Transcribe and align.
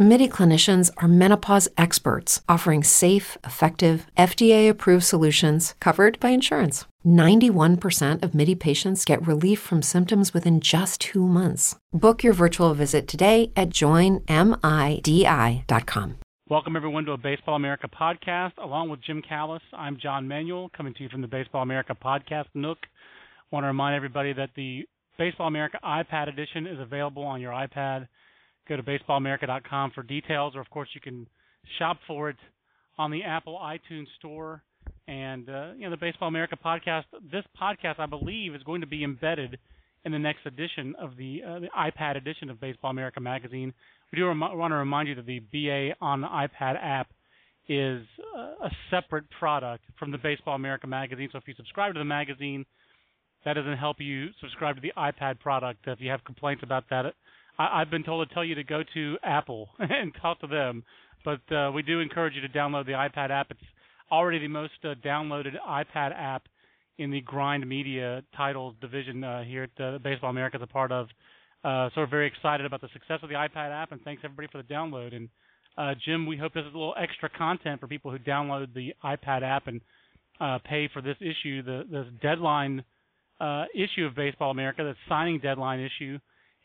MIDI 0.00 0.28
clinicians 0.28 0.92
are 0.98 1.08
menopause 1.08 1.68
experts 1.76 2.40
offering 2.48 2.84
safe, 2.84 3.36
effective, 3.42 4.06
FDA 4.16 4.70
approved 4.70 5.02
solutions 5.02 5.74
covered 5.80 6.20
by 6.20 6.28
insurance. 6.28 6.84
91% 7.04 8.22
of 8.22 8.32
MIDI 8.32 8.54
patients 8.54 9.04
get 9.04 9.26
relief 9.26 9.58
from 9.58 9.82
symptoms 9.82 10.32
within 10.32 10.60
just 10.60 11.00
two 11.00 11.26
months. 11.26 11.74
Book 11.92 12.22
your 12.22 12.32
virtual 12.32 12.74
visit 12.74 13.08
today 13.08 13.50
at 13.56 13.70
joinmidi.com. 13.70 14.28
Welcome, 16.48 16.76
everyone, 16.76 17.04
to 17.06 17.12
a 17.12 17.18
Baseball 17.18 17.56
America 17.56 17.88
podcast. 17.88 18.52
Along 18.62 18.90
with 18.90 19.02
Jim 19.02 19.20
Callis, 19.28 19.62
I'm 19.72 19.98
John 20.00 20.28
Manuel, 20.28 20.70
coming 20.76 20.94
to 20.94 21.02
you 21.02 21.08
from 21.08 21.22
the 21.22 21.26
Baseball 21.26 21.62
America 21.62 21.96
podcast 22.00 22.46
Nook. 22.54 22.78
I 22.84 23.46
want 23.50 23.64
to 23.64 23.66
remind 23.66 23.96
everybody 23.96 24.32
that 24.34 24.50
the 24.54 24.84
Baseball 25.18 25.48
America 25.48 25.80
iPad 25.84 26.28
edition 26.28 26.68
is 26.68 26.78
available 26.78 27.24
on 27.24 27.40
your 27.40 27.50
iPad. 27.50 28.06
Go 28.68 28.76
to 28.76 28.82
baseballamerica.com 28.82 29.92
for 29.94 30.02
details, 30.02 30.54
or, 30.54 30.60
of 30.60 30.70
course, 30.70 30.88
you 30.94 31.00
can 31.00 31.26
shop 31.78 31.98
for 32.06 32.30
it 32.30 32.36
on 32.98 33.10
the 33.10 33.22
Apple 33.22 33.58
iTunes 33.62 34.06
Store. 34.18 34.62
And, 35.06 35.48
uh, 35.48 35.72
you 35.76 35.84
know, 35.84 35.90
the 35.90 35.96
Baseball 35.96 36.28
America 36.28 36.56
podcast, 36.62 37.04
this 37.32 37.44
podcast, 37.60 37.98
I 37.98 38.06
believe, 38.06 38.54
is 38.54 38.62
going 38.62 38.82
to 38.82 38.86
be 38.86 39.04
embedded 39.04 39.58
in 40.04 40.12
the 40.12 40.18
next 40.18 40.46
edition 40.46 40.94
of 41.00 41.16
the, 41.16 41.42
uh, 41.46 41.58
the 41.60 41.68
iPad 41.76 42.16
edition 42.16 42.50
of 42.50 42.60
Baseball 42.60 42.90
America 42.90 43.20
magazine 43.20 43.72
we 44.12 44.16
do 44.16 44.26
rem- 44.26 44.40
want 44.40 44.72
to 44.72 44.76
remind 44.76 45.08
you 45.08 45.14
that 45.16 45.26
the 45.26 45.40
BA 45.40 45.94
on 46.00 46.22
the 46.22 46.28
iPad 46.28 46.76
app 46.82 47.08
is 47.68 48.02
uh, 48.36 48.66
a 48.66 48.70
separate 48.90 49.24
product 49.38 49.84
from 49.98 50.10
the 50.10 50.18
Baseball 50.18 50.54
America 50.54 50.86
magazine. 50.86 51.28
So 51.30 51.38
if 51.38 51.44
you 51.46 51.54
subscribe 51.56 51.94
to 51.94 51.98
the 51.98 52.04
magazine, 52.04 52.64
that 53.44 53.54
doesn't 53.54 53.76
help 53.76 54.00
you 54.00 54.28
subscribe 54.40 54.76
to 54.76 54.80
the 54.80 54.92
iPad 54.96 55.38
product. 55.40 55.80
If 55.86 56.00
you 56.00 56.10
have 56.10 56.24
complaints 56.24 56.62
about 56.62 56.84
that, 56.90 57.14
I- 57.58 57.80
have 57.80 57.90
been 57.90 58.04
told 58.04 58.28
to 58.28 58.34
tell 58.34 58.44
you 58.44 58.54
to 58.56 58.64
go 58.64 58.82
to 58.94 59.16
Apple 59.22 59.68
and 59.78 60.12
talk 60.20 60.40
to 60.40 60.46
them. 60.46 60.84
But 61.24 61.40
uh, 61.54 61.72
we 61.74 61.82
do 61.82 62.00
encourage 62.00 62.34
you 62.34 62.40
to 62.42 62.48
download 62.48 62.86
the 62.86 62.92
iPad 62.92 63.30
app. 63.30 63.50
It's 63.50 63.60
already 64.10 64.38
the 64.38 64.48
most 64.48 64.72
uh, 64.84 64.94
downloaded 65.04 65.54
iPad 65.68 66.12
app 66.16 66.44
in 66.98 67.10
the 67.10 67.20
Grind 67.20 67.68
Media 67.68 68.22
titles 68.36 68.74
division 68.80 69.22
uh, 69.24 69.42
here 69.44 69.64
at 69.64 69.82
uh, 69.84 69.98
Baseball 69.98 70.30
America 70.30 70.56
is 70.56 70.62
a 70.62 70.66
part 70.66 70.92
of. 70.92 71.08
Uh, 71.64 71.88
so 71.94 72.00
we're 72.02 72.06
very 72.06 72.26
excited 72.26 72.64
about 72.64 72.80
the 72.80 72.88
success 72.92 73.18
of 73.22 73.28
the 73.28 73.34
iPad 73.34 73.70
app, 73.72 73.92
and 73.92 74.00
thanks 74.02 74.22
everybody 74.24 74.48
for 74.50 74.58
the 74.62 74.72
download. 74.72 75.14
And 75.14 75.28
uh, 75.76 75.94
Jim, 76.04 76.26
we 76.26 76.36
hope 76.36 76.54
this 76.54 76.62
is 76.62 76.74
a 76.74 76.78
little 76.78 76.94
extra 77.00 77.28
content 77.28 77.80
for 77.80 77.88
people 77.88 78.10
who 78.10 78.18
download 78.18 78.72
the 78.74 78.94
iPad 79.04 79.42
app 79.42 79.66
and 79.66 79.80
uh, 80.40 80.58
pay 80.64 80.88
for 80.92 81.02
this 81.02 81.16
issue, 81.20 81.62
the 81.62 81.84
the 81.90 82.06
deadline 82.22 82.84
uh, 83.40 83.64
issue 83.74 84.06
of 84.06 84.14
Baseball 84.14 84.50
America, 84.50 84.82
the 84.84 84.94
signing 85.08 85.38
deadline 85.40 85.80
issue. 85.80 86.18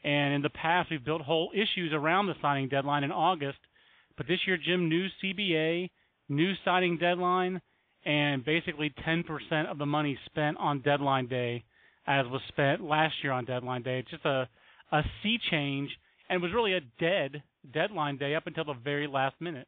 And 0.03 0.33
in 0.33 0.41
the 0.41 0.49
past, 0.49 0.89
we've 0.91 1.03
built 1.03 1.21
whole 1.21 1.51
issues 1.53 1.91
around 1.93 2.27
the 2.27 2.35
signing 2.41 2.69
deadline 2.69 3.03
in 3.03 3.11
August. 3.11 3.59
But 4.17 4.27
this 4.27 4.39
year, 4.45 4.57
Jim, 4.57 4.89
new 4.89 5.07
CBA, 5.23 5.89
new 6.29 6.53
signing 6.65 6.97
deadline, 6.97 7.61
and 8.05 8.43
basically 8.43 8.93
10% 9.07 9.71
of 9.71 9.77
the 9.77 9.85
money 9.85 10.17
spent 10.25 10.57
on 10.57 10.81
deadline 10.81 11.27
day, 11.27 11.63
as 12.05 12.25
was 12.27 12.41
spent 12.49 12.83
last 12.83 13.15
year 13.23 13.31
on 13.31 13.45
deadline 13.45 13.81
day. 13.81 13.99
It's 13.99 14.11
just 14.11 14.25
a 14.25 14.47
a 14.93 15.01
sea 15.21 15.39
change 15.49 15.89
and 16.29 16.41
was 16.41 16.51
really 16.53 16.73
a 16.73 16.81
dead 16.99 17.43
deadline 17.73 18.17
day 18.17 18.35
up 18.35 18.47
until 18.47 18.63
the 18.63 18.75
very 18.83 19.07
last 19.07 19.35
minute. 19.41 19.67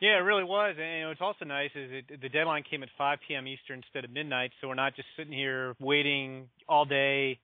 Yeah, 0.00 0.16
it 0.18 0.24
really 0.24 0.44
was. 0.44 0.76
And 0.80 1.08
what's 1.08 1.20
also 1.20 1.44
nice 1.44 1.70
is 1.74 1.90
it, 1.92 2.20
the 2.20 2.28
deadline 2.28 2.64
came 2.68 2.82
at 2.82 2.88
5 2.98 3.18
p.m. 3.26 3.46
Eastern 3.46 3.78
instead 3.78 4.04
of 4.04 4.10
midnight, 4.10 4.50
so 4.60 4.68
we're 4.68 4.74
not 4.74 4.96
just 4.96 5.08
sitting 5.16 5.32
here 5.32 5.74
waiting 5.80 6.48
all 6.68 6.84
day, 6.84 7.38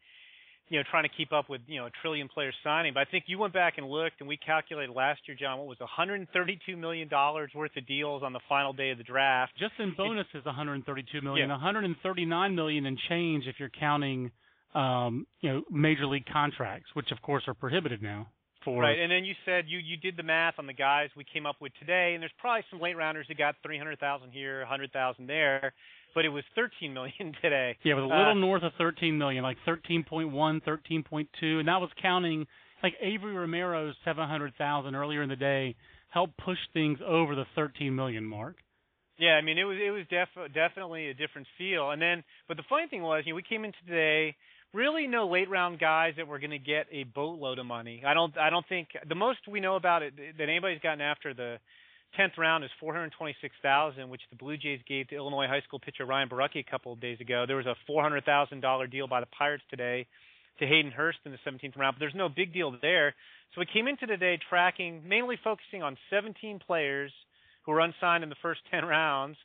you 0.73 0.79
know, 0.79 0.85
trying 0.91 1.03
to 1.03 1.11
keep 1.15 1.35
up 1.35 1.51
with 1.51 1.61
you 1.67 1.79
know 1.79 1.87
a 1.87 1.91
trillion 2.01 2.29
players 2.29 2.55
signing. 2.65 2.95
But 2.95 3.01
I 3.01 3.05
think 3.05 3.25
you 3.27 3.39
went 3.39 3.53
back 3.53 3.75
and 3.77 3.87
looked, 3.87 4.21
and 4.21 4.29
we 4.29 4.39
calculated 4.39 4.91
last 4.91 5.21
year, 5.29 5.37
John, 5.39 5.59
what 5.59 5.69
was 5.69 5.79
132 5.81 6.77
million 6.79 7.09
dollars 7.09 7.51
worth 7.55 7.77
of 7.77 7.87
deals 7.87 8.23
on 8.23 8.33
the 8.33 8.41
final 8.49 8.73
day 8.73 8.89
of 8.89 8.97
the 8.97 9.05
draft. 9.05 9.53
Just 9.59 9.75
in 9.79 9.93
bonuses, 9.95 10.33
it, 10.33 10.47
132 10.47 11.21
million, 11.21 11.49
yeah. 11.49 11.55
139 11.55 12.55
million 12.55 12.87
in 12.87 12.97
change 13.11 13.45
if 13.47 13.57
you're 13.59 13.71
counting 13.79 14.31
um, 14.75 15.27
you 15.43 15.53
know, 15.53 15.63
major 15.71 16.07
league 16.07 16.25
contracts, 16.33 16.89
which 16.95 17.13
of 17.13 17.21
course 17.21 17.45
are 17.47 17.55
prohibited 17.55 18.03
now. 18.03 18.29
For 18.65 18.81
right, 18.81 18.99
and 18.99 19.11
then 19.11 19.25
you 19.25 19.35
said 19.45 19.65
you 19.67 19.79
you 19.79 19.97
did 19.99 20.17
the 20.17 20.23
math 20.23 20.55
on 20.57 20.67
the 20.67 20.73
guys 20.73 21.11
we 21.17 21.25
came 21.25 21.45
up 21.45 21.57
with 21.61 21.73
today, 21.81 22.13
and 22.15 22.23
there's 22.23 22.33
probably 22.39 22.65
some 22.71 22.81
late 22.81 22.97
rounders 22.97 23.27
who 23.29 23.35
got 23.35 23.57
300,000 23.63 24.31
here, 24.31 24.61
100,000 24.61 25.27
there, 25.27 25.75
but 26.15 26.25
it 26.25 26.31
was 26.31 26.45
13 26.55 26.93
million 26.93 27.35
today. 27.43 27.77
Yeah, 27.85 27.93
it 27.93 27.97
was 27.97 28.05
a 28.05 28.15
little 28.15 28.33
uh, 28.33 28.35
north 28.35 28.63
of 28.63 28.73
13 28.79 29.17
million, 29.17 29.43
like 29.43 29.59
13.1, 29.67 30.33
13.2, 30.33 31.27
and 31.43 31.69
that 31.69 31.81
was 31.81 31.91
counting 32.01 32.47
like 32.83 32.95
Avery 33.01 33.35
Romero's 33.35 33.95
700,000 34.05 34.95
earlier 34.95 35.23
in 35.23 35.29
the 35.29 35.37
day 35.37 35.77
helped 36.09 36.37
push 36.37 36.59
things 36.73 36.99
over 37.07 37.35
the 37.35 37.45
13 37.55 37.95
million 37.95 38.25
mark. 38.25 38.57
Yeah, 39.19 39.33
I 39.33 39.43
mean 39.43 39.59
it 39.59 39.65
was 39.65 39.79
it 39.79 39.91
was 39.91 40.05
def- 40.11 40.53
definitely 40.53 41.09
a 41.09 41.15
different 41.15 41.47
feel. 41.57 41.91
And 41.91 42.03
then, 42.03 42.25
but 42.49 42.57
the 42.57 42.65
funny 42.69 42.89
thing 42.89 43.03
was, 43.03 43.23
you 43.25 43.33
know, 43.33 43.37
we 43.37 43.43
came 43.43 43.65
in 43.65 43.73
today 43.87 44.35
really 44.75 45.07
no 45.07 45.29
late 45.29 45.51
round 45.51 45.79
guys 45.79 46.15
that 46.17 46.27
were 46.27 46.39
going 46.39 46.51
to 46.51 46.59
get 46.59 46.87
a 46.91 47.05
boatload 47.05 47.59
of 47.59 47.67
money. 47.67 48.03
I 48.07 48.15
don't 48.15 48.37
I 48.39 48.51
don't 48.51 48.67
think 48.69 48.89
the 49.09 49.15
most 49.15 49.41
we 49.49 49.61
know 49.61 49.77
about 49.77 50.03
it 50.03 50.15
that 50.17 50.49
anybody's 50.49 50.81
gotten 50.81 51.01
after 51.01 51.35
the 51.35 51.59
10th 52.19 52.39
round 52.39 52.65
is 52.65 52.71
426,000 52.81 54.09
which 54.09 54.23
the 54.31 54.37
Blue 54.37 54.57
Jays 54.57 54.81
gave 54.89 55.09
to 55.09 55.17
Illinois 55.17 55.47
high 55.47 55.63
school 55.67 55.79
pitcher 55.79 56.05
Ryan 56.05 56.29
Borucki 56.29 56.59
a 56.59 56.71
couple 56.71 56.93
of 56.93 57.01
days 57.01 57.21
ago. 57.21 57.45
There 57.47 57.57
was 57.57 57.67
a 57.67 57.77
$400,000 57.91 58.91
deal 58.91 59.07
by 59.07 59.21
the 59.21 59.27
Pirates 59.27 59.65
today 59.71 60.07
to 60.59 60.67
Hayden 60.67 60.93
Hurst 60.93 61.19
in 61.25 61.33
the 61.33 61.39
17th 61.51 61.77
round, 61.77 61.97
but 61.97 62.01
there's 62.01 62.15
no 62.15 62.29
big 62.29 62.53
deal 62.53 62.77
there. 62.83 63.15
So 63.55 63.61
we 63.61 63.67
came 63.67 63.89
into 63.89 64.07
today 64.07 64.39
tracking 64.49 65.03
mainly 65.07 65.39
focusing 65.43 65.83
on 65.83 65.97
17 66.11 66.61
players 66.67 67.13
who 67.65 67.73
were 67.73 67.81
unsigned 67.81 68.23
in 68.23 68.29
the 68.31 68.37
first 68.43 68.61
10 68.71 68.85
rounds 68.85 69.37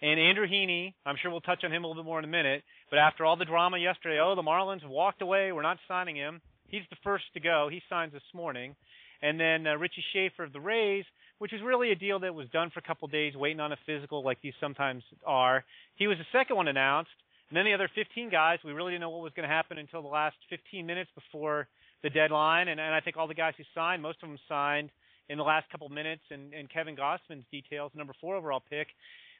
and 0.00 0.20
Andrew 0.20 0.46
Heaney, 0.46 0.94
I'm 1.04 1.16
sure 1.20 1.30
we'll 1.30 1.40
touch 1.40 1.64
on 1.64 1.72
him 1.72 1.82
a 1.82 1.88
little 1.88 2.02
bit 2.02 2.06
more 2.06 2.20
in 2.20 2.24
a 2.24 2.28
minute. 2.28 2.62
But 2.88 3.00
after 3.00 3.24
all 3.24 3.36
the 3.36 3.44
drama 3.44 3.78
yesterday, 3.78 4.20
oh, 4.22 4.36
the 4.36 4.42
Marlins 4.42 4.86
walked 4.86 5.22
away. 5.22 5.50
We're 5.50 5.62
not 5.62 5.78
signing 5.88 6.14
him. 6.14 6.40
He's 6.68 6.82
the 6.90 6.96
first 7.02 7.24
to 7.34 7.40
go. 7.40 7.68
He 7.70 7.82
signs 7.88 8.12
this 8.12 8.22
morning. 8.32 8.76
And 9.22 9.38
then 9.38 9.66
uh, 9.66 9.74
Richie 9.76 10.04
Shaffer 10.12 10.44
of 10.44 10.52
the 10.52 10.60
Rays, 10.60 11.04
which 11.38 11.52
is 11.52 11.60
really 11.62 11.90
a 11.92 11.96
deal 11.96 12.20
that 12.20 12.34
was 12.34 12.48
done 12.50 12.70
for 12.70 12.80
a 12.80 12.82
couple 12.82 13.08
days, 13.08 13.34
waiting 13.34 13.60
on 13.60 13.72
a 13.72 13.78
physical 13.86 14.24
like 14.24 14.40
these 14.42 14.54
sometimes 14.60 15.02
are. 15.26 15.64
He 15.96 16.06
was 16.06 16.18
the 16.18 16.38
second 16.38 16.56
one 16.56 16.68
announced. 16.68 17.10
And 17.50 17.56
then 17.56 17.64
the 17.64 17.72
other 17.72 17.88
15 17.94 18.28
guys, 18.30 18.58
we 18.62 18.72
really 18.72 18.92
didn't 18.92 19.00
know 19.00 19.10
what 19.10 19.22
was 19.22 19.32
going 19.34 19.48
to 19.48 19.54
happen 19.54 19.78
until 19.78 20.02
the 20.02 20.08
last 20.08 20.36
15 20.50 20.84
minutes 20.84 21.10
before 21.14 21.66
the 22.02 22.10
deadline. 22.10 22.68
And, 22.68 22.78
and 22.78 22.94
I 22.94 23.00
think 23.00 23.16
all 23.16 23.26
the 23.26 23.34
guys 23.34 23.54
who 23.56 23.64
signed, 23.74 24.02
most 24.02 24.18
of 24.22 24.28
them 24.28 24.38
signed 24.48 24.90
in 25.30 25.38
the 25.38 25.44
last 25.44 25.70
couple 25.70 25.88
minutes. 25.88 26.22
And, 26.30 26.52
and 26.52 26.68
Kevin 26.70 26.94
Gausman's 26.94 27.44
details, 27.50 27.90
number 27.94 28.12
four 28.20 28.36
overall 28.36 28.62
pick, 28.68 28.88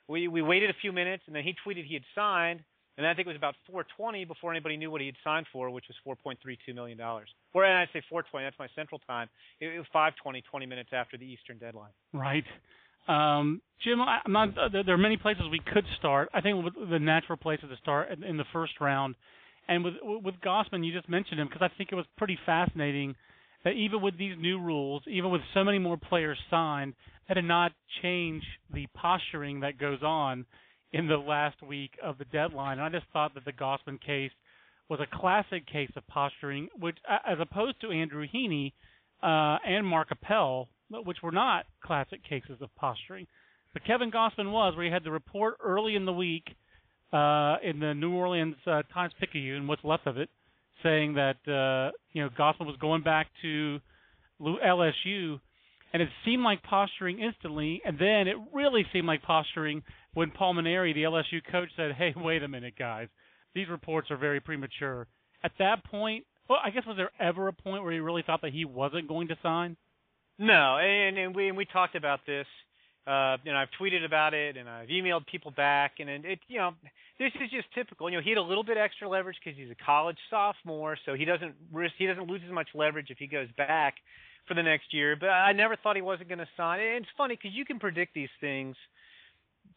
we 0.08 0.26
we 0.26 0.42
waited 0.42 0.70
a 0.70 0.74
few 0.80 0.90
minutes, 0.90 1.22
and 1.26 1.36
then 1.36 1.44
he 1.44 1.54
tweeted 1.64 1.84
he 1.84 1.94
had 1.94 2.02
signed, 2.14 2.60
and 2.98 3.04
then 3.04 3.12
I 3.12 3.14
think 3.14 3.26
it 3.26 3.30
was 3.30 3.36
about 3.36 3.54
4:20 3.72 4.26
before 4.26 4.50
anybody 4.50 4.76
knew 4.76 4.90
what 4.90 5.00
he 5.00 5.06
had 5.06 5.14
signed 5.22 5.46
for, 5.52 5.70
which 5.70 5.84
was 5.86 6.18
4.32 6.26 6.74
million 6.74 6.98
dollars. 6.98 7.28
Or 7.54 7.64
and 7.64 7.78
I 7.78 7.86
say 7.92 8.02
4:20, 8.12 8.42
that's 8.42 8.58
my 8.58 8.66
Central 8.74 9.00
Time. 9.06 9.28
It, 9.60 9.68
it 9.68 9.78
was 9.78 9.86
5:20, 9.94 10.42
20 10.44 10.66
minutes 10.66 10.90
after 10.92 11.16
the 11.16 11.24
Eastern 11.24 11.58
deadline. 11.58 11.92
Right. 12.12 12.44
Um, 13.06 13.62
Jim, 13.84 14.02
I'm 14.02 14.32
not. 14.32 14.58
Uh, 14.58 14.82
there 14.84 14.96
are 14.96 14.98
many 14.98 15.16
places 15.16 15.44
we 15.48 15.60
could 15.60 15.84
start. 15.96 16.28
I 16.34 16.40
think 16.40 16.62
the 16.90 16.98
natural 16.98 17.38
place 17.38 17.60
to 17.60 17.68
start 17.80 18.10
in, 18.10 18.36
the 18.36 18.44
first 18.52 18.72
round, 18.80 19.14
and 19.68 19.84
with 19.84 19.94
with 20.02 20.34
Gausman, 20.44 20.84
you 20.84 20.92
just 20.92 21.08
mentioned 21.08 21.38
him 21.38 21.46
because 21.46 21.62
I 21.62 21.70
think 21.78 21.90
it 21.92 21.94
was 21.94 22.06
pretty 22.16 22.36
fascinating 22.44 23.14
that 23.62 23.74
even 23.74 24.02
with 24.02 24.18
these 24.18 24.34
new 24.36 24.60
rules, 24.60 25.02
even 25.06 25.30
with 25.30 25.42
so 25.54 25.62
many 25.62 25.78
more 25.78 25.96
players 25.96 26.38
signed, 26.50 26.94
that 27.28 27.34
did 27.34 27.44
not 27.44 27.72
change 28.02 28.42
the 28.74 28.88
posturing 28.94 29.60
that 29.60 29.78
goes 29.78 30.02
on 30.02 30.46
in 30.92 31.06
the 31.06 31.16
last 31.16 31.62
week 31.62 31.92
of 32.02 32.18
the 32.18 32.24
deadline. 32.26 32.78
And 32.78 32.82
I 32.82 32.88
just 32.88 33.10
thought 33.12 33.34
that 33.34 33.44
the 33.44 33.52
Gausman 33.52 34.00
case 34.00 34.30
was 34.88 35.00
a 35.00 35.16
classic 35.16 35.66
case 35.66 35.90
of 35.96 36.06
posturing, 36.06 36.68
which, 36.78 36.96
as 37.08 37.38
opposed 37.40 37.80
to 37.82 37.90
Andrew 37.90 38.26
Heaney 38.26 38.72
uh, 39.22 39.58
and 39.66 39.86
Mark 39.86 40.08
Appel, 40.10 40.68
which 40.90 41.18
were 41.22 41.32
not 41.32 41.66
classic 41.84 42.20
cases 42.26 42.58
of 42.60 42.74
posturing. 42.76 43.26
But 43.74 43.84
Kevin 43.84 44.10
Gausman 44.10 44.50
was, 44.50 44.74
where 44.74 44.86
he 44.86 44.90
had 44.90 45.04
the 45.04 45.10
report 45.10 45.56
early 45.62 45.94
in 45.94 46.06
the 46.06 46.12
week 46.12 46.44
uh, 47.12 47.56
in 47.62 47.80
the 47.80 47.92
New 47.94 48.14
Orleans 48.14 48.56
uh, 48.66 48.82
Times 48.94 49.12
Picayune, 49.20 49.66
what's 49.66 49.84
left 49.84 50.06
of 50.06 50.16
it, 50.16 50.30
saying 50.82 51.14
that 51.14 51.36
uh, 51.46 51.92
you 52.12 52.22
know 52.22 52.30
Gausman 52.30 52.66
was 52.66 52.76
going 52.80 53.02
back 53.02 53.28
to 53.42 53.78
LSU 54.40 55.38
and 55.92 56.02
it 56.02 56.08
seemed 56.24 56.42
like 56.42 56.62
posturing 56.62 57.20
instantly, 57.20 57.80
and 57.84 57.98
then 57.98 58.28
it 58.28 58.36
really 58.52 58.84
seemed 58.92 59.06
like 59.06 59.22
posturing 59.22 59.82
when 60.14 60.30
Paul 60.30 60.54
Mainieri, 60.54 60.94
the 60.94 61.04
LSU 61.04 61.40
coach, 61.50 61.70
said, 61.76 61.92
"Hey, 61.92 62.12
wait 62.16 62.42
a 62.42 62.48
minute, 62.48 62.74
guys, 62.78 63.08
these 63.54 63.68
reports 63.68 64.10
are 64.10 64.16
very 64.16 64.40
premature." 64.40 65.06
At 65.42 65.52
that 65.58 65.84
point, 65.84 66.26
well, 66.48 66.58
I 66.64 66.70
guess 66.70 66.84
was 66.86 66.96
there 66.96 67.10
ever 67.20 67.48
a 67.48 67.52
point 67.52 67.82
where 67.82 67.92
he 67.92 68.00
really 68.00 68.22
thought 68.22 68.42
that 68.42 68.52
he 68.52 68.64
wasn't 68.64 69.08
going 69.08 69.28
to 69.28 69.38
sign? 69.42 69.76
No, 70.38 70.78
and 70.78 71.18
and 71.18 71.34
we 71.34 71.48
and 71.48 71.56
we 71.56 71.64
talked 71.64 71.94
about 71.94 72.20
this. 72.26 72.46
Uh, 73.06 73.38
and 73.46 73.56
I've 73.56 73.70
tweeted 73.80 74.04
about 74.04 74.34
it, 74.34 74.58
and 74.58 74.68
I've 74.68 74.88
emailed 74.88 75.26
people 75.26 75.50
back, 75.50 75.92
and, 75.98 76.10
and 76.10 76.26
it, 76.26 76.40
you 76.46 76.58
know, 76.58 76.74
this 77.18 77.32
is 77.42 77.50
just 77.50 77.66
typical. 77.74 78.10
You 78.10 78.18
know, 78.18 78.22
he 78.22 78.28
had 78.28 78.36
a 78.36 78.42
little 78.42 78.64
bit 78.64 78.76
extra 78.76 79.08
leverage 79.08 79.36
because 79.42 79.58
he's 79.58 79.70
a 79.70 79.84
college 79.84 80.18
sophomore, 80.28 80.98
so 81.06 81.14
he 81.14 81.24
doesn't 81.24 81.54
risk, 81.72 81.94
he 81.96 82.06
doesn't 82.06 82.28
lose 82.28 82.42
as 82.44 82.52
much 82.52 82.68
leverage 82.74 83.06
if 83.08 83.16
he 83.16 83.26
goes 83.26 83.48
back 83.56 83.94
for 84.46 84.52
the 84.52 84.62
next 84.62 84.92
year. 84.92 85.16
But 85.18 85.30
I 85.30 85.52
never 85.52 85.74
thought 85.76 85.96
he 85.96 86.02
wasn't 86.02 86.28
going 86.28 86.40
to 86.40 86.48
sign. 86.54 86.80
And 86.80 87.02
it's 87.02 87.12
funny 87.16 87.34
because 87.34 87.56
you 87.56 87.64
can 87.64 87.78
predict 87.78 88.12
these 88.12 88.28
things 88.42 88.76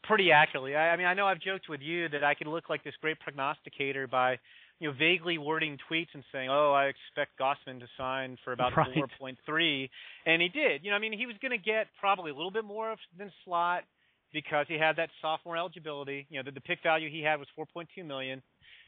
pretty 0.03 0.31
accurately. 0.31 0.75
I, 0.75 0.91
I 0.91 0.97
mean, 0.97 1.07
I 1.07 1.13
know 1.13 1.27
I've 1.27 1.39
joked 1.39 1.69
with 1.69 1.81
you 1.81 2.09
that 2.09 2.23
I 2.23 2.33
could 2.33 2.47
look 2.47 2.69
like 2.69 2.83
this 2.83 2.93
great 3.01 3.19
prognosticator 3.19 4.07
by 4.07 4.39
you 4.79 4.87
know, 4.87 4.95
vaguely 4.97 5.37
wording 5.37 5.77
tweets 5.89 6.07
and 6.13 6.23
saying, 6.31 6.49
"Oh, 6.49 6.71
I 6.71 6.85
expect 6.85 7.39
Gausman 7.39 7.79
to 7.79 7.87
sign 7.97 8.37
for 8.43 8.51
about 8.51 8.75
right. 8.75 8.89
4.3," 9.21 9.89
and 10.25 10.41
he 10.41 10.49
did. 10.49 10.83
You 10.83 10.89
know, 10.89 10.95
I 10.95 10.99
mean, 10.99 11.13
he 11.13 11.27
was 11.27 11.35
going 11.41 11.51
to 11.51 11.63
get 11.63 11.87
probably 11.99 12.31
a 12.31 12.33
little 12.33 12.51
bit 12.51 12.65
more 12.65 12.95
than 13.17 13.31
slot 13.45 13.83
because 14.33 14.65
he 14.67 14.79
had 14.79 14.95
that 14.95 15.09
sophomore 15.21 15.55
eligibility. 15.55 16.25
You 16.29 16.39
know, 16.39 16.43
the, 16.45 16.51
the 16.51 16.61
pick 16.61 16.79
value 16.81 17.09
he 17.11 17.21
had 17.21 17.37
was 17.37 17.47
4.2 17.57 18.03
million. 18.05 18.41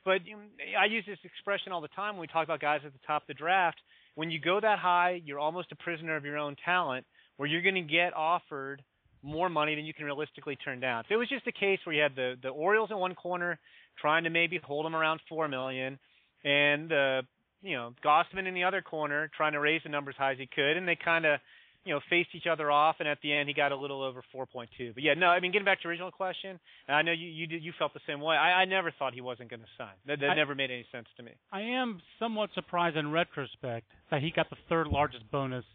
But 0.04 0.26
you 0.26 0.36
know, 0.36 0.44
I 0.80 0.86
use 0.86 1.06
this 1.08 1.20
expression 1.24 1.72
all 1.72 1.82
the 1.82 1.90
time 1.90 2.16
when 2.16 2.22
we 2.22 2.28
talk 2.28 2.44
about 2.44 2.60
guys 2.60 2.82
at 2.84 2.92
the 2.92 3.00
top 3.06 3.24
of 3.24 3.28
the 3.28 3.36
draft. 3.36 3.78
When 4.16 4.32
you 4.32 4.40
go 4.40 4.60
that 4.60 4.80
high, 4.80 5.22
you're 5.24 5.40
almost 5.40 5.72
a 5.72 5.76
prisoner 5.76 6.16
of 6.16 6.26
your 6.26 6.40
own 6.40 6.56
talent, 6.66 7.06
where 7.38 7.48
you're 7.48 7.62
going 7.62 7.76
to 7.76 7.82
get 7.82 8.16
offered 8.16 8.82
more 9.24 9.50
money 9.50 9.76
than 9.76 9.86
you 9.86 9.94
can 9.94 10.06
realistically 10.06 10.56
turn 10.58 10.80
down. 10.80 11.06
If 11.06 11.12
it 11.12 11.18
was 11.18 11.30
just 11.30 11.48
a 11.48 11.52
case 11.52 11.80
where 11.86 11.96
you 11.96 12.02
had 12.02 12.16
the 12.16 12.36
the 12.42 12.50
Orioles 12.50 12.92
in 12.92 12.98
one 12.98 13.16
corner 13.16 13.60
trying 14.00 14.26
to 14.26 14.30
maybe 14.30 14.60
hold 14.64 14.86
him 14.86 14.96
around 14.96 15.22
four 15.30 15.48
million, 15.48 15.98
and 16.44 16.92
uh, 16.92 17.22
you 17.62 17.76
know 17.76 17.94
Gausman 18.06 18.48
in 18.48 18.54
the 18.54 18.64
other 18.64 18.82
corner 18.82 19.30
trying 19.36 19.54
to 19.54 19.60
raise 19.60 19.82
the 19.84 19.90
numbers 19.90 20.16
as 20.18 20.20
high 20.20 20.32
as 20.34 20.38
he 20.38 20.48
could, 20.48 20.78
and 20.78 20.88
they 20.88 20.98
kind 20.98 21.26
of 21.26 21.40
you 21.86 21.94
know 21.94 22.00
faced 22.10 22.30
each 22.34 22.48
other 22.48 22.70
off, 22.70 22.98
and 23.00 23.08
at 23.08 23.20
the 23.22 23.34
end 23.34 23.48
he 23.48 23.54
got 23.54 23.72
a 23.72 23.76
little 23.76 24.04
over 24.04 24.24
4.2. 24.36 24.94
But 24.94 25.04
yeah, 25.04 25.14
no, 25.14 25.28
I 25.28 25.40
mean 25.40 25.52
getting 25.52 25.66
back 25.66 25.80
to 25.80 25.84
your 25.84 25.92
original 25.92 26.12
question, 26.12 26.60
and 26.88 26.96
I 26.96 27.02
know 27.02 27.12
you 27.12 27.28
you 27.28 27.48
did, 27.48 27.64
you 27.64 27.74
felt 27.78 27.94
the 27.94 28.02
same 28.08 28.22
way. 28.22 28.36
I, 28.36 28.62
I 28.62 28.66
never 28.66 28.92
thought 28.92 29.14
he 29.14 29.22
wasn't 29.22 29.50
going 29.50 29.62
to 29.62 29.68
sign. 29.78 29.96
That, 30.08 30.20
that 30.20 30.32
I, 30.32 30.36
never 30.36 30.56
made 30.56 30.72
any 30.72 30.86
sense 30.92 31.08
to 31.18 31.24
me. 31.24 31.32
I 31.52 31.62
am 31.62 32.02
somewhat 32.20 32.50
surprised 32.56 32.98
in 32.98 33.12
retrospect 33.12 33.88
that 34.12 34.22
he 34.22 34.32
got 34.32 34.50
the 34.50 34.58
third 34.70 34.88
largest 34.88 35.30
bonus. 35.32 35.66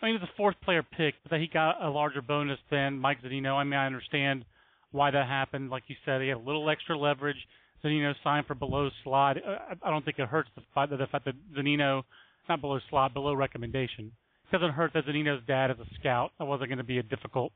I 0.00 0.06
mean, 0.06 0.14
he 0.14 0.20
was 0.20 0.28
a 0.32 0.36
fourth 0.36 0.56
player 0.62 0.82
pick, 0.82 1.14
but 1.22 1.30
that 1.30 1.40
he 1.40 1.46
got 1.46 1.82
a 1.82 1.90
larger 1.90 2.22
bonus 2.22 2.58
than 2.70 2.98
Mike 2.98 3.22
Zunino. 3.22 3.54
I 3.54 3.64
mean, 3.64 3.74
I 3.74 3.86
understand 3.86 4.44
why 4.92 5.10
that 5.10 5.26
happened. 5.26 5.70
Like 5.70 5.84
you 5.88 5.96
said, 6.04 6.22
he 6.22 6.28
had 6.28 6.38
a 6.38 6.40
little 6.40 6.68
extra 6.70 6.96
leverage. 6.98 7.36
Zunino 7.84 8.14
signed 8.22 8.46
for 8.46 8.54
below 8.54 8.90
slot. 9.04 9.36
Uh, 9.36 9.74
I 9.82 9.90
don't 9.90 10.04
think 10.04 10.18
it 10.18 10.28
hurts 10.28 10.50
the 10.54 10.62
fact 10.74 10.90
that 10.90 10.98
the 10.98 11.06
fact 11.06 11.26
that 11.26 11.34
Zunino, 11.56 12.02
not 12.48 12.60
below 12.60 12.78
slot, 12.88 13.14
below 13.14 13.34
recommendation. 13.34 14.12
It 14.50 14.56
doesn't 14.56 14.72
hurt 14.72 14.92
that 14.94 15.06
Zunino's 15.06 15.42
dad 15.46 15.70
is 15.70 15.76
a 15.78 15.94
scout. 15.98 16.32
That 16.38 16.46
wasn't 16.46 16.70
going 16.70 16.78
to 16.78 16.84
be 16.84 16.98
a 16.98 17.02
difficult 17.02 17.52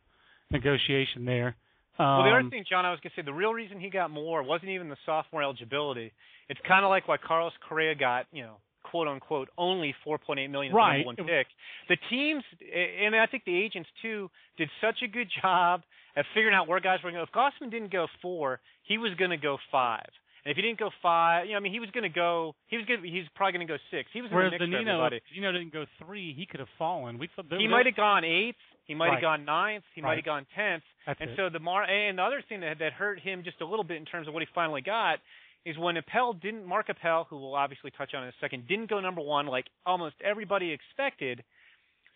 negotiation 0.50 1.24
there. 1.24 1.56
Um, 1.98 2.06
well, 2.06 2.24
the 2.24 2.30
other 2.30 2.50
thing, 2.50 2.64
John, 2.68 2.84
I 2.84 2.90
was 2.90 3.00
going 3.00 3.12
to 3.14 3.20
say, 3.20 3.24
the 3.24 3.32
real 3.32 3.52
reason 3.52 3.80
he 3.80 3.90
got 3.90 4.10
more 4.10 4.42
wasn't 4.42 4.70
even 4.70 4.88
the 4.88 4.96
sophomore 5.06 5.42
eligibility. 5.42 6.12
It's 6.48 6.60
kind 6.66 6.84
of 6.84 6.90
like 6.90 7.06
why 7.08 7.16
Carlos 7.16 7.52
Correa 7.68 7.94
got, 7.94 8.26
you 8.32 8.42
know, 8.42 8.56
quote 8.94 9.08
unquote, 9.08 9.48
only 9.58 9.92
4.8 10.06 10.48
million 10.50 10.72
right. 10.72 10.98
number 10.98 11.06
one 11.06 11.16
pick. 11.16 11.48
The 11.88 11.96
teams, 12.08 12.44
and 12.62 13.16
I 13.16 13.26
think 13.26 13.42
the 13.44 13.56
agents 13.56 13.88
too, 14.00 14.30
did 14.56 14.68
such 14.80 15.02
a 15.02 15.08
good 15.08 15.26
job 15.42 15.82
at 16.14 16.24
figuring 16.32 16.54
out 16.54 16.68
where 16.68 16.78
guys 16.78 17.00
were 17.02 17.10
going 17.10 17.26
to 17.26 17.26
go. 17.26 17.42
If 17.42 17.52
Gausman 17.52 17.72
didn't 17.72 17.90
go 17.90 18.06
four, 18.22 18.60
he 18.84 18.96
was 18.96 19.10
going 19.18 19.32
to 19.32 19.36
go 19.36 19.58
five. 19.72 20.06
And 20.44 20.52
if 20.52 20.56
he 20.56 20.62
didn't 20.62 20.78
go 20.78 20.90
five, 21.02 21.46
you 21.46 21.52
know, 21.52 21.56
I 21.56 21.60
mean, 21.60 21.72
he 21.72 21.80
was 21.80 21.90
going 21.90 22.04
to 22.04 22.14
go. 22.14 22.54
He 22.68 22.76
was 22.76 22.86
going. 22.86 23.02
He's 23.02 23.24
probably 23.34 23.58
going 23.58 23.66
to 23.66 23.72
go 23.72 23.78
six. 23.90 24.10
He 24.12 24.22
was 24.22 24.30
Whereas 24.30 24.52
in 24.52 24.60
the 24.60 24.66
mix 24.68 24.86
Nino, 24.86 25.10
Nino 25.34 25.50
didn't 25.50 25.72
go 25.72 25.86
three, 25.98 26.32
he 26.36 26.46
could 26.46 26.60
have 26.60 26.70
fallen. 26.78 27.18
We 27.18 27.28
thought 27.34 27.46
he 27.58 27.66
might 27.66 27.86
have 27.86 27.96
gone 27.96 28.22
eighth. 28.22 28.62
He 28.86 28.94
might 28.94 29.08
right. 29.08 29.14
have 29.14 29.22
gone 29.22 29.44
ninth. 29.44 29.84
He 29.94 30.02
right. 30.02 30.10
might 30.10 30.16
have 30.18 30.24
gone 30.24 30.46
tenth. 30.54 30.84
That's 31.06 31.18
and 31.20 31.30
it. 31.30 31.36
so 31.36 31.48
the 31.50 31.58
Mar 31.58 31.82
and 31.82 32.18
the 32.18 32.22
other 32.22 32.44
thing 32.46 32.60
that 32.60 32.78
that 32.78 32.92
hurt 32.92 33.18
him 33.18 33.42
just 33.42 33.60
a 33.60 33.66
little 33.66 33.82
bit 33.82 33.96
in 33.96 34.04
terms 34.04 34.28
of 34.28 34.34
what 34.34 34.42
he 34.42 34.48
finally 34.54 34.82
got 34.82 35.18
is 35.64 35.78
when 35.78 35.96
Appel 35.96 36.34
didn't 36.34 36.66
Mark 36.66 36.88
Appel, 36.88 37.26
who 37.28 37.38
we'll 37.38 37.54
obviously 37.54 37.90
touch 37.90 38.14
on 38.14 38.22
in 38.22 38.28
a 38.28 38.32
second, 38.40 38.68
didn't 38.68 38.90
go 38.90 39.00
number 39.00 39.22
one 39.22 39.46
like 39.46 39.66
almost 39.86 40.16
everybody 40.22 40.72
expected. 40.72 41.42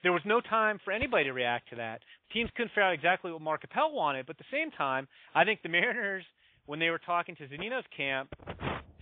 There 0.02 0.12
was 0.12 0.22
no 0.24 0.40
time 0.40 0.78
for 0.84 0.92
anybody 0.92 1.24
to 1.24 1.32
react 1.32 1.70
to 1.70 1.76
that. 1.76 2.00
Teams 2.32 2.50
couldn't 2.54 2.70
figure 2.70 2.82
out 2.82 2.94
exactly 2.94 3.32
what 3.32 3.40
Mark 3.40 3.64
Appel 3.64 3.92
wanted, 3.92 4.26
but 4.26 4.36
at 4.36 4.38
the 4.38 4.56
same 4.56 4.70
time, 4.70 5.08
I 5.34 5.44
think 5.44 5.62
the 5.62 5.68
Mariners, 5.68 6.24
when 6.66 6.78
they 6.78 6.90
were 6.90 7.00
talking 7.00 7.34
to 7.36 7.48
Zunino's 7.48 7.86
camp, 7.96 8.28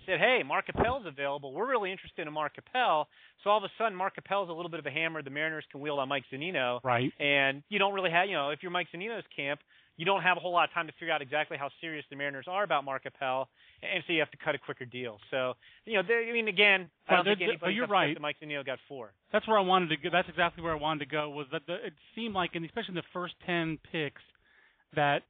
said, 0.06 0.20
"Hey, 0.20 0.43
Mark 0.46 0.69
Appel's 0.69 1.04
available. 1.04 1.52
We're 1.52 1.69
really 1.69 1.92
interested 1.92 2.26
in 2.26 2.32
Mark 2.32 2.56
Appel." 2.56 3.08
So 3.42 3.50
all 3.50 3.58
of 3.58 3.64
a 3.64 3.72
sudden, 3.76 3.94
Mark 3.94 4.16
Appel's 4.16 4.49
a 4.49 4.52
little 4.52 4.70
bit 4.70 4.81
of 4.81 4.87
a 4.87 4.90
hammer 4.90 5.20
the 5.20 5.31
Mariners 5.31 5.64
can 5.70 5.81
wield 5.81 5.99
on 5.99 6.08
Mike 6.08 6.25
Zunino. 6.32 6.81
Right. 6.82 7.12
And 7.20 7.62
you 7.69 7.78
don't 7.78 7.92
really 7.92 8.10
have, 8.10 8.28
you 8.28 8.34
know, 8.34 8.50
if 8.50 8.62
you're 8.62 8.70
Mike 8.70 8.88
Zunino's 8.94 9.26
camp, 9.34 9.60
you 9.96 10.04
don't 10.04 10.22
have 10.22 10.37
a 10.37 10.40
whole 10.40 10.52
lot 10.52 10.69
of 10.69 10.75
time 10.75 10.87
to 10.87 10.93
figure 10.94 11.12
out 11.12 11.22
exactly 11.22 11.56
how 11.56 11.70
serious 11.81 12.04
the 12.10 12.16
Mariners 12.16 12.46
are 12.48 12.62
about 12.62 12.84
Mark 12.84 13.06
Appel, 13.06 13.48
and 13.82 14.02
so 14.06 14.12
you 14.12 14.20
have 14.20 14.31
to 14.31 14.37
cut 14.37 14.54
a 14.54 14.58
quicker 14.58 14.84
deal. 14.84 15.19
So, 15.31 15.54
you 15.84 15.94
know, 15.94 16.02
I 16.02 16.32
mean, 16.32 16.48
again, 16.48 16.90
I 17.08 17.16
don't 17.16 17.25
think 17.25 17.40
anybody 17.40 17.58
but 17.60 17.69
you're 17.69 17.87
right. 17.87 18.14
that 18.14 18.20
Mike 18.20 18.37
Zunino 18.43 18.64
got 18.64 18.78
four. 18.88 19.12
That's 19.32 19.46
where 19.48 19.58
I 19.58 19.62
wanted 19.62 19.88
to 19.90 19.96
go. 19.96 20.10
That's 20.12 20.28
exactly 20.28 20.62
where 20.62 20.72
I 20.72 20.78
wanted 20.78 21.00
to 21.00 21.10
go. 21.10 21.31
Was 21.31 21.46
that 21.52 21.62
the, 21.66 21.75
it 21.75 21.94
seemed 22.14 22.34
like, 22.34 22.50
and 22.54 22.64
especially 22.64 22.90
in 22.90 22.96
the 22.96 23.02
first 23.12 23.34
ten 23.46 23.78
picks, 23.90 24.22
that 24.94 25.22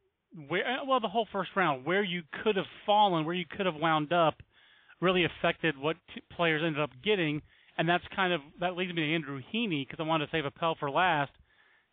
where 0.49 0.65
well 0.87 1.01
the 1.01 1.09
whole 1.09 1.29
first 1.33 1.51
round, 1.55 1.87
where 1.87 2.03
you 2.03 2.23
could 2.43 2.57
have 2.57 2.67
fallen, 2.85 3.25
where 3.25 3.35
you 3.35 3.45
could 3.49 3.67
have 3.67 3.77
wound 3.77 4.13
up, 4.13 4.43
really 5.01 5.25
affected 5.25 5.79
what 5.79 5.97
t- 6.15 6.23
players 6.35 6.63
ended 6.65 6.83
up 6.83 6.91
getting, 7.05 7.41
and 7.79 7.89
that's 7.89 8.05
kind 8.15 8.33
of 8.33 8.41
that 8.61 8.77
leads 8.77 8.93
me 8.93 9.07
to 9.07 9.15
Andrew 9.15 9.41
Heaney 9.55 9.87
because 9.87 10.03
I 10.03 10.09
wanted 10.09 10.27
to 10.27 10.33
save 10.33 10.45
Appel 10.45 10.77
for 10.79 10.91
last 10.91 11.31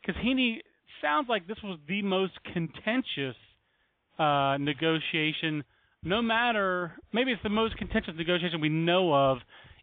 because 0.01 0.21
Heaney 0.21 0.59
sounds 1.01 1.27
like 1.29 1.47
this 1.47 1.57
was 1.63 1.79
the 1.87 2.01
most 2.01 2.33
contentious 2.53 3.35
uh, 4.19 4.57
negotiation. 4.59 5.63
No 6.03 6.21
matter, 6.21 6.93
maybe 7.13 7.31
it's 7.31 7.43
the 7.43 7.49
most 7.49 7.77
contentious 7.77 8.13
negotiation 8.17 8.61
we 8.61 8.69
know 8.69 9.13
of, 9.13 9.37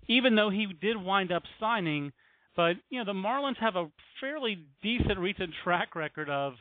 even 0.09 0.35
though 0.37 0.51
he 0.51 0.67
did 0.81 0.97
wind 0.97 1.33
up 1.33 1.43
signing. 1.59 2.13
But 2.57 2.75
you 2.91 2.99
know, 2.99 3.05
the 3.05 3.19
Marlins 3.19 3.57
have 3.59 3.77
a 3.77 3.91
fairly 4.21 4.59
decent 4.83 5.19
recent 5.19 5.51
track 5.65 5.95
record 5.95 6.29
of, 6.29 6.53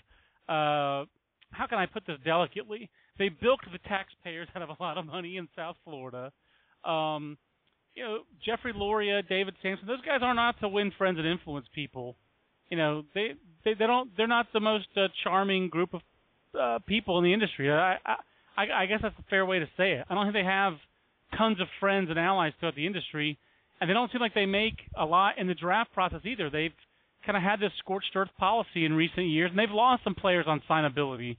uh, 0.48 1.06
how 1.52 1.68
can 1.68 1.78
I 1.80 1.86
put 1.86 2.06
this 2.06 2.18
delicately? 2.24 2.90
They 3.18 3.30
bilked 3.30 3.66
the 3.72 3.80
taxpayers 3.80 4.48
out 4.56 4.62
of 4.62 4.70
a 4.70 4.82
lot 4.82 4.98
of 4.98 5.06
money 5.06 5.38
in 5.38 5.48
South 5.56 5.76
Florida. 5.84 6.32
Um, 6.86 7.38
you 7.96 8.04
know, 8.04 8.20
Jeffrey 8.46 8.72
Loria, 8.74 9.22
David 9.22 9.56
Samson, 9.62 9.88
those 9.88 10.02
guys 10.02 10.20
are 10.22 10.34
not 10.34 10.60
to 10.62 10.70
win 10.70 10.92
friends 10.98 11.18
and 11.18 11.28
influence 11.28 11.68
people. 11.74 12.16
You 12.70 12.78
know, 12.78 13.04
they 13.14 13.32
they, 13.66 13.74
they 13.74 13.88
don't 13.88 14.10
they're 14.16 14.28
not 14.28 14.48
the 14.54 14.60
most 14.60 14.88
uh, 14.96 15.08
charming 15.24 15.70
group 15.70 15.94
of 15.94 16.02
uh, 16.60 16.80
people 16.88 17.18
in 17.18 17.24
the 17.24 17.34
industry. 17.34 17.72
I, 17.72 17.98
I 18.06 18.16
I 18.58 18.86
guess 18.86 19.00
that's 19.02 19.16
a 19.20 19.30
fair 19.30 19.46
way 19.46 19.60
to 19.60 19.66
say 19.78 19.94
it. 19.94 20.06
I 20.10 20.16
don't 20.16 20.26
think 20.26 20.34
they 20.34 20.44
have 20.44 20.74
tons 21.38 21.62
of 21.62 21.68
friends 21.80 22.10
and 22.10 22.20
allies 22.20 22.54
throughout 22.60 22.76
the 22.76 22.86
industry, 22.86 23.38
and 23.80 23.90
they 23.90 23.94
don't 23.94 24.12
seem 24.12 24.22
like 24.22 24.34
they 24.34 24.46
make 24.46 24.76
a 24.98 25.06
lot 25.06 25.38
in 25.38 25.48
the 25.48 25.54
draft 25.54 25.94
process 25.94 26.22
either. 26.26 26.50
They've 26.50 26.74
kind 27.26 27.38
of 27.38 27.44
had 27.44 27.60
this 27.60 27.72
scorched 27.80 28.12
earth 28.16 28.30
policy 28.38 28.86
in 28.86 28.94
recent 28.94 29.28
years, 29.28 29.50
and 29.52 29.60
they've 29.60 29.70
lost 29.70 30.04
some 30.04 30.16
players 30.16 30.46
on 30.48 30.62
signability 30.70 31.38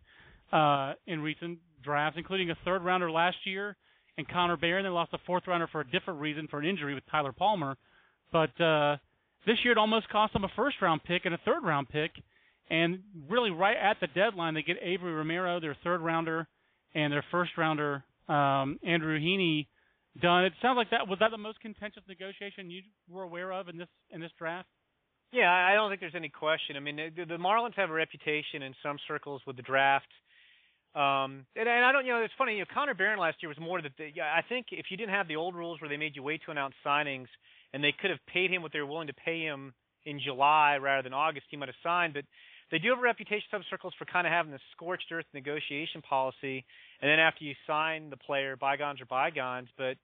uh, 0.52 0.94
in 1.06 1.20
recent 1.20 1.58
drafts, 1.82 2.18
including 2.18 2.50
a 2.50 2.56
third 2.64 2.82
rounder 2.82 3.10
last 3.10 3.36
year 3.44 3.76
and 4.18 4.28
Connor 4.28 4.56
Barron. 4.56 4.84
They 4.84 4.90
lost 4.90 5.12
a 5.14 5.18
fourth 5.26 5.44
rounder 5.46 5.66
for 5.70 5.80
a 5.80 5.90
different 5.90 6.20
reason, 6.20 6.46
for 6.48 6.58
an 6.60 6.66
injury 6.66 6.94
with 6.94 7.04
Tyler 7.10 7.32
Palmer. 7.32 7.76
But 8.32 8.60
uh, 8.60 8.96
this 9.46 9.56
year 9.64 9.72
it 9.72 9.78
almost 9.78 10.08
cost 10.08 10.32
them 10.32 10.44
a 10.44 10.50
first 10.56 10.76
round 10.82 11.02
pick 11.04 11.24
and 11.24 11.34
a 11.34 11.38
third 11.44 11.62
round 11.64 11.88
pick. 11.88 12.10
And 12.70 13.00
really, 13.28 13.50
right 13.50 13.76
at 13.76 13.96
the 14.00 14.06
deadline, 14.06 14.54
they 14.54 14.62
get 14.62 14.76
Avery 14.80 15.12
Romero, 15.12 15.58
their 15.58 15.76
third 15.82 16.00
rounder, 16.00 16.46
and 16.94 17.12
their 17.12 17.24
first 17.32 17.50
rounder, 17.58 18.04
um, 18.28 18.78
Andrew 18.84 19.18
Heaney, 19.18 19.66
done. 20.20 20.44
It 20.44 20.52
sounds 20.62 20.76
like 20.76 20.90
that 20.90 21.08
was 21.08 21.18
that 21.18 21.30
the 21.30 21.38
most 21.38 21.60
contentious 21.60 22.02
negotiation 22.08 22.70
you 22.70 22.82
were 23.08 23.22
aware 23.22 23.52
of 23.52 23.68
in 23.68 23.76
this 23.76 23.88
in 24.10 24.20
this 24.20 24.30
draft. 24.38 24.68
Yeah, 25.32 25.50
I 25.50 25.74
don't 25.74 25.90
think 25.90 26.00
there's 26.00 26.14
any 26.16 26.28
question. 26.28 26.76
I 26.76 26.80
mean, 26.80 26.96
the, 26.96 27.36
Marlins 27.36 27.74
have 27.76 27.90
a 27.90 27.92
reputation 27.92 28.62
in 28.62 28.74
some 28.82 28.98
circles 29.06 29.40
with 29.46 29.56
the 29.56 29.62
draft. 29.62 30.08
Um, 30.92 31.46
and, 31.54 31.68
and 31.68 31.84
I 31.84 31.92
don't, 31.92 32.04
you 32.04 32.12
know, 32.12 32.22
it's 32.22 32.34
funny. 32.36 32.54
You 32.54 32.60
know, 32.60 32.74
Connor 32.74 32.94
Barron 32.94 33.20
last 33.20 33.36
year 33.40 33.48
was 33.48 33.58
more 33.60 33.80
that. 33.80 33.92
The, 33.96 34.10
I 34.20 34.42
think 34.48 34.66
if 34.72 34.86
you 34.90 34.96
didn't 34.96 35.14
have 35.14 35.28
the 35.28 35.36
old 35.36 35.54
rules 35.54 35.80
where 35.80 35.88
they 35.88 35.96
made 35.96 36.16
you 36.16 36.22
wait 36.24 36.40
to 36.46 36.50
announce 36.50 36.74
signings, 36.84 37.28
and 37.72 37.82
they 37.82 37.92
could 37.92 38.10
have 38.10 38.24
paid 38.26 38.50
him 38.50 38.62
what 38.62 38.72
they 38.72 38.80
were 38.80 38.86
willing 38.86 39.08
to 39.08 39.14
pay 39.14 39.40
him 39.40 39.72
in 40.04 40.20
July 40.20 40.76
rather 40.76 41.02
than 41.02 41.12
August, 41.12 41.46
he 41.50 41.56
might 41.56 41.68
have 41.68 41.76
signed. 41.82 42.14
But 42.14 42.24
they 42.70 42.78
do 42.78 42.90
have 42.90 42.98
a 42.98 43.02
reputation 43.02 43.46
some 43.50 43.64
circles 43.68 43.94
for 43.98 44.04
kind 44.04 44.26
of 44.26 44.32
having 44.32 44.52
this 44.52 44.60
scorched 44.72 45.10
earth 45.12 45.26
negotiation 45.34 46.02
policy, 46.02 46.64
and 47.00 47.10
then 47.10 47.18
after 47.18 47.44
you 47.44 47.54
sign 47.66 48.10
the 48.10 48.16
player, 48.16 48.56
bygones 48.56 49.00
are 49.00 49.06
bygones. 49.06 49.68
But 49.76 49.96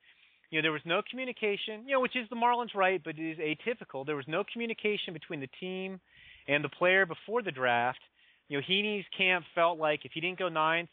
you 0.50 0.58
know, 0.58 0.62
there 0.62 0.73
was 0.73 0.82
no 0.85 1.02
communication, 1.08 1.87
you 1.87 1.94
know, 1.94 2.00
which 2.00 2.16
is 2.16 2.28
the 2.30 2.37
Marlins' 2.37 2.75
right, 2.75 3.00
but 3.02 3.18
it 3.18 3.30
is 3.32 3.38
atypical. 3.38 4.06
There 4.06 4.16
was 4.16 4.28
no 4.28 4.44
communication 4.52 5.12
between 5.12 5.40
the 5.40 5.49
team 5.61 6.00
and 6.46 6.62
the 6.62 6.68
player 6.68 7.06
before 7.06 7.42
the 7.42 7.50
draft. 7.50 8.00
You 8.49 8.58
know, 8.58 8.64
Heaney's 8.68 9.06
camp 9.16 9.44
felt 9.54 9.78
like 9.78 10.04
if 10.04 10.12
he 10.12 10.20
didn't 10.20 10.38
go 10.38 10.49
ninth, 10.49 10.88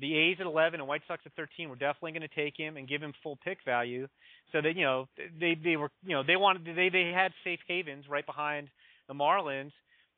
the 0.00 0.16
A's 0.16 0.36
at 0.40 0.46
11 0.46 0.80
and 0.80 0.88
White 0.88 1.02
Sox 1.06 1.22
at 1.26 1.32
13 1.34 1.68
were 1.68 1.76
definitely 1.76 2.12
going 2.12 2.22
to 2.22 2.28
take 2.28 2.54
him 2.56 2.76
and 2.76 2.88
give 2.88 3.02
him 3.02 3.12
full 3.22 3.38
pick 3.44 3.58
value. 3.64 4.08
So 4.52 4.60
that 4.60 4.76
you 4.76 4.84
know 4.84 5.08
they 5.38 5.56
they 5.62 5.76
were 5.76 5.90
you 6.04 6.14
know 6.14 6.22
they 6.26 6.36
wanted 6.36 6.64
they 6.64 6.88
they 6.88 7.12
had 7.14 7.32
safe 7.44 7.60
havens 7.68 8.06
right 8.08 8.26
behind 8.26 8.68
the 9.08 9.14
Marlins. 9.14 9.72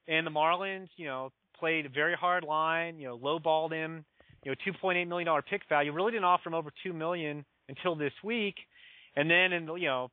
and 0.09 0.27
the 0.27 0.31
Marlins, 0.31 0.89
you 0.97 1.07
know, 1.07 1.31
played 1.59 1.87
a 1.87 1.89
very 1.89 2.15
hard 2.15 2.45
line, 2.45 2.99
you 2.99 3.09
know, 3.09 3.15
low 3.15 3.39
lowballed 3.39 3.73
him, 3.73 4.05
you 4.45 4.51
know, 4.51 4.57
2.8 4.67 5.07
million 5.07 5.27
dollar 5.27 5.43
pick 5.43 5.63
value. 5.69 5.93
Really 5.93 6.13
didn't 6.13 6.25
offer 6.25 6.49
him 6.49 6.55
over 6.55 6.71
2 6.83 6.93
million 6.93 7.45
until 7.69 7.95
this 7.95 8.13
week, 8.25 8.57
and 9.17 9.31
then 9.31 9.53
and 9.53 9.69
you 9.81 9.89
know, 9.89 10.11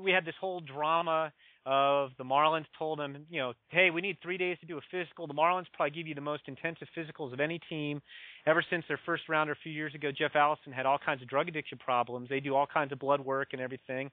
we 0.00 0.10
had 0.10 0.24
this 0.24 0.34
whole 0.40 0.60
drama 0.60 1.32
of 1.66 2.10
the 2.18 2.24
Marlins 2.24 2.66
told 2.78 3.00
him, 3.00 3.26
you 3.30 3.40
know, 3.40 3.54
hey, 3.68 3.90
we 3.90 4.02
need 4.02 4.18
three 4.22 4.36
days 4.36 4.58
to 4.60 4.66
do 4.66 4.76
a 4.76 4.80
physical. 4.90 5.26
The 5.26 5.34
Marlins 5.34 5.64
probably 5.72 5.96
give 5.96 6.06
you 6.06 6.14
the 6.14 6.20
most 6.20 6.42
intensive 6.46 6.88
physicals 6.96 7.32
of 7.32 7.40
any 7.40 7.58
team. 7.70 8.02
Ever 8.46 8.62
since 8.68 8.84
their 8.86 9.00
first 9.06 9.22
rounder 9.28 9.52
a 9.52 9.56
few 9.62 9.72
years 9.72 9.94
ago, 9.94 10.10
Jeff 10.16 10.32
Allison 10.34 10.72
had 10.72 10.84
all 10.84 10.98
kinds 10.98 11.22
of 11.22 11.28
drug 11.28 11.48
addiction 11.48 11.78
problems. 11.78 12.28
They 12.28 12.40
do 12.40 12.54
all 12.54 12.66
kinds 12.66 12.92
of 12.92 12.98
blood 12.98 13.20
work 13.20 13.48
and 13.52 13.62
everything. 13.62 14.10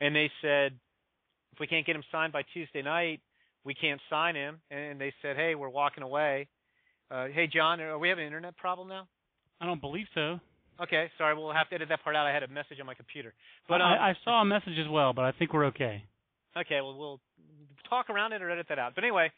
And 0.00 0.14
they 0.14 0.30
said, 0.40 0.72
if 1.52 1.60
we 1.60 1.66
can't 1.66 1.84
get 1.84 1.96
him 1.96 2.04
signed 2.10 2.32
by 2.32 2.42
Tuesday 2.54 2.82
night, 2.82 3.20
we 3.64 3.74
can't 3.74 4.00
sign 4.08 4.34
him. 4.34 4.60
And 4.70 4.98
they 4.98 5.12
said, 5.20 5.36
hey, 5.36 5.54
we're 5.54 5.68
walking 5.68 6.02
away. 6.02 6.48
Uh, 7.10 7.26
hey, 7.26 7.48
John, 7.52 7.80
are 7.80 7.98
we 7.98 8.08
having 8.08 8.22
an 8.22 8.28
internet 8.28 8.56
problem 8.56 8.88
now? 8.88 9.08
I 9.60 9.66
don't 9.66 9.80
believe 9.80 10.06
so. 10.14 10.38
Okay, 10.80 11.10
sorry, 11.18 11.34
we'll 11.34 11.52
have 11.52 11.68
to 11.70 11.74
edit 11.74 11.88
that 11.88 12.04
part 12.04 12.14
out. 12.14 12.26
I 12.26 12.32
had 12.32 12.44
a 12.44 12.48
message 12.48 12.78
on 12.80 12.86
my 12.86 12.94
computer. 12.94 13.34
But 13.68 13.80
um, 13.80 13.88
I, 13.88 14.10
I 14.10 14.14
saw 14.24 14.40
a 14.40 14.44
message 14.44 14.78
as 14.78 14.88
well, 14.88 15.12
but 15.12 15.24
I 15.24 15.32
think 15.32 15.52
we're 15.52 15.66
okay. 15.66 16.04
Okay, 16.60 16.80
well 16.80 16.96
we'll 16.96 17.20
talk 17.88 18.10
around 18.10 18.32
it 18.32 18.42
or 18.42 18.50
edit 18.50 18.66
that 18.68 18.78
out. 18.78 18.94
But 18.94 19.04
anyway, 19.04 19.30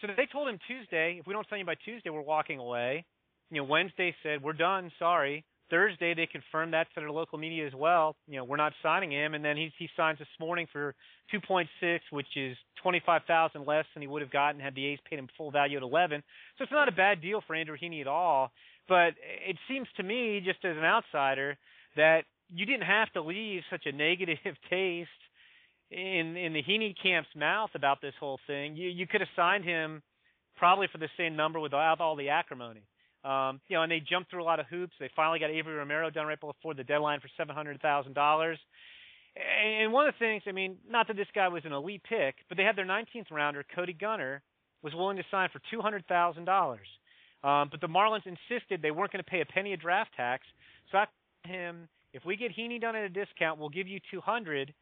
so 0.00 0.08
they 0.16 0.26
told 0.30 0.48
him 0.48 0.58
Tuesday, 0.66 1.18
if 1.20 1.26
we 1.26 1.32
don't 1.32 1.46
sign 1.48 1.60
you 1.60 1.64
by 1.64 1.76
Tuesday, 1.84 2.10
we're 2.10 2.20
walking 2.20 2.58
away. 2.58 3.04
You 3.50 3.58
know, 3.58 3.64
Wednesday 3.64 4.14
said 4.22 4.42
we're 4.42 4.52
done, 4.52 4.90
sorry. 4.98 5.44
Thursday 5.70 6.14
they 6.14 6.26
confirmed 6.26 6.74
that 6.74 6.86
to 6.94 7.00
their 7.00 7.10
local 7.10 7.38
media 7.38 7.66
as 7.66 7.74
well. 7.74 8.16
You 8.28 8.36
know, 8.36 8.44
we're 8.44 8.56
not 8.56 8.72
signing 8.82 9.10
him, 9.10 9.34
and 9.34 9.44
then 9.44 9.56
he 9.56 9.72
he 9.78 9.88
signs 9.96 10.18
this 10.18 10.28
morning 10.38 10.66
for 10.72 10.94
2.6, 11.32 11.66
which 12.10 12.26
is 12.36 12.56
25,000 12.82 13.66
less 13.66 13.84
than 13.94 14.02
he 14.02 14.06
would 14.06 14.22
have 14.22 14.30
gotten 14.30 14.60
had 14.60 14.74
the 14.74 14.84
A's 14.86 14.98
paid 15.08 15.18
him 15.18 15.28
full 15.36 15.50
value 15.50 15.78
at 15.78 15.82
11. 15.82 16.22
So 16.58 16.64
it's 16.64 16.72
not 16.72 16.88
a 16.88 16.92
bad 16.92 17.22
deal 17.22 17.42
for 17.46 17.54
Andrew 17.56 17.76
Heaney 17.80 18.00
at 18.00 18.06
all. 18.06 18.52
But 18.88 19.14
it 19.48 19.56
seems 19.68 19.88
to 19.96 20.02
me, 20.02 20.42
just 20.44 20.62
as 20.64 20.76
an 20.76 20.84
outsider, 20.84 21.56
that 21.96 22.24
you 22.54 22.66
didn't 22.66 22.82
have 22.82 23.10
to 23.12 23.22
leave 23.22 23.62
such 23.70 23.86
a 23.86 23.92
negative 23.92 24.56
taste 24.70 25.08
in 25.90 26.36
in 26.36 26.52
the 26.52 26.62
Heaney 26.62 26.94
camp's 27.00 27.28
mouth 27.36 27.70
about 27.74 28.00
this 28.00 28.14
whole 28.18 28.38
thing. 28.46 28.76
You 28.76 28.88
you 28.88 29.06
could 29.06 29.20
have 29.20 29.28
signed 29.36 29.64
him 29.64 30.02
probably 30.56 30.88
for 30.90 30.98
the 30.98 31.08
same 31.16 31.36
number 31.36 31.60
without 31.60 32.00
all 32.00 32.16
the 32.16 32.28
acrimony. 32.28 32.82
Um, 33.24 33.60
you 33.68 33.76
know, 33.76 33.82
and 33.82 33.90
they 33.90 34.00
jumped 34.00 34.30
through 34.30 34.42
a 34.42 34.44
lot 34.44 34.60
of 34.60 34.66
hoops. 34.66 34.92
They 35.00 35.10
finally 35.16 35.38
got 35.38 35.50
Avery 35.50 35.74
Romero 35.74 36.10
done 36.10 36.26
right 36.26 36.38
before 36.38 36.74
the 36.74 36.84
deadline 36.84 37.20
for 37.20 37.28
seven 37.36 37.54
hundred 37.54 37.80
thousand 37.80 38.14
dollars. 38.14 38.58
And 39.36 39.92
one 39.92 40.06
of 40.06 40.14
the 40.14 40.18
things, 40.18 40.42
I 40.46 40.52
mean, 40.52 40.76
not 40.88 41.08
that 41.08 41.16
this 41.16 41.26
guy 41.34 41.48
was 41.48 41.64
an 41.64 41.72
elite 41.72 42.02
pick, 42.08 42.36
but 42.48 42.56
they 42.56 42.62
had 42.62 42.76
their 42.76 42.86
19th 42.86 43.32
rounder, 43.32 43.64
Cody 43.74 43.92
Gunter, 43.92 44.42
was 44.80 44.94
willing 44.94 45.16
to 45.16 45.24
sign 45.28 45.48
for 45.52 45.60
two 45.70 45.80
hundred 45.80 46.06
thousand 46.06 46.44
dollars. 46.44 46.86
Um, 47.42 47.68
but 47.70 47.80
the 47.80 47.88
Marlins 47.88 48.26
insisted 48.26 48.80
they 48.80 48.90
weren't 48.90 49.12
going 49.12 49.24
to 49.24 49.30
pay 49.30 49.40
a 49.40 49.46
penny 49.46 49.72
of 49.74 49.80
draft 49.80 50.10
tax. 50.16 50.46
So 50.92 50.98
I 50.98 51.06
told 51.44 51.56
him, 51.56 51.88
if 52.12 52.24
we 52.24 52.36
get 52.36 52.56
Heaney 52.56 52.80
done 52.80 52.96
at 52.96 53.04
a 53.04 53.08
discount, 53.08 53.58
we'll 53.58 53.68
give 53.70 53.88
you 53.88 54.00
two 54.10 54.20
hundred 54.20 54.72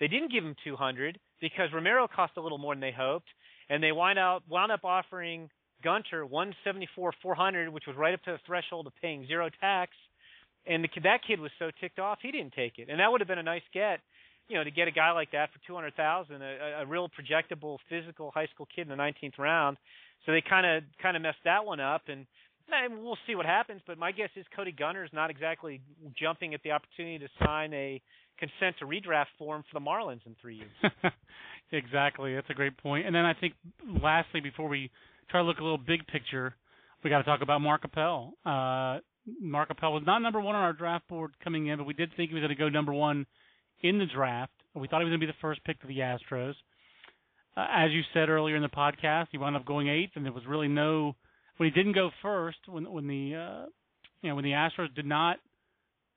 they 0.00 0.08
didn't 0.08 0.32
give 0.32 0.44
him 0.44 0.56
200 0.64 1.18
because 1.40 1.68
Romero 1.72 2.08
cost 2.08 2.32
a 2.36 2.40
little 2.40 2.58
more 2.58 2.74
than 2.74 2.80
they 2.80 2.92
hoped, 2.92 3.28
and 3.68 3.82
they 3.82 3.92
wind 3.92 4.18
wound 4.48 4.72
up 4.72 4.84
offering 4.84 5.50
Gunter 5.82 6.24
174 6.26 7.12
400, 7.22 7.68
which 7.68 7.84
was 7.86 7.96
right 7.96 8.14
up 8.14 8.22
to 8.24 8.32
the 8.32 8.38
threshold 8.46 8.86
of 8.86 8.92
paying 9.00 9.26
zero 9.26 9.50
tax. 9.60 9.92
And 10.66 10.82
the, 10.82 10.88
that 11.02 11.20
kid 11.26 11.40
was 11.40 11.50
so 11.58 11.70
ticked 11.80 11.98
off 11.98 12.18
he 12.22 12.32
didn't 12.32 12.54
take 12.54 12.78
it, 12.78 12.88
and 12.88 12.98
that 13.00 13.10
would 13.10 13.20
have 13.20 13.28
been 13.28 13.38
a 13.38 13.42
nice 13.42 13.62
get, 13.72 14.00
you 14.48 14.56
know, 14.56 14.64
to 14.64 14.70
get 14.70 14.88
a 14.88 14.90
guy 14.90 15.12
like 15.12 15.30
that 15.32 15.52
for 15.52 15.58
200,000, 15.66 16.40
a, 16.40 16.82
a 16.82 16.86
real 16.86 17.08
projectable, 17.08 17.78
physical 17.88 18.30
high 18.30 18.46
school 18.46 18.66
kid 18.74 18.88
in 18.88 18.88
the 18.88 19.02
19th 19.02 19.38
round. 19.38 19.76
So 20.24 20.32
they 20.32 20.40
kind 20.40 20.64
of 20.64 20.84
kind 21.02 21.16
of 21.16 21.22
messed 21.22 21.44
that 21.44 21.66
one 21.66 21.80
up, 21.80 22.02
and 22.08 22.26
and 22.70 23.02
we'll 23.02 23.18
see 23.26 23.34
what 23.34 23.46
happens. 23.46 23.80
But 23.86 23.98
my 23.98 24.12
guess 24.12 24.30
is 24.36 24.44
Cody 24.54 24.72
Gunter 24.72 25.04
is 25.04 25.10
not 25.12 25.30
exactly 25.30 25.80
jumping 26.18 26.54
at 26.54 26.62
the 26.62 26.72
opportunity 26.72 27.18
to 27.18 27.28
sign 27.44 27.72
a 27.72 28.02
consent 28.38 28.76
to 28.80 28.86
redraft 28.86 29.26
form 29.38 29.64
for 29.70 29.78
the 29.78 29.84
Marlins 29.84 30.26
in 30.26 30.34
three 30.40 30.56
years. 30.56 30.92
exactly, 31.72 32.34
that's 32.34 32.50
a 32.50 32.54
great 32.54 32.76
point. 32.78 33.06
And 33.06 33.14
then 33.14 33.24
I 33.24 33.34
think 33.34 33.54
lastly, 34.02 34.40
before 34.40 34.68
we 34.68 34.90
try 35.30 35.40
to 35.40 35.46
look 35.46 35.58
a 35.58 35.62
little 35.62 35.78
big 35.78 36.06
picture, 36.06 36.54
we 37.02 37.10
got 37.10 37.18
to 37.18 37.24
talk 37.24 37.42
about 37.42 37.60
Mark 37.60 37.82
Appel. 37.84 38.34
Uh, 38.44 38.98
Mark 39.40 39.70
Appel 39.70 39.92
was 39.92 40.02
not 40.06 40.20
number 40.20 40.40
one 40.40 40.54
on 40.54 40.62
our 40.62 40.72
draft 40.72 41.08
board 41.08 41.32
coming 41.42 41.66
in, 41.68 41.78
but 41.78 41.84
we 41.84 41.94
did 41.94 42.10
think 42.16 42.30
he 42.30 42.34
was 42.34 42.42
going 42.42 42.50
to 42.50 42.56
go 42.56 42.68
number 42.68 42.92
one 42.92 43.26
in 43.82 43.98
the 43.98 44.06
draft. 44.06 44.52
We 44.74 44.88
thought 44.88 45.00
he 45.00 45.04
was 45.04 45.10
going 45.10 45.20
to 45.20 45.26
be 45.26 45.32
the 45.32 45.38
first 45.40 45.62
pick 45.64 45.80
to 45.82 45.86
the 45.86 45.98
Astros. 45.98 46.54
Uh, 47.56 47.66
as 47.70 47.92
you 47.92 48.02
said 48.12 48.28
earlier 48.28 48.56
in 48.56 48.62
the 48.62 48.68
podcast, 48.68 49.28
he 49.30 49.38
wound 49.38 49.54
up 49.54 49.64
going 49.64 49.88
eighth, 49.88 50.12
and 50.16 50.24
there 50.24 50.32
was 50.32 50.42
really 50.46 50.68
no 50.68 51.14
when 51.56 51.70
he 51.70 51.74
didn't 51.74 51.94
go 51.94 52.10
first 52.22 52.58
when 52.66 52.90
when 52.90 53.06
the 53.06 53.34
uh, 53.34 53.66
you 54.22 54.28
know 54.28 54.34
when 54.34 54.44
the 54.44 54.52
Astros 54.52 54.94
did 54.94 55.06
not 55.06 55.38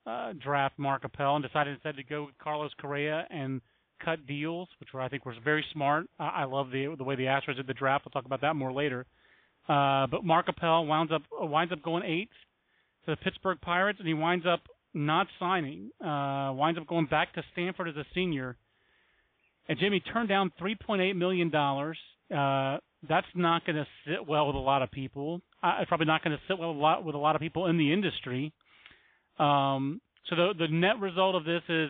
uh, 0.06 0.34
draft 0.41 0.79
Mark 0.79 1.03
Appel 1.03 1.36
and 1.36 1.46
decided 1.46 1.74
instead 1.74 1.98
to 1.98 2.03
go 2.03 2.25
with 2.25 2.38
Carlos 2.38 2.72
Correa 2.79 3.25
and 3.29 3.62
cut 4.03 4.25
deals, 4.27 4.70
which 4.79 4.89
were 4.94 5.01
I 5.01 5.10
think 5.10 5.25
was 5.25 5.36
very 5.44 5.65
smart. 5.74 6.08
I, 6.20 6.27
I 6.27 6.44
love 6.46 6.72
the 6.72 6.96
the 6.98 7.03
way 7.03 7.15
the 7.15 7.24
Astros 7.24 7.58
did 7.58 7.67
the 7.67 7.74
draft. 7.74 8.06
We'll 8.06 8.12
talk 8.12 8.25
about 8.25 8.41
that 8.41 8.56
more 8.56 8.72
later. 8.72 9.06
Uh, 9.67 10.08
but 10.08 10.24
Mark 10.24 10.48
Appel 10.48 10.86
winds 10.86 11.12
up 11.12 11.24
winds 11.32 11.74
up 11.74 11.82
going 11.82 12.03
eighth 12.03 12.32
to 13.06 13.12
the 13.12 13.17
Pittsburgh 13.17 13.60
Pirates, 13.62 14.00
and 14.00 14.08
he 14.08 14.13
winds 14.13 14.46
up 14.46 14.62
not 14.94 15.27
signing. 15.39 15.91
Uh, 16.01 16.53
winds 16.53 16.79
up 16.79 16.88
going 16.88 17.06
back 17.06 17.34
to 17.34 17.44
Stanford 17.53 17.89
as 17.89 17.96
a 17.96 18.06
senior. 18.13 18.58
And 19.70 19.77
Jimmy 19.77 20.00
turned 20.00 20.29
down 20.29 20.51
3.8 20.62 21.15
million 21.15 21.50
dollars. 21.50 21.98
Uh, 22.34 22.77
that's 23.08 23.27
not 23.36 23.66
going 23.66 23.75
to 23.75 23.88
sit 24.06 24.27
well 24.27 24.48
with 24.48 24.56
a 24.56 24.60
lot 24.60 24.82
of 24.82 24.92
people. 24.92 25.42
Uh, 25.62 25.77
it's 25.80 25.88
probably 25.88 26.08
not 26.08 26.24
going 26.24 26.36
to 26.36 26.42
sit 26.48 26.58
well 26.58 26.70
with 26.70 26.77
a 26.77 26.82
lot 26.82 27.04
with 27.04 27.16
a 27.16 27.20
lot 27.20 27.36
of 27.36 27.42
people 27.42 27.68
in 27.68 27.77
the 27.77 27.94
industry. 27.94 28.54
Um, 29.39 30.01
so 30.30 30.36
the 30.36 30.54
the 30.58 30.68
net 30.68 31.00
result 31.00 31.36
of 31.36 31.46
this 31.46 31.62
is 31.70 31.89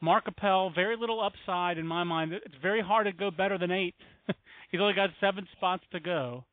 Mark 0.00 0.24
Appel, 0.26 0.70
very 0.74 0.96
little 0.96 1.20
upside 1.20 1.78
in 1.78 1.86
my 1.86 2.04
mind. 2.04 2.32
It's 2.32 2.54
very 2.62 2.80
hard 2.80 3.06
to 3.06 3.12
go 3.12 3.30
better 3.30 3.58
than 3.58 3.70
eight. 3.70 3.94
He's 4.70 4.80
only 4.80 4.94
got 4.94 5.10
seven 5.20 5.46
spots 5.56 5.82
to 5.92 6.00
go. 6.00 6.44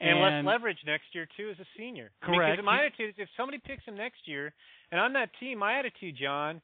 And, 0.00 0.16
and 0.18 0.46
less 0.46 0.54
leverage 0.54 0.78
next 0.86 1.06
year 1.12 1.26
too 1.36 1.50
as 1.50 1.58
a 1.58 1.66
senior. 1.76 2.10
Correct. 2.22 2.52
Because 2.52 2.64
my 2.64 2.86
attitude 2.86 3.10
is 3.10 3.14
if 3.18 3.28
somebody 3.36 3.58
picks 3.58 3.84
him 3.84 3.96
next 3.96 4.20
year, 4.26 4.52
and 4.92 5.00
on 5.00 5.12
that 5.14 5.30
team, 5.40 5.58
my 5.58 5.78
attitude, 5.78 6.14
John, 6.20 6.60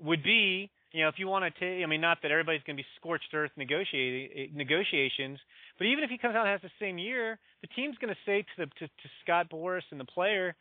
would 0.00 0.22
be, 0.22 0.70
you 0.92 1.02
know, 1.02 1.08
if 1.08 1.16
you 1.18 1.28
want 1.28 1.44
to 1.44 1.60
take, 1.60 1.84
I 1.84 1.86
mean, 1.86 2.00
not 2.00 2.18
that 2.22 2.30
everybody's 2.30 2.62
going 2.62 2.76
to 2.76 2.82
be 2.82 2.86
scorched 2.96 3.32
earth 3.34 3.50
negotiating 3.56 4.56
negotiations, 4.56 5.38
but 5.76 5.86
even 5.86 6.04
if 6.04 6.10
he 6.10 6.18
comes 6.18 6.34
out 6.34 6.46
and 6.46 6.50
has 6.50 6.62
the 6.62 6.84
same 6.84 6.98
year, 6.98 7.38
the 7.60 7.68
team's 7.68 7.96
going 7.98 8.12
to 8.12 8.20
say 8.24 8.42
to 8.42 8.48
the 8.58 8.66
to, 8.78 8.86
to 8.86 9.08
Scott 9.22 9.48
Boras 9.50 9.82
and 9.90 10.00
the 10.00 10.06
player, 10.06 10.54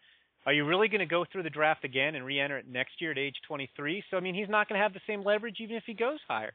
are 0.46 0.54
you 0.54 0.66
really 0.66 0.88
going 0.88 1.00
to 1.00 1.06
go 1.06 1.26
through 1.32 1.44
the 1.44 1.50
draft 1.50 1.84
again 1.84 2.16
and 2.16 2.26
re-enter 2.26 2.58
it 2.58 2.68
next 2.70 3.00
year 3.00 3.12
at 3.12 3.18
age 3.18 3.36
23? 3.48 4.04
So 4.10 4.18
I 4.18 4.20
mean, 4.20 4.36
he's 4.36 4.50
not 4.50 4.68
going 4.68 4.80
to 4.80 4.84
have 4.84 4.94
the 4.94 5.02
same 5.08 5.24
leverage 5.24 5.58
even 5.60 5.76
if 5.76 5.84
he 5.86 5.94
goes 5.94 6.20
higher. 6.28 6.54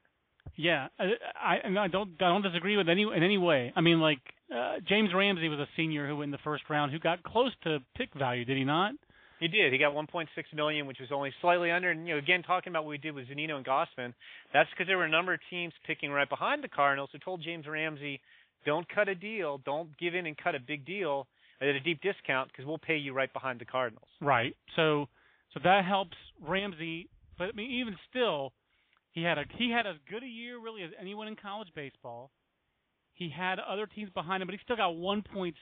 Yeah, 0.57 0.89
I, 0.99 1.05
I, 1.41 1.85
I 1.85 1.89
don't 1.89 2.11
I 2.21 2.29
don't 2.29 2.43
disagree 2.43 2.77
with 2.77 2.89
any 2.89 3.03
in 3.03 3.23
any 3.23 3.39
way. 3.39 3.73
I 3.75 3.81
mean, 3.81 4.01
like 4.01 4.21
uh, 4.55 4.77
James 4.87 5.11
Ramsey 5.15 5.49
was 5.49 5.61
a 5.61 5.69
senior 5.77 6.07
who 6.07 6.17
went 6.17 6.29
in 6.29 6.33
the 6.33 6.39
first 6.45 6.65
round 6.69 6.93
who 6.93 6.99
got 6.99 7.23
close 7.23 7.53
to 7.65 7.79
pick 7.97 8.13
value, 8.15 8.45
did 8.45 8.57
he 8.57 8.65
not? 8.65 8.93
He 9.43 9.49
did. 9.49 9.73
He 9.73 9.79
got 9.79 9.93
1.6 9.93 10.27
million, 10.55 10.87
which 10.87 11.01
was 11.01 11.09
only 11.13 11.33
slightly 11.41 11.73
under. 11.73 11.91
And 11.91 12.07
you 12.07 12.15
know, 12.15 12.19
again, 12.19 12.45
talking 12.45 12.73
about 12.73 12.85
what 12.85 12.91
we 12.91 12.99
did 12.99 13.13
with 13.13 13.27
Zunino 13.27 13.57
and 13.57 13.67
Gausman, 13.67 14.15
that's 14.53 14.71
because 14.71 14.87
there 14.87 14.97
were 14.97 15.05
a 15.05 15.11
number 15.11 15.35
of 15.35 15.41
teams 15.51 15.73
picking 15.85 16.13
right 16.13 16.29
behind 16.29 16.63
the 16.63 16.69
Cardinals 16.69 17.11
who 17.13 17.19
told 17.19 17.43
James 17.43 17.67
Ramsey, 17.67 18.21
"Don't 18.65 18.89
cut 18.89 19.09
a 19.09 19.17
deal. 19.17 19.59
Don't 19.59 19.99
give 19.99 20.15
in 20.15 20.27
and 20.27 20.39
cut 20.39 20.55
a 20.55 20.61
big 20.61 20.87
deal." 20.87 21.27
at 21.61 21.69
a 21.69 21.81
deep 21.81 22.01
discount 22.03 22.51
because 22.51 22.67
we'll 22.67 22.79
pay 22.79 22.97
you 22.97 23.13
right 23.13 23.33
behind 23.33 23.61
the 23.61 23.65
Cardinals. 23.65 24.09
Right. 24.21 24.57
So 24.75 25.09
so 25.55 25.61
that 25.63 25.85
helps 25.85 26.17
Ramsey, 26.41 27.09
but 27.39 27.45
I 27.45 27.53
mean 27.53 27.71
even 27.71 27.97
still, 28.11 28.53
he 29.13 29.23
had 29.23 29.39
a 29.39 29.45
he 29.57 29.71
had 29.71 29.87
as 29.87 29.97
good 30.11 30.25
a 30.25 30.27
year 30.27 30.59
really 30.59 30.83
as 30.83 30.91
anyone 31.01 31.29
in 31.29 31.37
college 31.37 31.69
baseball. 31.75 32.31
He 33.15 33.31
had 33.31 33.61
other 33.61 33.87
teams 33.87 34.11
behind 34.11 34.43
him, 34.43 34.49
but 34.49 34.55
he 34.55 34.61
still 34.65 34.77
got 34.77 34.95
1.6. 34.95 35.53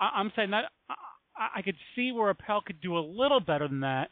I, 0.00 0.10
I'm 0.14 0.32
saying 0.34 0.52
that 0.52 0.70
I, 1.42 1.58
I 1.58 1.62
could 1.62 1.76
see 1.94 2.12
where 2.12 2.30
Appel 2.30 2.60
could 2.60 2.80
do 2.80 2.96
a 2.96 3.00
little 3.00 3.40
better 3.40 3.68
than 3.68 3.80
that, 3.80 4.10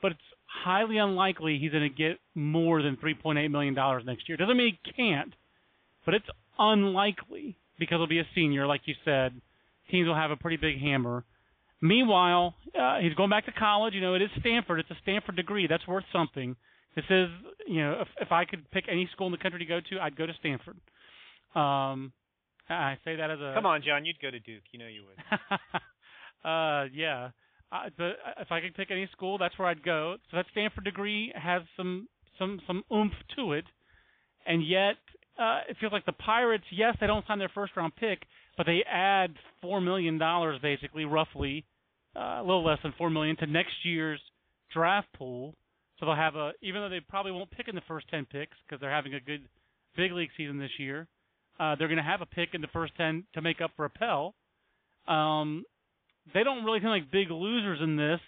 but 0.00 0.12
it's 0.12 0.20
highly 0.46 0.98
unlikely 0.98 1.58
he's 1.58 1.72
going 1.72 1.88
to 1.88 1.88
get 1.88 2.18
more 2.34 2.82
than 2.82 2.96
3.8 2.96 3.50
million 3.50 3.74
dollars 3.74 4.02
next 4.06 4.28
year. 4.28 4.36
Doesn't 4.36 4.56
mean 4.56 4.76
he 4.84 4.92
can't, 4.92 5.34
but 6.04 6.14
it's 6.14 6.26
unlikely 6.58 7.56
because 7.78 7.98
he'll 7.98 8.06
be 8.06 8.20
a 8.20 8.26
senior, 8.34 8.66
like 8.66 8.82
you 8.84 8.94
said 9.04 9.32
teams 9.92 10.08
will 10.08 10.16
have 10.16 10.30
a 10.30 10.36
pretty 10.36 10.56
big 10.56 10.80
hammer. 10.80 11.24
Meanwhile, 11.80 12.54
uh, 12.78 12.98
he's 13.00 13.14
going 13.14 13.30
back 13.30 13.44
to 13.46 13.52
college. 13.52 13.94
You 13.94 14.00
know, 14.00 14.14
it 14.14 14.22
is 14.22 14.30
Stanford. 14.40 14.80
It's 14.80 14.90
a 14.90 14.96
Stanford 15.02 15.36
degree. 15.36 15.66
That's 15.66 15.86
worth 15.86 16.04
something. 16.12 16.56
This 16.94 17.04
is, 17.10 17.28
you 17.66 17.82
know, 17.82 18.00
if, 18.00 18.08
if 18.20 18.32
I 18.32 18.44
could 18.44 18.70
pick 18.70 18.84
any 18.90 19.08
school 19.12 19.26
in 19.26 19.32
the 19.32 19.38
country 19.38 19.60
to 19.60 19.66
go 19.66 19.80
to, 19.90 20.00
I'd 20.00 20.16
go 20.16 20.26
to 20.26 20.32
Stanford. 20.40 20.76
Um, 21.54 22.12
I 22.68 22.96
say 23.04 23.16
that 23.16 23.30
as 23.30 23.40
a. 23.40 23.52
Come 23.54 23.66
on, 23.66 23.82
John, 23.84 24.04
you'd 24.04 24.20
go 24.20 24.30
to 24.30 24.38
Duke. 24.38 24.62
You 24.72 24.78
know 24.78 24.86
you 24.86 25.02
would. 25.04 25.40
uh, 26.44 26.84
yeah. 26.92 27.30
Uh, 27.70 27.88
but 27.96 28.18
if 28.38 28.50
I 28.50 28.60
could 28.60 28.74
pick 28.74 28.90
any 28.90 29.08
school, 29.12 29.38
that's 29.38 29.58
where 29.58 29.68
I'd 29.68 29.82
go. 29.82 30.16
So 30.30 30.36
that 30.36 30.46
Stanford 30.52 30.84
degree 30.84 31.32
has 31.34 31.62
some 31.76 32.08
some 32.38 32.60
some 32.66 32.82
oomph 32.92 33.14
to 33.36 33.52
it, 33.52 33.64
and 34.46 34.66
yet 34.66 34.96
uh, 35.38 35.60
it 35.68 35.76
feels 35.80 35.92
like 35.92 36.04
the 36.04 36.12
Pirates, 36.12 36.64
yes, 36.70 36.96
they 37.00 37.06
don't 37.06 37.26
sign 37.26 37.38
their 37.38 37.50
first 37.54 37.72
round 37.76 37.96
pick, 37.96 38.20
but 38.56 38.66
they 38.66 38.84
add 38.90 39.34
four 39.62 39.80
million 39.80 40.18
dollars, 40.18 40.58
basically, 40.60 41.04
roughly, 41.06 41.64
uh, 42.14 42.40
a 42.40 42.42
little 42.42 42.64
less 42.64 42.78
than 42.82 42.92
four 42.98 43.08
million, 43.08 43.36
to 43.36 43.46
next 43.46 43.72
year's 43.84 44.20
draft 44.74 45.08
pool. 45.16 45.54
So 45.98 46.06
they'll 46.06 46.16
have 46.16 46.36
a, 46.36 46.52
even 46.62 46.82
though 46.82 46.88
they 46.88 47.00
probably 47.00 47.32
won't 47.32 47.50
pick 47.50 47.68
in 47.68 47.74
the 47.74 47.82
first 47.88 48.08
ten 48.10 48.26
picks 48.26 48.56
because 48.66 48.80
they're 48.80 48.90
having 48.90 49.14
a 49.14 49.20
good 49.20 49.42
big 49.96 50.12
league 50.12 50.30
season 50.36 50.58
this 50.58 50.78
year, 50.78 51.06
uh, 51.60 51.76
they're 51.76 51.88
going 51.88 51.96
to 51.96 52.02
have 52.02 52.20
a 52.20 52.26
pick 52.26 52.50
in 52.52 52.60
the 52.60 52.66
first 52.72 52.92
ten 52.96 53.24
to 53.34 53.40
make 53.40 53.60
up 53.60 53.70
for 53.76 53.84
Appel. 53.86 54.34
Um, 55.08 55.64
they 56.34 56.44
don't 56.44 56.64
really 56.64 56.80
seem 56.80 56.88
like 56.88 57.10
big 57.10 57.30
losers 57.30 57.80
in 57.82 57.96
this. 57.96 58.20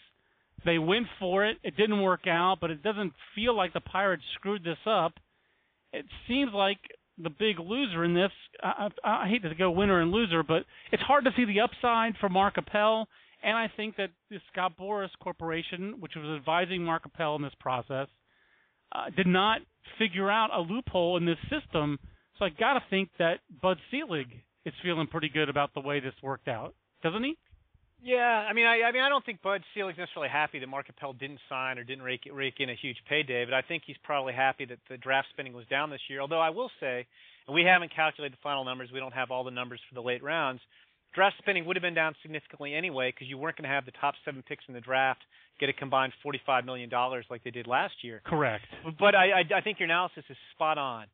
They 0.65 0.79
went 0.79 1.07
for 1.19 1.45
it. 1.47 1.59
It 1.63 1.77
didn't 1.77 2.03
work 2.03 2.27
out, 2.27 2.59
but 2.61 2.71
it 2.71 2.83
doesn't 2.83 3.13
feel 3.35 3.57
like 3.57 3.73
the 3.73 3.81
Pirates 3.81 4.23
screwed 4.35 4.65
this 4.65 4.79
up. 4.87 5.15
It 5.93 6.07
seems 6.27 6.53
like 6.55 6.79
the 7.19 7.31
big 7.31 7.61
loser 7.61 8.05
in 8.05 8.15
this. 8.15 8.31
I, 8.63 8.89
I, 9.05 9.25
I 9.25 9.29
hate 9.29 9.43
to 9.43 9.55
go 9.55 9.71
winner 9.71 10.01
and 10.01 10.11
loser, 10.11 10.43
but 10.43 10.65
it's 10.91 11.03
hard 11.03 11.25
to 11.25 11.31
see 11.37 11.45
the 11.45 11.61
upside 11.61 12.17
for 12.19 12.29
Mark 12.29 12.55
Appel. 12.57 13.09
And 13.43 13.57
I 13.57 13.71
think 13.77 13.97
that 13.97 14.11
the 14.31 14.39
Scott 14.51 14.73
Boras 14.81 15.11
Corporation, 15.23 15.97
which 16.01 16.13
was 16.17 16.39
advising 16.39 16.83
Mark 16.83 17.03
Appel 17.05 17.37
in 17.37 17.43
this 17.43 17.53
process, 17.61 18.09
uh, 18.93 19.11
did 19.15 19.27
not 19.27 19.61
figure 19.99 20.31
out 20.31 20.51
a 20.53 20.61
loophole 20.61 21.17
in 21.19 21.27
this 21.27 21.39
system. 21.51 21.99
So 22.39 22.47
I 22.47 22.49
got 22.49 22.75
to 22.75 22.81
think 22.89 23.11
that 23.19 23.41
Bud 23.61 23.77
Selig 23.91 24.29
is 24.65 24.73
feeling 24.83 25.07
pretty 25.07 25.29
good 25.29 25.49
about 25.49 25.75
the 25.75 25.81
way 25.81 26.01
this 26.01 26.15
worked 26.23 26.49
out, 26.49 26.75
doesn't 27.03 27.23
he? 27.23 27.37
Yeah, 28.05 28.21
I 28.21 28.53
mean, 28.53 28.67
I, 28.67 28.83
I 28.83 28.93
mean, 28.93 29.01
I 29.01 29.09
don't 29.09 29.25
think 29.25 29.41
Bud 29.41 29.63
Selig's 29.73 29.97
necessarily 29.97 30.29
happy 30.29 30.59
that 30.59 30.69
Mark 30.69 30.91
Appel 30.91 31.15
didn't 31.15 31.41
sign 31.49 31.79
or 31.79 31.85
didn't 31.85 32.05
rake, 32.05 32.29
rake 32.31 32.61
in 32.61 32.69
a 32.69 32.75
huge 32.75 32.99
payday, 33.09 33.47
but 33.47 33.55
I 33.55 33.63
think 33.63 33.85
he's 33.87 33.97
probably 34.05 34.35
happy 34.35 34.67
that 34.67 34.79
the 34.91 34.99
draft 34.99 35.29
spending 35.33 35.55
was 35.55 35.65
down 35.69 35.89
this 35.89 36.03
year. 36.11 36.21
Although 36.21 36.41
I 36.41 36.51
will 36.51 36.71
say, 36.81 37.07
and 37.47 37.55
we 37.55 37.65
haven't 37.65 37.95
calculated 37.97 38.37
the 38.37 38.43
final 38.43 38.63
numbers, 38.63 38.91
we 38.93 39.01
don't 39.01 39.15
have 39.15 39.31
all 39.31 39.43
the 39.43 39.51
numbers 39.51 39.81
for 39.89 39.95
the 39.95 40.03
late 40.03 40.23
rounds. 40.23 40.61
Draft 41.15 41.37
spending 41.39 41.65
would 41.65 41.77
have 41.77 41.83
been 41.83 41.95
down 41.95 42.15
significantly 42.21 42.75
anyway 42.75 43.11
because 43.11 43.27
you 43.27 43.39
weren't 43.39 43.57
going 43.57 43.69
to 43.69 43.75
have 43.75 43.87
the 43.87 43.97
top 43.99 44.15
seven 44.25 44.43
picks 44.47 44.65
in 44.69 44.75
the 44.75 44.81
draft 44.81 45.23
get 45.61 45.69
a 45.69 45.73
combined 45.73 46.13
forty-five 46.23 46.65
million 46.65 46.91
dollars 46.91 47.25
like 47.31 47.45
they 47.45 47.53
did 47.53 47.67
last 47.67 47.95
year. 48.03 48.21
Correct. 48.27 48.65
But 48.99 49.15
I, 49.15 49.31
I, 49.31 49.59
I 49.59 49.61
think 49.63 49.79
your 49.79 49.87
analysis 49.87 50.25
is 50.29 50.37
spot 50.53 50.77
on. 50.77 51.07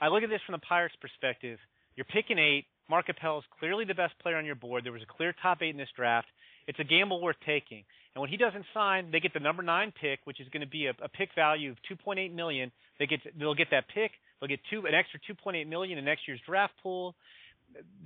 I 0.00 0.08
look 0.08 0.22
at 0.24 0.28
this 0.28 0.40
from 0.44 0.54
the 0.54 0.66
Pirates' 0.66 0.96
perspective. 1.00 1.58
You're 1.96 2.04
picking 2.04 2.38
eight. 2.38 2.66
Mark 2.88 3.08
Appel 3.08 3.38
is 3.38 3.44
clearly 3.58 3.84
the 3.84 3.94
best 3.94 4.18
player 4.20 4.36
on 4.36 4.44
your 4.44 4.54
board. 4.54 4.84
There 4.84 4.92
was 4.92 5.02
a 5.02 5.16
clear 5.16 5.34
top 5.42 5.62
eight 5.62 5.70
in 5.70 5.76
this 5.76 5.88
draft 5.96 6.28
it's 6.66 6.78
a 6.78 6.84
gamble 6.84 7.20
worth 7.20 7.36
taking. 7.46 7.84
And 8.14 8.20
when 8.20 8.30
he 8.30 8.36
doesn't 8.36 8.64
sign, 8.72 9.10
they 9.10 9.20
get 9.20 9.34
the 9.34 9.40
number 9.40 9.62
nine 9.62 9.92
pick, 10.00 10.20
which 10.24 10.40
is 10.40 10.48
going 10.50 10.60
to 10.62 10.68
be 10.68 10.86
a, 10.86 10.90
a 11.02 11.08
pick 11.08 11.30
value 11.34 11.70
of 11.70 11.76
2.8 11.90 12.32
million. 12.32 12.70
They 12.98 13.06
get 13.06 13.20
they'll 13.38 13.54
get 13.54 13.68
that 13.72 13.84
pick. 13.92 14.12
They'll 14.40 14.48
get 14.48 14.60
two 14.70 14.86
an 14.86 14.94
extra 14.94 15.20
2.8 15.20 15.66
million 15.68 15.98
in 15.98 16.04
next 16.04 16.22
year's 16.26 16.40
draft 16.46 16.74
pool. 16.82 17.14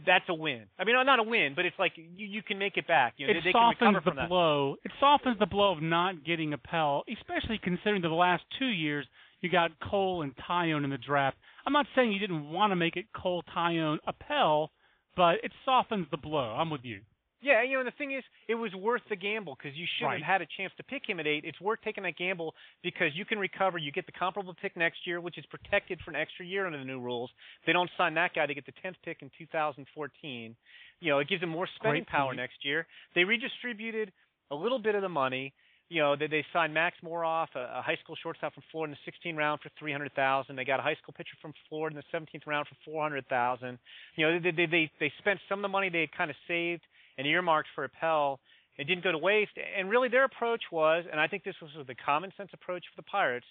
That's 0.07 0.25
a 0.29 0.35
win. 0.35 0.63
I 0.79 0.85
mean, 0.85 0.95
not 1.05 1.19
a 1.19 1.23
win, 1.23 1.53
but 1.55 1.67
it's 1.67 1.79
like 1.79 1.93
you, 1.97 2.27
you 2.27 2.43
can 2.43 2.59
make 2.59 2.79
it 2.79 2.87
back. 2.87 3.15
You 3.19 3.27
know, 3.27 3.33
it 3.33 3.43
they, 3.45 3.51
they 3.51 3.53
softens 3.53 3.97
the 4.05 4.13
that. 4.13 4.29
blow. 4.29 4.77
It 4.83 4.93
softens 4.99 5.39
the 5.39 5.47
blow 5.47 5.73
of 5.73 5.83
not 5.83 6.25
getting 6.25 6.55
Appel, 6.55 7.05
especially 7.13 7.61
considering 7.63 8.01
the 8.01 8.09
last 8.09 8.45
two 8.59 8.67
years 8.67 9.07
you 9.41 9.51
got 9.51 9.71
Cole 9.81 10.23
and 10.23 10.33
Taillon 10.49 10.85
in 10.85 10.91
the 10.91 10.99
draft. 10.99 11.37
I'm 11.69 11.75
not 11.75 11.85
saying 11.95 12.13
you 12.13 12.19
didn't 12.19 12.49
want 12.49 12.71
to 12.71 12.77
make 12.77 12.97
it 12.97 13.05
Cole, 13.15 13.45
Taillon, 13.55 13.99
Appel, 14.07 14.71
but 15.15 15.35
it 15.45 15.53
softens 15.67 16.07
the 16.11 16.17
blow. 16.17 16.57
I'm 16.57 16.71
with 16.71 16.81
you. 16.83 17.01
Yeah, 17.43 17.63
you 17.63 17.75
know, 17.75 17.81
and 17.81 17.87
the 17.87 17.93
thing 17.99 18.17
is, 18.17 18.25
it 18.49 18.55
was 18.55 18.73
worth 18.75 19.03
the 19.11 19.17
gamble 19.17 19.55
because 19.55 19.77
you 19.77 19.85
shouldn't 19.99 20.13
right. 20.13 20.25
have 20.25 20.41
had 20.41 20.43
a 20.43 20.49
chance 20.57 20.73
to 20.79 20.83
pick 20.83 21.03
him 21.07 21.21
at 21.21 21.27
eight. 21.27 21.45
It's 21.45 21.61
worth 21.61 21.81
taking 21.85 22.05
that 22.05 22.17
gamble 22.17 22.55
because 22.83 23.09
you 23.15 23.27
can 23.27 23.39
recover. 23.39 23.77
You 23.77 23.93
get 23.93 24.07
the 24.07 24.13
comparable 24.13 24.55
pick 24.63 24.79
next 24.79 25.01
year, 25.07 25.21
which 25.21 25.37
is 25.37 25.45
protected 25.51 26.01
for 26.03 26.11
an 26.11 26.17
extra 26.17 26.47
year 26.47 26.65
under 26.65 26.79
the 26.79 26.87
new 26.87 27.01
rules. 27.01 27.29
If 27.61 27.67
they 27.67 27.75
don't 27.75 27.91
sign 27.99 28.15
that 28.15 28.31
guy, 28.35 28.47
they 28.47 28.55
get 28.55 28.65
the 28.65 28.73
tenth 28.83 28.97
pick 29.05 29.19
in 29.21 29.31
2014. 29.37 30.57
You 31.01 31.11
know, 31.11 31.19
it 31.19 31.29
gives 31.29 31.43
them 31.43 31.51
more 31.51 31.69
spending 31.77 32.05
Great 32.05 32.09
power 32.09 32.35
next 32.35 32.65
year. 32.65 32.87
They 33.15 33.25
redistributed 33.25 34.11
a 34.51 34.55
little 34.55 34.79
bit 34.79 34.95
of 34.95 35.03
the 35.03 35.11
money. 35.11 35.53
You 35.89 36.03
know, 36.03 36.17
they, 36.17 36.27
they 36.27 36.45
signed 36.53 36.75
Max 36.75 36.97
Moroff, 37.05 37.49
a, 37.55 37.79
a 37.79 37.83
high 37.83 37.97
school 38.03 38.15
shortstop 38.23 38.55
from 38.55 38.63
Florida, 38.71 38.93
in 38.93 38.99
the 38.99 39.31
16th 39.31 39.37
round 39.37 39.61
for 39.61 39.71
300,000. 39.79 40.55
They 40.55 40.65
got 40.65 40.81
a 40.81 40.83
high 40.83 40.97
school 41.01 41.15
pitcher 41.17 41.37
from 41.41 41.55
Florida 41.69 41.97
in 41.97 42.03
the 42.03 42.19
17th 42.19 42.47
round 42.47 42.67
for 42.69 42.77
400,000. 42.85 43.79
You 44.17 44.27
know, 44.27 44.39
they 44.39 44.51
they 44.51 44.67
they, 44.67 44.91
they 45.01 45.13
spent 45.19 45.41
some 45.49 45.61
of 45.61 45.63
the 45.63 45.69
money 45.69 45.89
they 45.89 46.01
had 46.01 46.13
kind 46.13 46.31
of 46.31 46.37
saved 46.47 46.83
and 47.17 47.27
earmarked 47.27 47.69
for 47.75 47.85
Appel. 47.85 48.41
It 48.77 48.87
didn't 48.87 49.03
go 49.03 49.13
to 49.13 49.19
waste. 49.19 49.53
And 49.57 49.91
really, 49.91 50.09
their 50.09 50.25
approach 50.25 50.63
was, 50.71 51.05
and 51.11 51.21
I 51.21 51.27
think 51.27 51.43
this 51.45 51.57
was 51.61 51.71
the 51.87 51.95
common 51.95 52.33
sense 52.37 52.51
approach 52.53 52.85
for 52.95 53.01
the 53.01 53.09
Pirates: 53.11 53.47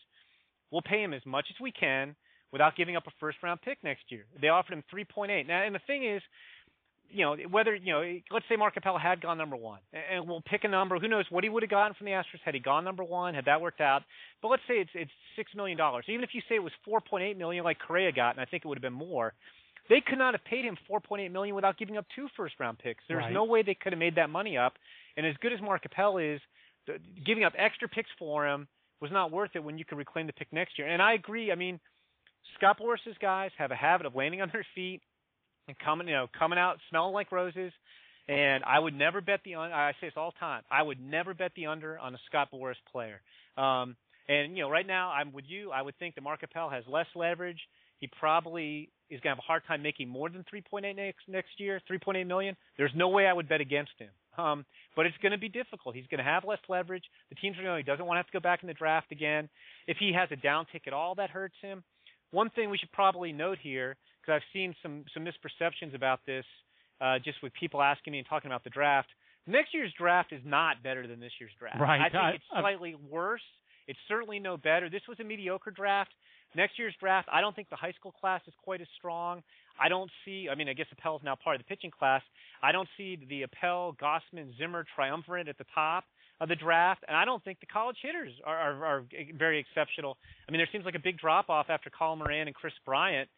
we'll 0.72 0.82
pay 0.82 1.02
him 1.02 1.14
as 1.14 1.26
much 1.26 1.46
as 1.50 1.60
we 1.60 1.72
can 1.72 2.16
without 2.52 2.76
giving 2.76 2.96
up 2.96 3.08
a 3.08 3.12
first 3.20 3.38
round 3.44 3.62
pick 3.62 3.78
next 3.84 4.04
year. 4.10 4.26
They 4.42 4.48
offered 4.48 4.74
him 4.74 4.84
3.8. 4.94 5.48
Now, 5.48 5.64
and 5.64 5.76
the 5.76 5.82
thing 5.86 6.06
is, 6.06 6.22
you 7.10 7.26
know, 7.26 7.36
whether 7.50 7.76
you 7.76 7.94
know, 7.94 8.02
let's 8.32 8.46
say 8.50 8.56
Mark 8.56 8.76
Appel 8.78 8.98
had 8.98 9.22
gone 9.22 9.38
number 9.38 9.56
one, 9.56 9.80
and 9.94 10.28
we'll 10.28 10.42
pick 10.42 10.64
a 10.64 10.68
number. 10.68 11.00
Who 11.00 11.08
knows 11.08 11.26
what 11.30 11.44
he 11.44 11.50
would 11.50 11.64
have 11.64 11.70
gotten 11.70 11.94
from 11.94 12.06
the 12.06 12.12
Astros 12.12 12.42
had 12.44 12.54
he 12.54 12.60
gone 12.60 12.84
number 12.84 13.04
one? 13.04 13.34
Had 13.34 13.46
that 13.46 13.62
worked 13.62 13.82
out? 13.82 14.04
But 14.42 14.50
let's 14.50 14.64
say 14.68 14.76
it's 14.76 14.92
it's 14.94 15.12
six 15.36 15.52
million 15.56 15.78
dollars. 15.78 16.06
Even 16.08 16.24
if 16.24 16.32
you 16.34 16.42
say 16.50 16.56
it 16.56 16.64
was 16.64 16.74
4.8 16.88 17.38
million, 17.38 17.64
like 17.64 17.78
Correa 17.80 18.12
got, 18.12 18.32
and 18.32 18.42
I 18.42 18.46
think 18.46 18.66
it 18.66 18.68
would 18.68 18.78
have 18.78 18.84
been 18.84 18.94
more. 18.94 19.34
They 19.90 20.02
could 20.06 20.18
not 20.18 20.34
have 20.34 20.44
paid 20.44 20.66
him 20.66 20.78
4.8 20.90 21.32
million 21.32 21.56
without 21.56 21.78
giving 21.78 21.98
up 21.98 22.06
two 22.16 22.28
first 22.36 22.56
round 22.60 22.80
picks. 22.80 23.04
There's 23.08 23.24
right. 23.24 23.34
no 23.34 23.46
way 23.46 23.64
they 23.64 23.76
could 23.76 23.94
have 23.94 24.00
made 24.00 24.16
that 24.16 24.30
money 24.30 24.58
up. 24.58 24.74
And 25.16 25.26
as 25.26 25.36
good 25.42 25.54
as 25.54 25.62
Mark 25.62 25.86
Appel 25.86 26.18
is, 26.18 26.42
the, 26.88 26.98
giving 27.26 27.44
up 27.44 27.54
extra 27.58 27.88
picks 27.88 28.10
for 28.20 28.48
him 28.48 28.68
was 29.00 29.12
not 29.12 29.32
worth 29.32 29.52
it 29.56 29.64
when 29.64 29.78
you 29.78 29.86
could 29.86 29.98
reclaim 29.98 30.28
the 30.28 30.34
pick 30.34 30.52
next 30.52 30.78
year. 30.78 30.88
And 30.88 31.02
I 31.02 31.14
agree. 31.14 31.52
I 31.52 31.56
mean, 31.56 31.80
Scott 32.58 32.80
Boras's 32.80 33.18
guys 33.22 33.52
have 33.58 33.72
a 33.72 33.76
habit 33.76 34.06
of 34.06 34.16
landing 34.16 34.42
on 34.42 34.50
their 34.52 34.66
feet 34.76 35.02
and 35.68 35.78
coming, 35.80 36.08
you 36.08 36.14
know, 36.14 36.28
coming 36.38 36.60
out 36.60 36.78
smelling 36.90 37.14
like 37.14 37.32
roses. 37.32 37.72
And 38.30 38.64
I 38.66 38.78
would 38.78 38.94
never 38.94 39.22
bet 39.22 39.40
the 39.46 39.56
under. 39.56 39.74
I 39.74 39.92
say 40.02 40.08
this 40.08 40.14
all 40.18 40.32
the 40.32 40.40
time. 40.40 40.64
I 40.70 40.82
would 40.82 41.00
never 41.00 41.34
bet 41.34 41.52
the 41.56 41.68
under 41.68 41.98
on 41.98 42.14
a 42.14 42.18
Scott 42.28 42.50
Boras 42.54 42.76
player. 42.92 43.22
Um, 43.58 43.96
and 44.28 44.58
you 44.58 44.64
know, 44.64 44.70
right 44.70 44.86
now 44.86 45.12
I'm 45.12 45.32
with 45.32 45.46
you. 45.48 45.72
I 45.72 45.82
would 45.82 45.98
think 45.98 46.16
that 46.16 46.22
Mark 46.22 46.44
Appel 46.44 46.70
has 46.70 46.84
less 46.88 47.08
leverage. 47.16 47.60
He 48.00 48.10
probably 48.20 48.90
is 49.10 49.22
going 49.22 49.36
to 49.36 49.36
have 49.36 49.38
a 49.40 49.48
hard 49.48 49.64
time 49.68 49.82
making 49.82 50.10
more 50.10 50.30
than 50.30 50.44
3.8 50.54 50.96
next 50.96 51.20
next 51.28 51.50
year, 51.58 51.82
3.8 51.90 52.28
million. 52.28 52.56
There's 52.78 52.92
no 52.96 53.08
way 53.10 53.26
I 53.26 53.34
would 53.34 53.48
bet 53.48 53.62
against 53.62 53.94
him. 53.98 54.10
Um, 54.38 54.66
but 54.96 55.06
it's 55.06 55.18
going 55.22 55.32
to 55.32 55.38
be 55.38 55.50
difficult. 55.50 55.96
He's 55.96 56.06
going 56.08 56.20
to 56.20 56.24
have 56.24 56.44
less 56.46 56.60
leverage. 56.70 57.04
The 57.30 57.36
teams 57.36 57.58
are 57.58 57.64
going. 57.64 57.78
He 57.78 57.84
doesn't 57.84 58.06
want 58.06 58.18
to 58.18 58.20
have 58.20 58.28
to 58.28 58.34
go 58.34 58.40
back 58.40 58.62
in 58.62 58.68
the 58.68 58.74
draft 58.74 59.12
again. 59.12 59.50
If 59.88 59.98
he 59.98 60.14
has 60.14 60.30
a 60.32 60.36
down 60.36 60.68
tick 60.72 60.84
at 60.86 60.94
all, 60.94 61.16
that 61.16 61.30
hurts 61.30 61.56
him. 61.62 61.84
One 62.32 62.50
thing 62.50 62.70
we 62.70 62.78
should 62.78 62.92
probably 62.92 63.32
note 63.32 63.58
here, 63.62 63.96
because 64.28 64.42
I've 64.42 64.54
seen 64.54 64.76
some 64.82 65.06
some 65.14 65.26
misperceptions 65.26 65.96
about 65.96 66.20
this, 66.26 66.46
uh, 67.02 67.20
just 67.24 67.42
with 67.42 67.54
people 67.54 67.82
asking 67.82 68.12
me 68.12 68.20
and 68.20 68.28
talking 68.28 68.50
about 68.50 68.64
the 68.64 68.70
draft. 68.70 69.08
Next 69.46 69.74
year's 69.74 69.94
draft 69.98 70.34
is 70.34 70.42
not 70.46 70.84
better 70.84 71.08
than 71.08 71.20
this 71.20 71.32
year's 71.40 71.54
draft. 71.58 71.80
Right. 71.80 72.02
I 72.02 72.10
think 72.10 72.36
it's 72.36 72.60
slightly 72.60 72.96
worse. 73.10 73.42
It's 73.88 74.00
certainly 74.10 74.40
no 74.40 74.58
better. 74.58 74.90
This 74.90 75.04
was 75.08 75.18
a 75.22 75.24
mediocre 75.24 75.72
draft. 75.72 76.12
Next 76.56 76.78
year's 76.78 76.96
draft, 77.00 77.30
I 77.32 77.40
don't 77.40 77.56
think 77.56 77.70
the 77.70 77.76
high 77.76 77.94
school 77.94 78.12
class 78.12 78.42
is 78.48 78.54
quite 78.64 78.82
as 78.82 78.88
strong. 78.98 79.44
I 79.80 79.90
don't 79.90 80.10
see. 80.26 80.48
I 80.52 80.56
mean, 80.56 80.68
I 80.68 80.74
guess 80.74 80.88
Appel 80.92 81.18
is 81.18 81.22
now 81.24 81.36
part 81.36 81.56
of 81.56 81.62
the 81.62 81.68
pitching 81.68 81.92
class. 81.92 82.22
I 82.62 82.72
don't 82.72 82.88
see 82.98 83.18
the 83.30 83.44
Appel, 83.44 83.96
Gausman, 84.02 84.58
Zimmer 84.58 84.86
triumvirate 84.96 85.48
at 85.48 85.58
the 85.58 85.66
top 85.74 86.04
of 86.40 86.50
the 86.50 86.56
draft, 86.56 87.04
and 87.08 87.16
I 87.18 87.26
don't 87.26 87.44
think 87.44 87.60
the 87.60 87.66
college 87.66 87.98
hitters 88.02 88.32
are, 88.46 88.58
are, 88.58 88.86
are 88.86 89.04
very 89.38 89.60
exceptional. 89.60 90.18
I 90.48 90.52
mean, 90.52 90.60
there 90.60 90.70
seems 90.72 90.86
like 90.86 90.96
a 90.96 91.00
big 91.00 91.18
drop 91.18 91.50
off 91.50 91.68
after 91.70 91.90
Colin 91.90 92.20
Moran 92.20 92.48
and 92.48 92.56
Kris 92.56 92.74
Bryant. 92.86 93.30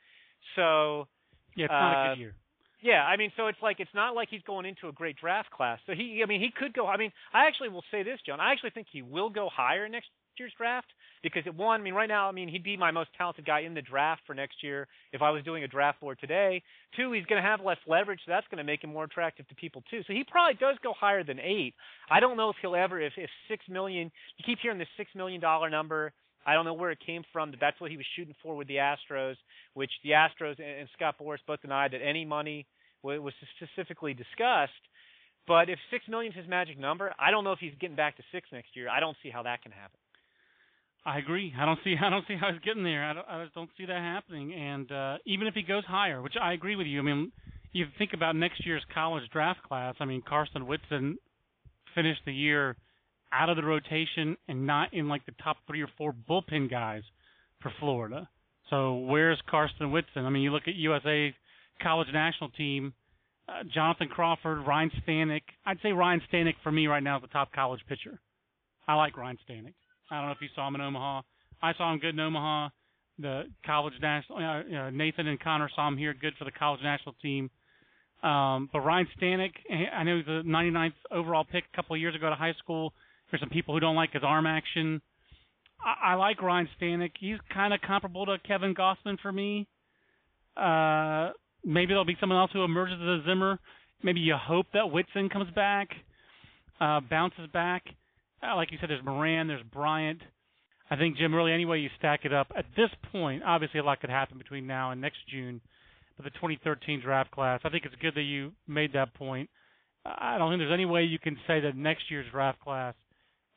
So 0.56 1.08
yeah, 1.56 1.66
it's 1.66 1.72
not 1.72 1.96
uh, 1.96 2.12
a 2.12 2.16
good 2.16 2.22
year. 2.22 2.36
Yeah, 2.82 3.04
I 3.04 3.18
mean, 3.18 3.32
so 3.36 3.48
it's 3.48 3.58
like 3.62 3.80
it's 3.80 3.94
not 3.94 4.16
like 4.16 4.30
he's 4.30 4.42
going 4.44 4.66
into 4.66 4.88
a 4.88 4.94
great 4.94 5.18
draft 5.18 5.52
class. 5.52 5.80
So 5.86 5.94
he, 5.94 6.22
I 6.24 6.28
mean, 6.28 6.40
he 6.40 6.50
could 6.56 6.74
go. 6.74 6.88
I 6.88 6.98
mean, 6.98 7.12
I 7.34 7.48
actually 7.48 7.70
will 7.70 7.84
say 7.92 8.04
this, 8.04 8.20
John. 8.26 8.40
I 8.40 8.54
actually 8.54 8.70
think 8.70 8.88
he 8.92 9.02
will 9.02 9.30
go 9.30 9.50
higher 9.54 9.88
next 9.90 10.08
year's 10.38 10.54
draft 10.58 10.88
because 11.22 11.44
it, 11.46 11.54
one, 11.54 11.82
I 11.82 11.84
mean, 11.84 11.94
right 11.94 12.08
now, 12.08 12.30
I 12.30 12.32
mean, 12.32 12.48
he'd 12.48 12.64
be 12.64 12.78
my 12.78 12.92
most 12.92 13.10
talented 13.18 13.46
guy 13.46 13.62
in 13.62 13.74
the 13.74 13.82
draft 13.82 14.22
for 14.26 14.34
next 14.34 14.64
year 14.64 14.88
if 15.12 15.22
I 15.22 15.32
was 15.32 15.44
doing 15.44 15.64
a 15.64 15.68
draft 15.68 16.00
board 16.00 16.18
today. 16.22 16.64
Two, 16.96 17.12
he's 17.12 17.26
going 17.26 17.42
to 17.42 17.48
have 17.48 17.60
less 17.60 17.78
leverage, 17.86 18.22
so 18.26 18.32
that's 18.32 18.48
going 18.48 18.60
to 18.60 18.64
make 18.64 18.84
him 18.84 18.92
more 18.92 19.04
attractive 19.04 19.48
to 19.50 19.56
people 19.56 19.84
too. 19.92 20.02
So 20.08 20.14
he 20.14 20.24
probably 20.24 20.56
does 20.56 20.78
go 20.82 20.94
higher 20.98 21.24
than 21.24 21.40
eight. 21.40 21.74
I 22.10 22.22
don't 22.22 22.38
know 22.38 22.50
if 22.50 22.56
he'll 22.62 22.76
ever, 22.76 23.02
if 23.02 23.14
if 23.18 23.30
six 23.50 23.66
million, 23.68 24.10
you 24.38 24.44
keep 24.46 24.60
hearing 24.62 24.80
the 24.80 24.88
six 24.96 25.12
million 25.16 25.42
dollar 25.42 25.70
number. 25.70 26.14
I 26.46 26.54
don't 26.54 26.66
know 26.66 26.74
where 26.74 26.92
it 26.92 27.00
came 27.06 27.24
from. 27.32 27.52
That 27.52 27.60
that's 27.60 27.80
what 27.82 27.92
he 27.92 27.98
was 27.98 28.06
shooting 28.16 28.36
for 28.42 28.56
with 28.56 28.68
the 28.68 28.76
Astros, 28.76 29.36
which 29.74 29.92
the 30.04 30.12
Astros 30.12 30.60
and 30.60 30.88
Scott 30.96 31.16
Boras 31.22 31.40
both 31.46 31.62
denied 31.62 31.92
that 31.92 32.02
any 32.02 32.26
money 32.26 32.66
was 33.04 33.34
specifically 33.56 34.14
discussed. 34.14 34.72
But 35.48 35.70
if 35.70 35.80
six 35.90 36.06
million 36.08 36.32
is 36.34 36.38
his 36.38 36.48
magic 36.48 36.78
number, 36.78 37.14
I 37.18 37.32
don't 37.32 37.44
know 37.44 37.54
if 37.54 37.60
he's 37.60 37.74
getting 37.80 37.96
back 37.96 38.18
to 38.18 38.24
six 38.32 38.48
next 38.52 38.76
year. 38.76 38.90
I 38.90 39.00
don't 39.00 39.18
see 39.24 39.30
how 39.30 39.44
that 39.44 39.64
can 39.64 39.72
happen. 39.72 39.98
I 41.06 41.18
agree. 41.18 41.54
I 41.58 41.66
don't 41.66 41.80
see. 41.84 41.96
I 42.02 42.10
don't 42.10 42.26
see 42.28 42.36
how 42.40 42.52
he's 42.52 42.62
getting 42.62 42.84
there. 42.84 43.04
I, 43.04 43.14
don't, 43.14 43.28
I 43.28 43.44
just 43.44 43.56
don't 43.56 43.70
see 43.78 43.86
that 43.86 43.98
happening. 43.98 44.54
And 44.54 44.92
uh, 44.92 45.18
even 45.26 45.48
if 45.48 45.54
he 45.54 45.64
goes 45.64 45.86
higher, 45.86 46.22
which 46.22 46.36
I 46.42 46.54
agree 46.54 46.76
with 46.76 46.88
you. 46.88 47.00
I 47.00 47.04
mean, 47.04 47.32
you 47.72 47.86
think 47.98 48.12
about 48.14 48.36
next 48.36 48.66
year's 48.66 48.84
college 48.94 49.24
draft 49.32 49.64
class. 49.64 49.96
I 50.00 50.06
mean, 50.06 50.22
Karsten 50.28 50.68
Whitson 50.68 51.18
finished 51.96 52.22
the 52.26 52.34
year 52.34 52.76
out 53.32 53.50
of 53.50 53.56
the 53.58 53.64
rotation 53.64 54.38
and 54.48 54.66
not 54.66 54.94
in 54.94 55.08
like 55.08 55.26
the 55.26 55.34
top 55.44 55.58
three 55.68 55.82
or 55.82 55.90
four 55.98 56.14
bullpen 56.30 56.70
guys 56.70 57.04
for 57.62 57.72
Florida. 57.80 58.28
So 58.70 58.96
where's 58.96 59.40
Karsten 59.50 59.92
Whitson? 59.92 60.26
I 60.26 60.30
mean, 60.30 60.44
you 60.44 60.52
look 60.52 60.68
at 60.68 60.76
USA 60.76 61.34
college 61.82 62.08
national 62.14 62.50
team. 62.52 62.94
Uh, 63.48 63.64
Jonathan 63.74 64.08
Crawford, 64.08 64.66
Ryan 64.68 64.92
Stanek. 65.02 65.42
I'd 65.66 65.80
say 65.82 65.92
Ryan 65.92 66.22
Stanek 66.32 66.54
for 66.64 66.72
me 66.72 66.88
right 66.88 67.02
now 67.02 67.18
is 67.18 67.24
the 67.24 67.30
top 67.30 67.52
college 67.52 67.82
pitcher. 67.88 68.20
I 68.88 68.96
like 68.96 69.18
Ryan 69.18 69.38
Stanek. 69.50 69.74
I 70.12 70.18
don't 70.18 70.26
know 70.28 70.32
if 70.32 70.42
you 70.42 70.50
saw 70.56 70.68
him 70.68 70.76
in 70.76 70.82
Omaha. 70.82 71.22
I 71.62 71.74
saw 71.78 71.92
him 71.92 72.00
good 72.00 72.14
in 72.14 72.20
Omaha. 72.20 72.70
The 73.18 73.44
college 73.66 73.96
national 74.02 74.38
uh, 74.38 74.88
uh, 74.88 74.90
Nathan 74.92 75.28
and 75.28 75.40
Connor 75.40 75.70
saw 75.76 75.88
him 75.88 75.98
here 75.98 76.14
good 76.14 76.34
for 76.38 76.46
the 76.46 76.52
college 76.52 76.82
national 76.84 77.16
team. 77.22 77.50
Um, 78.24 78.70
but 78.72 78.82
Ryan 78.82 79.08
Stanek, 79.20 79.52
I 79.94 80.04
know 80.04 80.18
he's 80.18 80.28
a 80.28 80.44
99th 80.48 80.94
overall 81.12 81.46
pick 81.50 81.64
a 81.72 81.76
couple 81.76 81.96
of 81.96 82.02
years 82.02 82.16
ago 82.16 82.30
to 82.30 82.36
high 82.36 82.54
school. 82.60 82.94
There's 83.30 83.42
some 83.42 83.50
people 83.50 83.74
who 83.74 83.80
don't 83.80 83.96
like 83.96 84.14
his 84.14 84.24
arm 84.26 84.46
action. 84.46 85.02
I, 85.84 86.12
I 86.12 86.16
like 86.16 86.42
Ryan 86.42 86.68
Stanek. 86.80 87.12
He's 87.20 87.38
kind 87.54 87.74
of 87.74 87.82
comparable 87.82 88.26
to 88.26 88.38
Kevin 88.48 88.74
Gausman 88.74 89.20
for 89.22 89.32
me. 89.32 89.68
Uh, 90.58 91.32
maybe 91.64 91.88
there'll 91.88 92.06
be 92.06 92.18
someone 92.20 92.40
else 92.40 92.52
who 92.54 92.64
emerges 92.64 92.98
as 93.02 93.08
a 93.08 93.24
Zimmer. 93.28 93.60
Maybe 94.04 94.20
you 94.20 94.36
hope 94.40 94.68
that 94.74 94.92
Whitson 94.92 95.30
comes 95.30 95.52
back, 95.54 95.90
uh, 96.80 97.02
bounces 97.10 97.48
back. 97.52 97.84
Uh, 98.42 98.56
like 98.56 98.72
you 98.72 98.78
said, 98.80 98.90
there's 98.90 99.04
Moran, 99.04 99.48
there's 99.48 99.64
Bryant. 99.74 100.22
I 100.90 100.96
think 100.96 101.18
Jim, 101.18 101.36
really, 101.36 101.52
any 101.52 101.66
way 101.66 101.80
you 101.80 101.90
stack 101.98 102.22
it 102.24 102.34
up 102.34 102.48
at 102.58 102.66
this 102.76 102.90
point, 103.12 103.44
obviously 103.46 103.80
a 103.80 103.84
lot 103.84 104.02
could 104.02 104.10
happen 104.10 104.38
between 104.38 104.66
now 104.66 104.92
and 104.92 105.00
next 105.00 105.18
June. 105.30 105.62
But 106.18 106.24
the 106.24 106.32
2013 106.32 107.02
draft 107.02 107.32
class, 107.32 107.62
I 107.64 107.70
think 107.70 107.86
it's 107.86 107.96
good 108.02 108.16
that 108.16 108.24
you 108.24 108.54
made 108.68 108.94
that 108.94 109.14
point. 109.14 109.50
I 110.06 110.38
don't 110.38 110.52
think 110.52 110.62
there's 110.62 110.74
any 110.74 110.86
way 110.86 111.04
you 111.04 111.20
can 111.20 111.38
say 111.46 111.60
that 111.60 111.76
next 111.76 112.10
year's 112.10 112.26
draft 112.32 112.60
class 112.62 112.96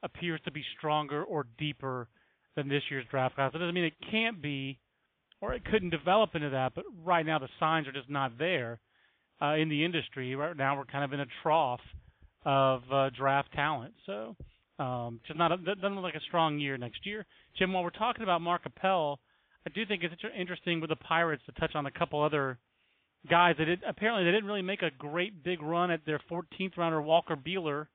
appears 0.02 0.40
to 0.44 0.50
be 0.50 0.64
stronger 0.76 1.22
or 1.22 1.46
deeper 1.58 2.08
than 2.56 2.68
this 2.68 2.82
year's 2.90 3.06
draft 3.10 3.34
class. 3.34 3.52
It 3.54 3.58
doesn't 3.58 3.74
mean 3.74 3.84
it 3.84 4.10
can't 4.10 4.42
be, 4.42 4.78
or 5.40 5.54
it 5.54 5.64
couldn't 5.64 5.90
develop 5.90 6.30
into 6.34 6.50
that. 6.50 6.72
But 6.74 6.84
right 7.04 7.24
now, 7.24 7.38
the 7.38 7.48
signs 7.58 7.86
are 7.88 7.92
just 7.92 8.10
not 8.10 8.38
there 8.38 8.80
uh, 9.40 9.54
in 9.54 9.68
the 9.68 9.84
industry. 9.84 10.34
Right 10.34 10.56
now, 10.56 10.76
we're 10.76 10.84
kind 10.84 11.04
of 11.04 11.12
in 11.12 11.20
a 11.20 11.26
trough 11.42 11.80
of 12.44 12.82
uh, 12.92 13.10
draft 13.10 13.52
talent. 13.52 13.94
So, 14.06 14.36
um, 14.78 15.20
just 15.26 15.38
not 15.38 15.52
a, 15.52 15.56
doesn't 15.56 15.94
look 15.94 16.04
like 16.04 16.14
a 16.14 16.20
strong 16.28 16.58
year 16.58 16.76
next 16.76 17.06
year. 17.06 17.24
Jim, 17.58 17.72
while 17.72 17.82
we're 17.82 17.90
talking 17.90 18.22
about 18.22 18.40
Mark 18.40 18.62
Appel, 18.66 19.20
I 19.66 19.70
do 19.70 19.86
think 19.86 20.02
it's 20.02 20.14
interesting 20.38 20.80
with 20.80 20.90
the 20.90 20.96
Pirates 20.96 21.42
to 21.46 21.52
touch 21.52 21.74
on 21.74 21.86
a 21.86 21.90
couple 21.90 22.22
other 22.22 22.58
guys 23.30 23.54
that 23.58 23.68
it, 23.68 23.80
apparently 23.86 24.24
they 24.24 24.32
didn't 24.32 24.46
really 24.46 24.62
make 24.62 24.82
a 24.82 24.90
great 24.98 25.44
big 25.44 25.62
run 25.62 25.90
at 25.90 26.04
their 26.04 26.20
14th 26.30 26.76
rounder 26.76 27.00
Walker 27.00 27.36
Buehler, 27.36 27.86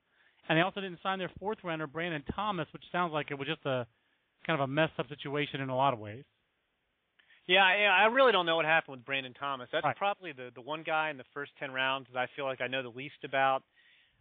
and 0.47 0.57
they 0.57 0.61
also 0.61 0.81
didn't 0.81 0.99
sign 1.03 1.19
their 1.19 1.31
fourth 1.39 1.59
rounder 1.63 1.87
Brandon 1.87 2.23
Thomas, 2.35 2.67
which 2.71 2.83
sounds 2.91 3.13
like 3.13 3.31
it 3.31 3.37
was 3.37 3.47
just 3.47 3.65
a 3.65 3.85
kind 4.45 4.59
of 4.59 4.69
a 4.69 4.71
messed 4.71 4.93
up 4.99 5.07
situation 5.09 5.61
in 5.61 5.69
a 5.69 5.75
lot 5.75 5.93
of 5.93 5.99
ways. 5.99 6.23
Yeah, 7.47 7.63
I, 7.63 8.03
I 8.03 8.05
really 8.07 8.33
don't 8.33 8.45
know 8.45 8.57
what 8.57 8.65
happened 8.65 8.97
with 8.97 9.05
Brandon 9.05 9.33
Thomas. 9.33 9.69
That's 9.71 9.85
right. 9.85 9.95
probably 9.95 10.33
the 10.33 10.49
the 10.53 10.61
one 10.61 10.83
guy 10.85 11.09
in 11.09 11.17
the 11.17 11.23
first 11.33 11.51
ten 11.59 11.71
rounds 11.71 12.07
that 12.13 12.19
I 12.19 12.27
feel 12.35 12.45
like 12.45 12.61
I 12.61 12.67
know 12.67 12.83
the 12.83 12.89
least 12.89 13.23
about. 13.23 13.63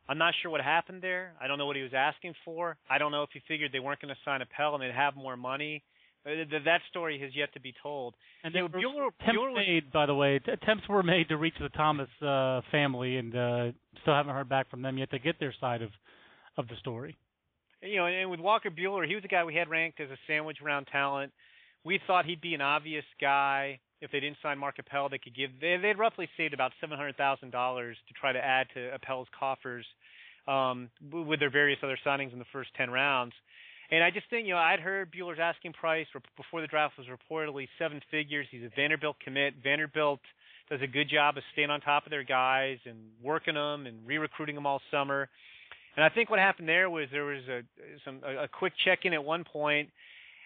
I'm 0.08 0.18
not 0.18 0.34
sure 0.40 0.50
what 0.52 0.60
happened 0.60 1.02
there. 1.02 1.32
I 1.40 1.48
don't 1.48 1.58
know 1.58 1.66
what 1.66 1.74
he 1.74 1.82
was 1.82 1.94
asking 1.94 2.34
for. 2.44 2.76
I 2.88 2.98
don't 2.98 3.10
know 3.10 3.24
if 3.24 3.30
he 3.32 3.40
figured 3.48 3.72
they 3.72 3.80
weren't 3.80 4.00
going 4.00 4.14
to 4.14 4.20
sign 4.24 4.40
a 4.40 4.44
Appel 4.44 4.74
and 4.74 4.82
they'd 4.82 4.94
have 4.94 5.16
more 5.16 5.36
money. 5.36 5.82
Uh, 6.24 6.44
that 6.64 6.80
story 6.90 7.20
has 7.20 7.30
yet 7.34 7.52
to 7.54 7.60
be 7.60 7.72
told. 7.82 8.14
And 8.42 8.54
they 8.54 8.62
were 8.62 8.68
Buehler, 8.68 9.08
attempts 9.08 9.36
Buehler 9.36 9.52
was, 9.52 9.64
made, 9.66 9.92
by 9.92 10.06
the 10.06 10.14
way. 10.14 10.36
Attempts 10.36 10.88
were 10.88 11.02
made 11.02 11.28
to 11.28 11.36
reach 11.36 11.54
the 11.60 11.68
Thomas 11.70 12.08
uh, 12.20 12.60
family, 12.70 13.16
and 13.16 13.34
uh, 13.34 13.72
still 14.02 14.14
haven't 14.14 14.34
heard 14.34 14.48
back 14.48 14.68
from 14.70 14.82
them 14.82 14.98
yet 14.98 15.10
to 15.10 15.18
get 15.18 15.38
their 15.38 15.54
side 15.60 15.82
of 15.82 15.90
of 16.56 16.68
the 16.68 16.76
story. 16.76 17.16
you 17.82 17.96
know, 17.96 18.06
and 18.06 18.30
with 18.30 18.40
Walker 18.40 18.70
Buehler, 18.70 19.06
he 19.06 19.14
was 19.14 19.24
a 19.24 19.28
guy 19.28 19.44
we 19.44 19.54
had 19.54 19.68
ranked 19.68 20.00
as 20.00 20.10
a 20.10 20.16
sandwich 20.26 20.58
round 20.62 20.86
talent. 20.90 21.32
We 21.84 22.00
thought 22.06 22.24
he'd 22.24 22.40
be 22.40 22.54
an 22.54 22.60
obvious 22.60 23.04
guy 23.20 23.78
if 24.00 24.10
they 24.10 24.20
didn't 24.20 24.38
sign 24.42 24.58
Mark 24.58 24.76
Appel. 24.78 25.08
They 25.08 25.18
could 25.18 25.36
give 25.36 25.50
they 25.60 25.76
they'd 25.80 25.98
roughly 25.98 26.28
saved 26.36 26.54
about 26.54 26.72
seven 26.80 26.96
hundred 26.96 27.16
thousand 27.16 27.50
dollars 27.52 27.96
to 28.08 28.14
try 28.14 28.32
to 28.32 28.38
add 28.38 28.66
to 28.74 28.94
Appel's 28.94 29.28
coffers 29.38 29.86
um, 30.48 30.90
with 31.12 31.40
their 31.40 31.50
various 31.50 31.78
other 31.82 31.98
signings 32.04 32.32
in 32.32 32.38
the 32.38 32.44
first 32.52 32.70
ten 32.76 32.90
rounds. 32.90 33.34
And 33.88 34.02
I 34.02 34.10
just 34.10 34.28
think, 34.30 34.48
you 34.48 34.54
know, 34.54 34.58
I'd 34.58 34.80
heard 34.80 35.12
Buehler's 35.12 35.38
asking 35.40 35.74
price 35.74 36.06
before 36.36 36.60
the 36.60 36.66
draft 36.66 36.94
was 36.98 37.06
reportedly 37.06 37.68
seven 37.78 38.00
figures. 38.10 38.46
He's 38.50 38.64
a 38.64 38.70
Vanderbilt 38.74 39.16
commit. 39.24 39.54
Vanderbilt 39.62 40.20
does 40.68 40.80
a 40.82 40.88
good 40.88 41.08
job 41.08 41.36
of 41.36 41.44
staying 41.52 41.70
on 41.70 41.80
top 41.80 42.04
of 42.04 42.10
their 42.10 42.24
guys 42.24 42.78
and 42.84 42.98
working 43.22 43.54
them 43.54 43.86
and 43.86 44.04
re-recruiting 44.04 44.56
them 44.56 44.66
all 44.66 44.80
summer. 44.90 45.28
And 45.96 46.04
I 46.04 46.08
think 46.10 46.30
what 46.30 46.38
happened 46.38 46.68
there 46.68 46.90
was 46.90 47.08
there 47.10 47.24
was 47.24 47.42
a 47.48 47.62
some 48.04 48.20
a, 48.24 48.44
a 48.44 48.48
quick 48.48 48.74
check-in 48.84 49.12
at 49.14 49.24
one 49.24 49.44
point, 49.44 49.88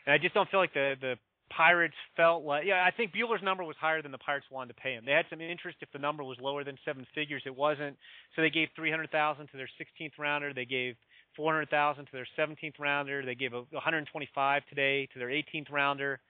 and 0.07 0.13
I 0.13 0.19
just 0.19 0.35
don't 0.35 0.49
feel 0.51 0.61
like 0.61 0.75
the 0.75 0.95
the 1.01 1.15
Pirates 1.51 1.97
felt 2.17 2.45
like 2.45 2.65
yeah 2.65 2.85
I 2.87 2.93
think 2.97 3.13
Buehler's 3.13 3.43
number 3.43 3.65
was 3.65 3.77
higher 3.81 4.03
than 4.03 4.13
the 4.13 4.19
Pirates 4.19 4.47
wanted 4.51 4.75
to 4.75 4.81
pay 4.81 4.95
him. 4.95 5.05
They 5.05 5.13
had 5.13 5.27
some 5.29 5.41
interest 5.41 5.79
if 5.81 5.91
the 5.93 5.99
number 5.99 6.23
was 6.23 6.39
lower 6.41 6.63
than 6.63 6.79
seven 6.85 7.07
figures. 7.15 7.43
It 7.45 7.57
wasn't, 7.57 7.97
so 8.37 8.43
they 8.43 8.51
gave 8.51 8.69
three 8.77 8.91
hundred 8.91 9.11
thousand 9.11 9.49
to 9.49 9.57
their 9.57 9.69
16th 9.81 10.19
rounder. 10.19 10.55
They 10.55 10.65
gave 10.65 10.95
400,000 11.37 12.07
to 12.07 12.13
their 12.13 12.27
17th 12.39 12.79
rounder. 12.79 13.25
They 13.25 13.35
gave 13.35 13.53
a 13.53 13.63
125 13.71 14.63
today 14.69 15.09
to 15.13 15.19
their 15.19 15.29
18th 15.29 15.71
rounder. 15.71 16.21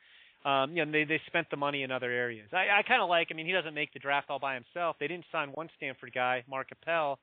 Um, 0.44 0.74
you 0.74 0.84
know, 0.84 0.90
they 0.90 1.04
they 1.04 1.20
spent 1.26 1.48
the 1.50 1.56
money 1.56 1.82
in 1.82 1.90
other 1.90 2.10
areas. 2.10 2.48
I, 2.52 2.78
I 2.78 2.82
kind 2.88 3.02
of 3.02 3.10
like. 3.10 3.28
I 3.30 3.34
mean, 3.34 3.44
he 3.44 3.52
doesn't 3.52 3.74
make 3.74 3.92
the 3.92 3.98
draft 3.98 4.30
all 4.30 4.38
by 4.38 4.54
himself. 4.54 4.96
They 4.98 5.06
didn't 5.06 5.26
sign 5.30 5.50
one 5.50 5.68
Stanford 5.76 6.12
guy, 6.14 6.44
Mark 6.48 6.68
Appel, 6.72 7.18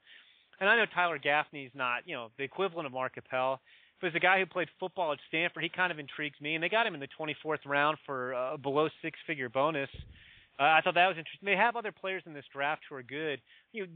and 0.59 0.69
I 0.69 0.75
know 0.77 0.85
Tyler 0.93 1.19
Gaffney's 1.19 1.71
not, 1.73 2.03
you 2.05 2.15
know, 2.15 2.29
the 2.37 2.43
equivalent 2.43 2.85
of 2.85 2.93
Mark 2.93 3.13
Appel. 3.17 3.59
But 3.99 4.07
as 4.07 4.15
a 4.15 4.19
guy 4.19 4.39
who 4.39 4.45
played 4.45 4.67
football 4.79 5.11
at 5.11 5.19
Stanford, 5.27 5.63
he 5.63 5.69
kind 5.69 5.91
of 5.91 5.97
intrigues 5.97 6.39
me. 6.39 6.53
And 6.53 6.63
they 6.63 6.69
got 6.69 6.85
him 6.85 6.93
in 6.93 6.99
the 6.99 7.07
24th 7.19 7.65
round 7.65 7.97
for 8.05 8.33
a 8.33 8.57
below 8.57 8.89
six-figure 9.01 9.49
bonus. 9.49 9.89
Uh, 10.59 10.63
I 10.63 10.81
thought 10.83 10.95
that 10.95 11.07
was 11.07 11.17
interesting. 11.17 11.45
They 11.45 11.55
have 11.55 11.75
other 11.75 11.91
players 11.91 12.23
in 12.25 12.33
this 12.33 12.45
draft 12.53 12.83
who 12.89 12.95
are 12.95 13.03
good. 13.03 13.41
You 13.73 13.85
know, 13.85 13.91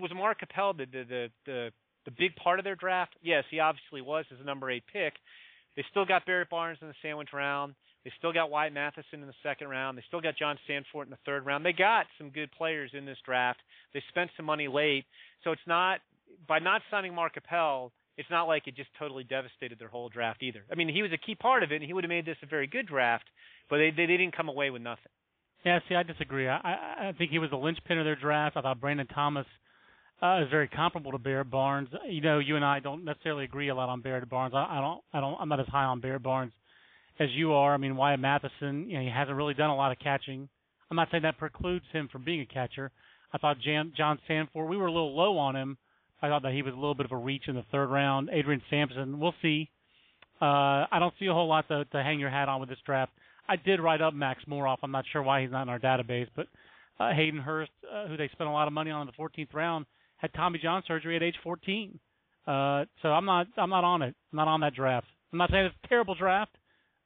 was 0.00 0.10
Mark 0.14 0.38
Appel 0.42 0.72
the 0.74 0.86
the 0.86 1.04
the, 1.04 1.30
the 1.46 1.70
the 2.04 2.10
big 2.10 2.34
part 2.36 2.58
of 2.58 2.64
their 2.64 2.74
draft? 2.74 3.14
Yes, 3.22 3.44
he 3.50 3.60
obviously 3.60 4.00
was 4.00 4.24
as 4.32 4.40
a 4.40 4.44
number 4.44 4.70
eight 4.70 4.84
pick. 4.92 5.14
They 5.76 5.84
still 5.90 6.04
got 6.04 6.26
Barrett 6.26 6.50
Barnes 6.50 6.78
in 6.82 6.88
the 6.88 6.94
sandwich 7.00 7.28
round. 7.32 7.74
They 8.04 8.12
still 8.18 8.32
got 8.32 8.50
Wyatt 8.50 8.74
Mathisen 8.74 9.14
in 9.14 9.26
the 9.26 9.34
second 9.42 9.68
round. 9.68 9.98
They 9.98 10.04
still 10.08 10.20
got 10.20 10.36
Jon 10.36 10.58
Sandfort 10.68 11.04
in 11.04 11.10
the 11.10 11.18
third 11.26 11.44
round. 11.44 11.64
They 11.64 11.72
got 11.72 12.06
some 12.16 12.30
good 12.30 12.50
players 12.52 12.90
in 12.94 13.04
this 13.04 13.18
draft. 13.24 13.60
They 13.92 14.02
spent 14.08 14.30
some 14.36 14.46
money 14.46 14.68
late, 14.68 15.04
so 15.44 15.52
it's 15.52 15.60
not 15.66 16.00
by 16.48 16.58
not 16.58 16.82
signing 16.90 17.14
Mark 17.14 17.36
Appel. 17.36 17.92
It's 18.16 18.30
not 18.30 18.44
like 18.44 18.66
it 18.66 18.76
just 18.76 18.90
totally 18.98 19.24
devastated 19.24 19.78
their 19.78 19.88
whole 19.88 20.08
draft 20.08 20.42
either. 20.42 20.64
I 20.70 20.74
mean, 20.74 20.88
he 20.88 21.02
was 21.02 21.12
a 21.12 21.18
key 21.18 21.34
part 21.34 21.62
of 21.62 21.72
it, 21.72 21.76
and 21.76 21.84
he 21.84 21.92
would 21.92 22.04
have 22.04 22.08
made 22.08 22.26
this 22.26 22.36
a 22.42 22.46
very 22.46 22.66
good 22.66 22.86
draft, 22.86 23.24
but 23.68 23.76
they 23.76 23.90
they, 23.90 24.06
they 24.06 24.16
didn't 24.16 24.36
come 24.36 24.48
away 24.48 24.70
with 24.70 24.82
nothing. 24.82 25.12
Yeah, 25.64 25.80
see, 25.88 25.94
I 25.94 26.02
disagree. 26.02 26.48
I, 26.48 26.56
I 26.56 27.08
I 27.08 27.12
think 27.16 27.30
he 27.30 27.38
was 27.38 27.50
the 27.50 27.56
linchpin 27.56 27.98
of 27.98 28.06
their 28.06 28.16
draft. 28.16 28.56
I 28.56 28.62
thought 28.62 28.80
Brandon 28.80 29.06
Thomas 29.08 29.46
uh, 30.22 30.42
is 30.42 30.50
very 30.50 30.68
comparable 30.68 31.12
to 31.12 31.18
Barrett 31.18 31.50
Barnes. 31.50 31.88
You 32.08 32.22
know, 32.22 32.38
you 32.38 32.56
and 32.56 32.64
I 32.64 32.80
don't 32.80 33.04
necessarily 33.04 33.44
agree 33.44 33.68
a 33.68 33.74
lot 33.74 33.90
on 33.90 34.00
Barrett 34.00 34.28
Barnes. 34.28 34.54
I, 34.54 34.66
I 34.70 34.80
don't, 34.80 35.00
I 35.12 35.20
don't, 35.20 35.36
I'm 35.38 35.48
not 35.50 35.60
as 35.60 35.66
high 35.66 35.84
on 35.84 36.00
Barrett 36.00 36.22
Barnes 36.22 36.52
as 37.20 37.28
you 37.32 37.52
are. 37.52 37.74
I 37.74 37.76
mean, 37.76 37.96
Wyatt 37.96 38.20
Mathisen, 38.20 38.88
you 38.88 38.94
know, 38.94 39.04
he 39.04 39.10
hasn't 39.14 39.36
really 39.36 39.54
done 39.54 39.70
a 39.70 39.76
lot 39.76 39.92
of 39.92 39.98
catching. 39.98 40.48
I'm 40.90 40.96
not 40.96 41.08
saying 41.10 41.22
that 41.22 41.38
precludes 41.38 41.84
him 41.92 42.08
from 42.10 42.24
being 42.24 42.40
a 42.40 42.46
catcher. 42.46 42.90
I 43.32 43.38
thought 43.38 43.60
Jan, 43.60 43.92
Jon 43.96 44.18
Sandfort, 44.28 44.68
we 44.68 44.76
were 44.76 44.86
a 44.86 44.92
little 44.92 45.14
low 45.14 45.38
on 45.38 45.54
him. 45.54 45.76
I 46.22 46.28
thought 46.28 46.42
that 46.42 46.52
he 46.52 46.62
was 46.62 46.72
a 46.72 46.76
little 46.76 46.94
bit 46.94 47.06
of 47.06 47.12
a 47.12 47.16
reach 47.16 47.44
in 47.46 47.54
the 47.54 47.64
third 47.70 47.86
round. 47.86 48.30
Adrian 48.32 48.62
Sampson, 48.68 49.20
we'll 49.20 49.34
see. 49.40 49.70
Uh, 50.40 50.88
I 50.90 50.96
don't 50.98 51.14
see 51.20 51.26
a 51.26 51.32
whole 51.32 51.48
lot 51.48 51.68
to, 51.68 51.84
to 51.84 52.02
hang 52.02 52.18
your 52.18 52.30
hat 52.30 52.48
on 52.48 52.60
with 52.60 52.70
this 52.70 52.78
draft. 52.84 53.12
I 53.48 53.56
did 53.56 53.80
write 53.80 54.00
up 54.00 54.14
Max 54.14 54.42
Moroff. 54.48 54.78
I'm 54.82 54.90
not 54.90 55.04
sure 55.12 55.22
why 55.22 55.42
he's 55.42 55.50
not 55.50 55.62
in 55.62 55.68
our 55.68 55.78
database, 55.78 56.28
but 56.34 56.46
uh, 56.98 57.12
Hayden 57.12 57.40
Hurst, 57.40 57.70
uh, 57.92 58.06
who 58.06 58.16
they 58.16 58.28
spent 58.32 58.48
a 58.48 58.52
lot 58.52 58.66
of 58.66 58.72
money 58.72 58.90
on 58.90 59.02
in 59.02 59.06
the 59.06 59.22
14th 59.22 59.54
round, 59.54 59.86
had 60.16 60.32
Tommy 60.34 60.58
John 60.62 60.82
surgery 60.86 61.16
at 61.16 61.22
age 61.22 61.36
14. 61.42 61.98
Uh, 62.46 62.84
so 63.02 63.08
I'm 63.08 63.26
not 63.26 63.46
I'm 63.56 63.70
not 63.70 63.84
on 63.84 64.02
it. 64.02 64.14
I'm 64.32 64.36
not 64.36 64.48
on 64.48 64.60
that 64.60 64.74
draft. 64.74 65.06
I'm 65.32 65.38
not 65.38 65.50
saying 65.50 65.66
it's 65.66 65.74
a 65.84 65.88
terrible 65.88 66.14
draft, 66.14 66.52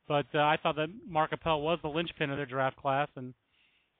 but 0.08 0.26
uh, 0.34 0.38
I 0.38 0.56
thought 0.62 0.76
that 0.76 0.88
Mark 1.08 1.32
Appel 1.32 1.60
was 1.62 1.78
the 1.82 1.88
linchpin 1.88 2.30
of 2.30 2.36
their 2.36 2.46
draft 2.46 2.76
class, 2.76 3.08
and 3.16 3.34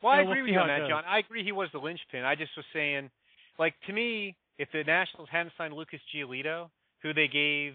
Well, 0.03 0.13
I 0.13 0.23
we'll 0.23 0.33
agree 0.33 0.43
with 0.43 0.51
you 0.53 0.59
on 0.59 0.69
that, 0.69 0.81
goes. 0.81 0.89
John. 0.91 1.05
I 1.07 1.19
agree 1.19 1.45
he 1.45 1.53
was 1.53 1.69
the 1.73 1.79
linchpin. 1.79 2.25
I 2.25 2.35
just 2.35 2.53
was 2.57 2.67
saying, 2.73 3.11
like 3.59 3.75
to 3.87 3.93
me, 3.93 4.37
if 4.59 4.69
the 4.73 4.83
Nationals 4.85 5.29
hadn't 5.31 5.53
signed 5.57 5.75
Lucas 5.75 6.01
Giolito, 6.15 6.69
who 7.03 7.13
they 7.15 7.29
gave, 7.29 7.75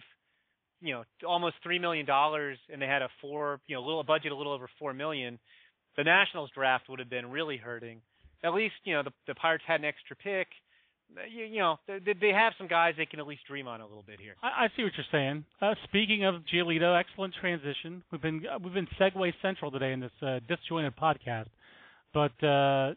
you 0.81 0.93
know, 0.93 1.03
almost 1.27 1.55
three 1.63 1.79
million 1.79 2.05
dollars, 2.05 2.57
and 2.71 2.81
they 2.81 2.87
had 2.87 3.01
a 3.01 3.09
four, 3.21 3.59
you 3.67 3.75
know, 3.75 3.81
little 3.81 3.99
a 4.01 4.03
budget 4.03 4.31
a 4.31 4.35
little 4.35 4.53
over 4.53 4.69
four 4.79 4.93
million, 4.93 5.39
the 5.97 6.03
Nationals 6.03 6.49
draft 6.53 6.89
would 6.89 6.99
have 6.99 7.09
been 7.09 7.29
really 7.29 7.57
hurting. 7.57 8.01
At 8.43 8.53
least, 8.53 8.75
you 8.85 8.93
know, 8.93 9.03
the 9.03 9.11
the 9.27 9.35
Pirates 9.35 9.63
had 9.67 9.81
an 9.81 9.85
extra 9.85 10.15
pick. 10.15 10.47
You, 11.32 11.45
you 11.45 11.60
know, 11.60 11.78
they, 11.88 12.13
they 12.19 12.30
have 12.30 12.54
some 12.58 12.67
guys 12.67 12.93
they 12.98 13.06
can 13.06 13.19
at 13.19 13.28
least 13.28 13.41
dream 13.48 13.67
on 13.67 13.82
a 13.82 13.86
little 13.86 14.04
bit 14.06 14.19
here. 14.19 14.36
I, 14.43 14.65
I 14.65 14.67
see 14.76 14.84
what 14.84 14.91
you're 14.95 15.06
saying. 15.12 15.43
Uh, 15.62 15.74
speaking 15.86 16.26
of 16.26 16.36
Giolito, 16.54 17.00
excellent 17.00 17.34
transition. 17.39 18.04
We've 18.12 18.22
been 18.22 18.43
uh, 18.45 18.60
we've 18.63 18.74
been 18.74 18.88
Segue 19.00 19.34
Central 19.41 19.72
today 19.72 19.91
in 19.91 20.00
this 20.00 20.12
uh, 20.22 20.39
disjointed 20.48 20.95
podcast, 20.95 21.48
but 22.13 22.32
uh, 22.45 22.93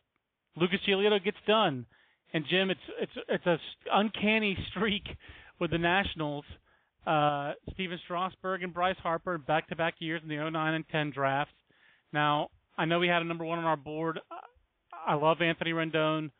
Lucas 0.56 0.80
Giolito 0.86 1.22
gets 1.22 1.38
done, 1.46 1.86
and 2.34 2.44
Jim, 2.48 2.70
it's 2.70 2.80
it's 3.00 3.12
it's 3.28 3.46
a 3.46 3.58
uncanny 3.92 4.56
streak 4.70 5.04
with 5.58 5.70
the 5.70 5.78
Nationals. 5.78 6.44
Uh, 7.06 7.52
Stephen 7.74 7.98
Strasburg 8.04 8.62
and 8.62 8.72
Bryce 8.72 8.96
Harper 9.02 9.36
back-to-back 9.36 9.94
years 9.98 10.20
in 10.22 10.28
the 10.28 10.36
09 10.36 10.74
and 10.74 10.84
10 10.92 11.10
drafts. 11.10 11.52
Now, 12.12 12.50
I 12.78 12.84
know 12.84 13.00
we 13.00 13.08
had 13.08 13.22
a 13.22 13.24
number 13.24 13.44
one 13.44 13.58
on 13.58 13.64
our 13.64 13.76
board. 13.76 14.20
I 15.04 15.14
love 15.14 15.38
Anthony 15.40 15.72
Rendon. 15.72 16.30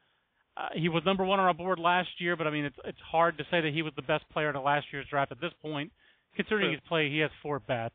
Uh, 0.56 0.68
he 0.74 0.88
was 0.88 1.02
number 1.06 1.24
one 1.24 1.40
on 1.40 1.46
our 1.46 1.54
board 1.54 1.78
last 1.78 2.10
year, 2.18 2.36
but 2.36 2.46
I 2.46 2.50
mean 2.50 2.66
it's 2.66 2.76
it's 2.84 2.98
hard 3.10 3.38
to 3.38 3.44
say 3.50 3.60
that 3.60 3.72
he 3.72 3.82
was 3.82 3.92
the 3.96 4.02
best 4.02 4.24
player 4.32 4.50
in 4.50 4.62
last 4.62 4.86
year's 4.92 5.06
draft 5.08 5.32
at 5.32 5.40
this 5.40 5.52
point, 5.62 5.92
considering 6.36 6.66
True. 6.66 6.72
his 6.72 6.80
play. 6.88 7.10
He 7.10 7.18
has 7.20 7.30
four 7.42 7.58
bats. 7.58 7.94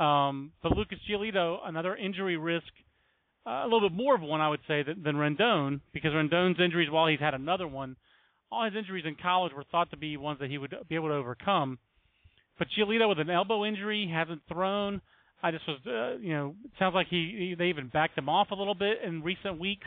Um, 0.00 0.50
but 0.62 0.76
Lucas 0.76 0.98
Giolito, 1.08 1.58
another 1.64 1.94
injury 1.94 2.36
risk, 2.36 2.66
uh, 3.46 3.62
a 3.62 3.64
little 3.64 3.88
bit 3.88 3.96
more 3.96 4.16
of 4.16 4.22
one 4.22 4.40
I 4.40 4.48
would 4.48 4.60
say 4.66 4.82
than, 4.82 5.04
than 5.04 5.14
Rendon, 5.14 5.80
because 5.92 6.10
Rendon's 6.12 6.58
injuries, 6.58 6.90
while 6.90 7.06
he's 7.06 7.20
had 7.20 7.34
another 7.34 7.68
one, 7.68 7.94
all 8.50 8.64
his 8.64 8.74
injuries 8.76 9.04
in 9.06 9.16
college 9.20 9.52
were 9.52 9.64
thought 9.70 9.90
to 9.90 9.96
be 9.96 10.16
ones 10.16 10.40
that 10.40 10.50
he 10.50 10.58
would 10.58 10.74
be 10.88 10.96
able 10.96 11.08
to 11.08 11.14
overcome. 11.14 11.78
But 12.58 12.68
Giolito 12.76 13.08
with 13.08 13.20
an 13.20 13.30
elbow 13.30 13.64
injury 13.64 14.10
hasn't 14.12 14.42
thrown. 14.48 15.00
I 15.42 15.52
just 15.52 15.64
was, 15.68 15.78
uh, 15.86 16.18
you 16.20 16.32
know, 16.32 16.54
it 16.64 16.72
sounds 16.78 16.94
like 16.94 17.06
he, 17.08 17.50
he 17.50 17.54
they 17.56 17.66
even 17.66 17.88
backed 17.88 18.18
him 18.18 18.28
off 18.28 18.50
a 18.50 18.54
little 18.54 18.74
bit 18.74 18.98
in 19.04 19.22
recent 19.22 19.60
weeks 19.60 19.86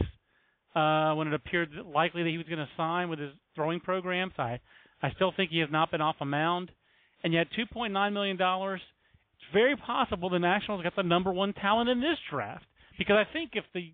uh, 0.76 1.14
when 1.16 1.28
it 1.28 1.34
appeared 1.34 1.70
likely 1.94 2.24
that 2.24 2.30
he 2.30 2.38
was 2.38 2.48
going 2.48 2.60
to 2.60 2.70
sign 2.78 3.10
with 3.10 3.20
his 3.20 3.32
throwing 3.56 3.80
programs. 3.80 4.34
I 4.38 4.60
I 5.02 5.12
still 5.16 5.32
think 5.36 5.52
he 5.52 5.60
has 5.60 5.70
not 5.72 5.92
been 5.92 6.02
off 6.02 6.16
a 6.22 6.26
mound, 6.26 6.72
and 7.24 7.34
yet 7.34 7.48
2.9 7.58 8.14
million 8.14 8.38
dollars. 8.38 8.82
It's 9.36 9.54
very 9.54 9.76
possible 9.76 10.30
the 10.30 10.40
Nationals 10.40 10.84
got 10.84 10.96
the 10.96 11.04
number 11.04 11.32
one 11.32 11.54
talent 11.54 11.90
in 11.90 12.02
this 12.02 12.18
draft 12.30 12.66
because 12.98 13.18
I 13.18 13.32
think 13.32 13.52
if 13.54 13.66
the 13.74 13.94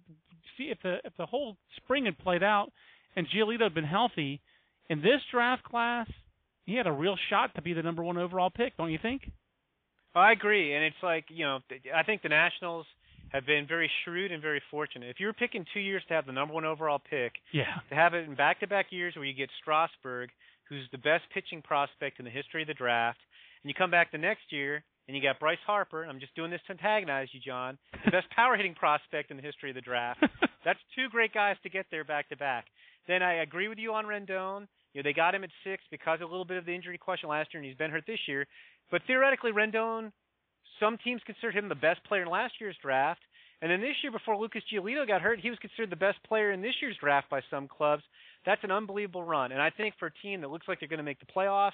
see 0.58 0.66
if 0.66 0.78
the 0.84 0.98
if 1.04 1.14
the 1.18 1.26
whole 1.26 1.58
spring 1.78 2.06
had 2.06 2.18
played 2.18 2.44
out 2.44 2.72
and 3.16 3.28
Giolito 3.28 3.64
had 3.64 3.74
been 3.74 3.84
healthy 3.84 4.42
in 4.90 5.02
this 5.02 5.22
draft 5.32 5.64
class, 5.64 6.08
he 6.66 6.76
had 6.76 6.88
a 6.88 6.92
real 6.92 7.16
shot 7.30 7.56
to 7.56 7.62
be 7.62 7.74
the 7.74 7.84
number 7.84 8.04
one 8.04 8.18
overall 8.18 8.50
pick. 8.50 8.78
Don't 8.78 8.92
you 8.92 9.00
think? 9.02 9.24
I 10.16 10.32
agree, 10.32 10.74
and 10.76 10.84
it's 10.84 10.96
like 11.02 11.26
you 11.30 11.46
know, 11.46 11.60
I 11.94 12.04
think 12.04 12.22
the 12.22 12.30
Nationals 12.30 12.86
have 13.34 13.46
been 13.46 13.66
very 13.68 13.90
shrewd 14.04 14.32
and 14.32 14.42
very 14.42 14.62
fortunate. 14.70 15.10
If 15.10 15.20
you 15.20 15.26
were 15.28 15.34
picking 15.34 15.66
two 15.74 15.80
years 15.80 16.04
to 16.08 16.14
have 16.14 16.26
the 16.26 16.32
number 16.32 16.54
one 16.54 16.66
overall 16.66 17.00
pick, 17.00 17.34
Yeah. 17.52 17.80
to 17.90 17.96
have 17.96 18.14
it 18.14 18.28
in 18.28 18.36
back-to-back 18.36 18.92
years 18.92 19.16
where 19.16 19.26
you 19.26 19.34
get 19.34 19.50
Strasburg, 19.62 20.30
who's 20.70 20.88
the 20.92 20.98
best 21.00 21.24
pitching 21.34 21.62
prospect 21.62 22.20
in 22.20 22.26
the 22.26 22.32
history 22.32 22.62
of 22.62 22.68
the 22.68 22.74
draft, 22.74 23.20
and 23.64 23.70
you 23.70 23.74
come 23.74 23.92
back 23.92 24.12
the 24.12 24.18
next 24.18 24.52
year 24.52 24.84
and 25.08 25.18
you 25.18 25.22
got 25.24 25.40
Bryce 25.40 25.58
Harper. 25.66 26.04
I'm 26.06 26.20
just 26.20 26.34
doing 26.36 26.50
this 26.52 26.62
to 26.68 26.72
antagonize 26.72 27.28
you, 27.34 27.40
John, 27.42 27.78
the 28.06 28.12
best 28.12 28.30
power 28.36 28.56
hitting 28.56 28.76
prospect 28.76 29.32
in 29.32 29.38
the 29.38 29.44
history 29.44 29.70
of 29.70 29.76
the 29.76 29.82
draft. 29.82 30.24
That's 30.66 30.80
two 30.96 31.10
great 31.10 31.34
guys 31.34 31.58
to 31.64 31.70
get 31.70 31.88
there 31.92 32.04
back 32.06 32.30
to 32.30 32.38
back. 32.38 32.66
Then 33.08 33.22
I 33.22 33.42
agree 33.42 33.68
with 33.68 33.80
you 33.80 33.94
on 33.94 34.06
Rendon. 34.06 34.68
You 34.94 35.02
know, 35.02 35.04
they 35.10 35.12
got 35.14 35.36
him 35.36 35.44
at 35.44 35.50
six 35.64 35.84
because 35.92 36.22
of 36.22 36.30
a 36.30 36.32
little 36.32 36.46
bit 36.46 36.58
of 36.58 36.66
the 36.66 36.74
injury 36.74 36.98
question 36.98 37.28
last 37.28 37.54
year, 37.54 37.60
and 37.62 37.68
he's 37.68 37.78
been 37.78 37.92
hurt 37.92 38.06
this 38.08 38.20
year. 38.28 38.46
But 38.92 39.02
theoretically, 39.08 39.52
Rendon, 39.52 40.12
some 40.84 40.98
teams 41.04 41.22
considered 41.26 41.56
him 41.56 41.70
the 41.70 41.76
best 41.76 42.04
player 42.04 42.24
in 42.24 42.28
last 42.30 42.54
year's 42.60 42.76
draft. 42.82 43.22
And 43.62 43.72
then 43.72 43.80
this 43.80 43.96
year, 44.04 44.12
before 44.12 44.36
Lucas 44.36 44.62
Giolito 44.72 45.08
got 45.08 45.22
hurt, 45.22 45.40
he 45.40 45.50
was 45.50 45.58
considered 45.60 45.90
the 45.90 45.96
best 45.96 46.22
player 46.28 46.52
in 46.52 46.62
this 46.62 46.74
year's 46.82 46.98
draft 47.00 47.30
by 47.30 47.40
some 47.50 47.70
clubs. 47.70 48.04
That's 48.46 48.64
an 48.66 48.72
unbelievable 48.72 49.24
run. 49.24 49.54
And 49.54 49.62
I 49.62 49.70
think 49.70 49.94
for 49.98 50.08
a 50.08 50.14
team 50.22 50.42
that 50.42 50.50
looks 50.52 50.68
like 50.68 50.80
they're 50.82 50.90
going 50.90 50.98
to 50.98 51.04
make 51.04 51.20
the 51.22 51.26
playoffs, 51.34 51.72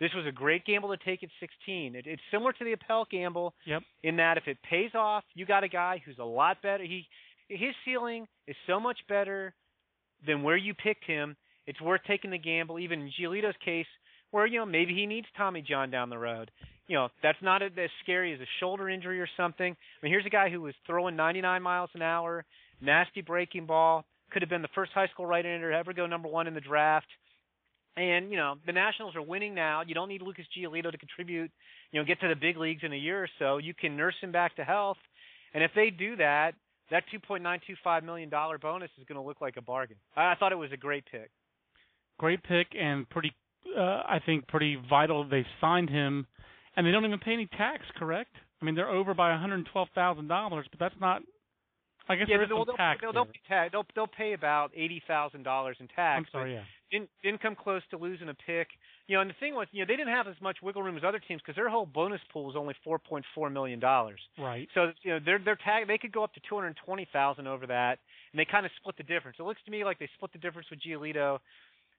this 0.00 0.10
was 0.14 0.26
a 0.26 0.32
great 0.32 0.64
gamble 0.64 0.88
to 0.88 1.04
take 1.04 1.22
at 1.22 1.28
16. 1.38 1.94
It, 1.94 2.06
it's 2.08 2.22
similar 2.32 2.52
to 2.54 2.64
the 2.64 2.72
Appel 2.72 3.06
gamble 3.10 3.54
Yep. 3.66 3.82
in 4.02 4.16
that 4.16 4.38
if 4.38 4.48
it 4.48 4.58
pays 4.68 4.90
off, 4.94 5.22
you 5.34 5.46
got 5.46 5.62
a 5.62 5.68
guy 5.68 6.02
who's 6.04 6.18
a 6.18 6.24
lot 6.24 6.60
better. 6.62 6.82
He 6.82 7.06
his 7.48 7.74
ceiling 7.84 8.26
is 8.48 8.56
so 8.66 8.80
much 8.80 8.98
better 9.08 9.54
than 10.26 10.42
where 10.42 10.56
you 10.56 10.72
picked 10.74 11.04
him. 11.04 11.36
It's 11.66 11.80
worth 11.80 12.00
taking 12.06 12.30
the 12.30 12.38
gamble. 12.38 12.78
Even 12.78 13.00
in 13.02 13.10
Giolito's 13.20 13.56
case, 13.64 13.86
where 14.30 14.46
you 14.46 14.58
know 14.58 14.66
maybe 14.66 14.94
he 14.94 15.06
needs 15.06 15.26
Tommy 15.36 15.62
John 15.62 15.90
down 15.90 16.10
the 16.10 16.18
road. 16.18 16.50
You 16.86 16.96
know 16.96 17.08
that's 17.22 17.38
not 17.42 17.62
as 17.62 17.72
scary 18.02 18.32
as 18.32 18.40
a 18.40 18.48
shoulder 18.60 18.88
injury 18.88 19.20
or 19.20 19.28
something. 19.36 19.72
I 19.72 19.98
mean, 20.02 20.12
here's 20.12 20.26
a 20.26 20.30
guy 20.30 20.50
who 20.50 20.60
was 20.60 20.74
throwing 20.86 21.16
99 21.16 21.62
miles 21.62 21.90
an 21.94 22.02
hour, 22.02 22.44
nasty 22.80 23.22
breaking 23.22 23.66
ball, 23.66 24.04
could 24.30 24.42
have 24.42 24.48
been 24.48 24.62
the 24.62 24.68
first 24.74 24.92
high 24.92 25.08
school 25.08 25.26
right-hander 25.26 25.70
to 25.70 25.76
ever 25.76 25.92
go 25.92 26.06
number 26.06 26.28
one 26.28 26.46
in 26.46 26.54
the 26.54 26.60
draft. 26.60 27.06
And 27.96 28.30
you 28.30 28.36
know 28.36 28.54
the 28.66 28.72
Nationals 28.72 29.16
are 29.16 29.22
winning 29.22 29.54
now. 29.54 29.82
You 29.86 29.94
don't 29.94 30.08
need 30.08 30.22
Lucas 30.22 30.46
Giolito 30.56 30.90
to 30.90 30.98
contribute. 30.98 31.50
You 31.92 32.00
know, 32.00 32.06
get 32.06 32.20
to 32.20 32.28
the 32.28 32.36
big 32.36 32.56
leagues 32.56 32.82
in 32.84 32.92
a 32.92 32.96
year 32.96 33.22
or 33.22 33.28
so. 33.38 33.58
You 33.58 33.74
can 33.74 33.96
nurse 33.96 34.14
him 34.20 34.32
back 34.32 34.56
to 34.56 34.64
health. 34.64 34.98
And 35.52 35.64
if 35.64 35.72
they 35.74 35.90
do 35.90 36.16
that, 36.16 36.52
that 36.90 37.04
2.925 37.12 38.04
million 38.04 38.28
dollar 38.28 38.58
bonus 38.58 38.90
is 38.98 39.04
going 39.06 39.20
to 39.20 39.26
look 39.26 39.40
like 39.40 39.56
a 39.56 39.62
bargain. 39.62 39.96
I, 40.16 40.34
thought 40.34 40.52
it 40.52 40.56
was 40.56 40.72
a 40.72 40.76
great 40.76 41.04
pick. 41.10 41.30
Great 42.18 42.42
pick 42.42 42.68
and 42.78 43.08
pretty, 43.08 43.32
uh, 43.76 43.80
I 43.80 44.20
think, 44.24 44.48
pretty 44.48 44.78
vital. 44.88 45.28
They 45.28 45.46
signed 45.60 45.90
him, 45.90 46.26
and 46.76 46.86
they 46.86 46.90
don't 46.90 47.04
even 47.04 47.18
pay 47.18 47.32
any 47.32 47.46
tax. 47.46 47.84
Correct? 47.96 48.30
I 48.60 48.64
mean, 48.64 48.74
they're 48.74 48.90
over 48.90 49.14
by 49.14 49.30
112 49.30 49.88
thousand 49.94 50.28
dollars, 50.28 50.66
but 50.70 50.78
that's 50.78 51.00
not. 51.00 51.22
I 52.08 52.16
guess 52.16 52.26
yeah, 52.28 52.38
there 52.38 52.44
is 52.44 52.48
they'll, 52.48 52.66
some 52.66 52.76
tax. 52.76 53.00
they'll, 53.00 53.12
they'll, 53.12 53.28
pay, 53.48 53.68
they'll 53.70 53.86
they'll 53.94 54.06
pay 54.06 54.32
about 54.32 54.72
eighty 54.74 55.00
thousand 55.06 55.44
dollars 55.44 55.76
in 55.78 55.86
tax. 55.88 56.18
I'm 56.18 56.26
sorry. 56.32 56.54
Yeah. 56.54 56.62
didn't 56.90 57.10
didn't 57.22 57.40
come 57.40 57.54
close 57.54 57.82
to 57.90 57.98
losing 57.98 58.28
a 58.28 58.34
pick. 58.34 58.68
You 59.06 59.16
know, 59.16 59.22
and 59.22 59.30
the 59.30 59.34
thing 59.38 59.54
was, 59.54 59.68
you 59.70 59.80
know, 59.80 59.86
they 59.86 59.96
didn't 59.96 60.12
have 60.12 60.26
as 60.26 60.34
much 60.40 60.58
wiggle 60.62 60.82
room 60.82 60.96
as 60.96 61.04
other 61.06 61.20
teams 61.20 61.40
because 61.40 61.56
their 61.56 61.68
whole 61.68 61.86
bonus 61.86 62.20
pool 62.32 62.46
was 62.46 62.56
only 62.56 62.74
four 62.82 62.98
point 62.98 63.24
four 63.34 63.48
million 63.48 63.78
dollars. 63.78 64.20
Right. 64.38 64.68
So 64.74 64.90
you 65.02 65.12
know, 65.12 65.20
their 65.24 65.38
their 65.38 65.56
tag 65.56 65.86
they 65.86 65.98
could 65.98 66.12
go 66.12 66.24
up 66.24 66.34
to 66.34 66.40
two 66.48 66.56
hundred 66.56 66.76
twenty 66.84 67.06
thousand 67.12 67.46
over 67.46 67.66
that, 67.68 67.98
and 68.32 68.40
they 68.40 68.44
kind 68.44 68.66
of 68.66 68.72
split 68.80 68.96
the 68.96 69.04
difference. 69.04 69.36
It 69.38 69.44
looks 69.44 69.62
to 69.64 69.70
me 69.70 69.84
like 69.84 69.98
they 69.98 70.08
split 70.16 70.32
the 70.32 70.38
difference 70.38 70.68
with 70.70 70.80
Giolito. 70.80 71.38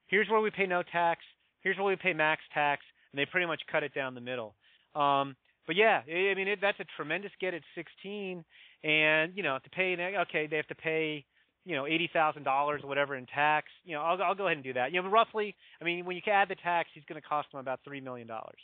Here's 0.07 0.27
where 0.29 0.41
we 0.41 0.51
pay 0.51 0.67
no 0.67 0.83
tax. 0.83 1.21
Here's 1.61 1.77
where 1.77 1.87
we 1.87 1.95
pay 1.95 2.13
max 2.13 2.41
tax, 2.53 2.83
and 3.11 3.19
they 3.19 3.25
pretty 3.25 3.47
much 3.47 3.61
cut 3.71 3.83
it 3.83 3.93
down 3.93 4.15
the 4.15 4.21
middle. 4.21 4.55
Um, 4.95 5.35
but 5.67 5.75
yeah, 5.75 6.01
I 6.07 6.33
mean 6.35 6.47
it, 6.47 6.59
that's 6.61 6.79
a 6.79 6.85
tremendous 6.97 7.31
get 7.39 7.53
at 7.53 7.61
16, 7.75 8.43
and 8.83 9.31
you 9.35 9.43
know 9.43 9.57
to 9.63 9.69
pay 9.69 9.95
okay 10.21 10.47
they 10.47 10.57
have 10.57 10.67
to 10.67 10.75
pay 10.75 11.25
you 11.65 11.75
know 11.75 11.85
eighty 11.85 12.09
thousand 12.11 12.43
dollars 12.43 12.81
or 12.83 12.89
whatever 12.89 13.15
in 13.15 13.25
tax. 13.27 13.67
You 13.85 13.95
know 13.95 14.01
I'll 14.01 14.21
I'll 14.21 14.35
go 14.35 14.47
ahead 14.47 14.57
and 14.57 14.63
do 14.63 14.73
that. 14.73 14.91
You 14.91 15.01
know 15.01 15.09
roughly, 15.09 15.55
I 15.79 15.85
mean 15.85 16.05
when 16.05 16.15
you 16.15 16.21
add 16.31 16.49
the 16.49 16.55
tax, 16.55 16.89
he's 16.93 17.03
going 17.05 17.21
to 17.21 17.27
cost 17.27 17.51
them 17.51 17.59
about 17.59 17.79
three 17.85 18.01
million 18.01 18.27
dollars. 18.27 18.59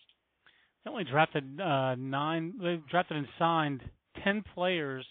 They 0.83 0.91
only 0.91 1.03
drafted 1.03 1.59
uh, 1.61 1.95
nine. 1.95 2.53
They 2.61 2.79
drafted 2.89 3.17
and 3.17 3.27
signed 3.37 3.81
ten 4.23 4.43
players 4.55 5.05